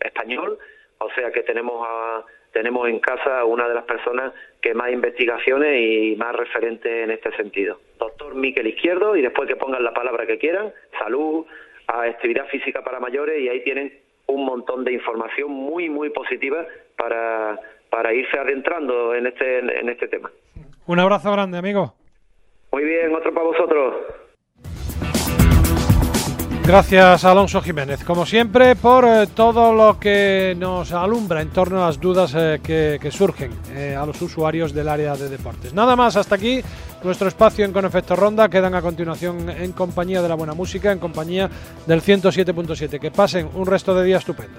español, 0.00 0.58
o 0.98 1.10
sea 1.10 1.30
que 1.30 1.42
tenemos 1.42 1.86
a, 1.88 2.24
tenemos 2.54 2.88
en 2.88 3.00
casa 3.00 3.44
una 3.44 3.68
de 3.68 3.74
las 3.74 3.84
personas 3.84 4.32
que 4.60 4.72
más 4.74 4.90
investigaciones 4.90 5.80
y 5.80 6.16
más 6.16 6.34
referentes 6.34 7.04
en 7.04 7.10
este 7.10 7.32
sentido. 7.36 7.78
Doctor 8.34 8.40
Miquel 8.40 8.66
Izquierdo, 8.66 9.16
y 9.16 9.22
después 9.22 9.48
que 9.48 9.56
pongan 9.56 9.84
la 9.84 9.92
palabra 9.92 10.26
que 10.26 10.38
quieran, 10.38 10.72
salud, 10.98 11.46
actividad 11.86 12.46
física 12.48 12.82
para 12.82 12.98
mayores, 12.98 13.40
y 13.40 13.48
ahí 13.48 13.62
tienen 13.62 13.92
un 14.26 14.44
montón 14.44 14.84
de 14.84 14.92
información 14.92 15.50
muy, 15.50 15.88
muy 15.88 16.10
positiva 16.10 16.66
para, 16.96 17.58
para 17.90 18.12
irse 18.12 18.38
adentrando 18.38 19.14
en 19.14 19.26
este, 19.26 19.58
en 19.58 19.88
este 19.88 20.08
tema. 20.08 20.30
Un 20.86 20.98
abrazo 20.98 21.30
grande, 21.32 21.58
amigo. 21.58 21.94
Muy 22.72 22.84
bien, 22.84 23.14
otro 23.14 23.32
para 23.32 23.46
vosotros. 23.46 23.94
Gracias 26.66 27.26
Alonso 27.26 27.60
Jiménez, 27.60 28.02
como 28.04 28.24
siempre, 28.24 28.74
por 28.74 29.04
eh, 29.04 29.26
todo 29.26 29.74
lo 29.74 30.00
que 30.00 30.56
nos 30.58 30.92
alumbra 30.92 31.42
en 31.42 31.50
torno 31.50 31.82
a 31.82 31.88
las 31.88 32.00
dudas 32.00 32.32
eh, 32.34 32.58
que, 32.62 33.10
surgen 33.10 33.50
eh, 33.68 33.94
a 33.94 34.06
los 34.06 34.20
usuarios 34.22 34.72
del 34.72 34.88
área 34.88 35.14
de 35.14 35.28
deportes. 35.28 35.74
Nada 35.74 35.94
más, 35.94 36.16
hasta 36.16 36.36
aquí 36.36 36.62
nuestro 37.02 37.28
espacio 37.28 37.66
en 37.66 37.72
Con 37.72 37.84
Efecto 37.84 38.16
Ronda. 38.16 38.48
Quedan 38.48 38.74
a 38.74 38.80
continuación 38.80 39.50
en 39.50 39.72
compañía 39.72 40.22
de 40.22 40.28
la 40.30 40.36
buena 40.36 40.54
música, 40.54 40.90
en 40.90 40.98
compañía 40.98 41.50
del 41.86 42.00
107.7. 42.00 42.98
Que 42.98 43.10
pasen 43.10 43.50
un 43.52 43.66
resto 43.66 43.94
de 43.94 44.04
día 44.06 44.16
estupendo. 44.16 44.58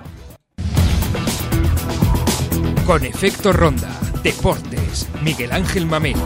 Con 2.86 3.04
efecto 3.04 3.52
ronda. 3.52 3.90
Deportes. 4.22 5.10
Miguel 5.24 5.52
Ángel 5.52 5.88
Mamén. 5.88 6.18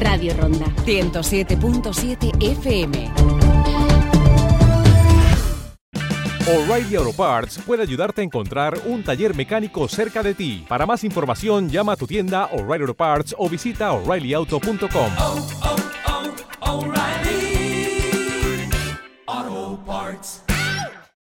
Radio 0.00 0.34
Ronda 0.34 0.66
107.7 0.84 2.32
FM. 2.40 3.10
O'Reilly 6.46 6.96
Auto 6.96 7.12
Parts 7.12 7.58
puede 7.64 7.82
ayudarte 7.82 8.22
a 8.22 8.24
encontrar 8.24 8.76
un 8.86 9.04
taller 9.04 9.36
mecánico 9.36 9.86
cerca 9.88 10.22
de 10.22 10.34
ti. 10.34 10.64
Para 10.68 10.86
más 10.86 11.04
información, 11.04 11.68
llama 11.68 11.92
a 11.92 11.96
tu 11.96 12.06
tienda 12.06 12.46
O'Reilly 12.46 12.82
Auto 12.82 12.94
Parts 12.94 13.34
o 13.38 13.48
visita 13.48 13.92
oreillyauto.com. 13.92 15.12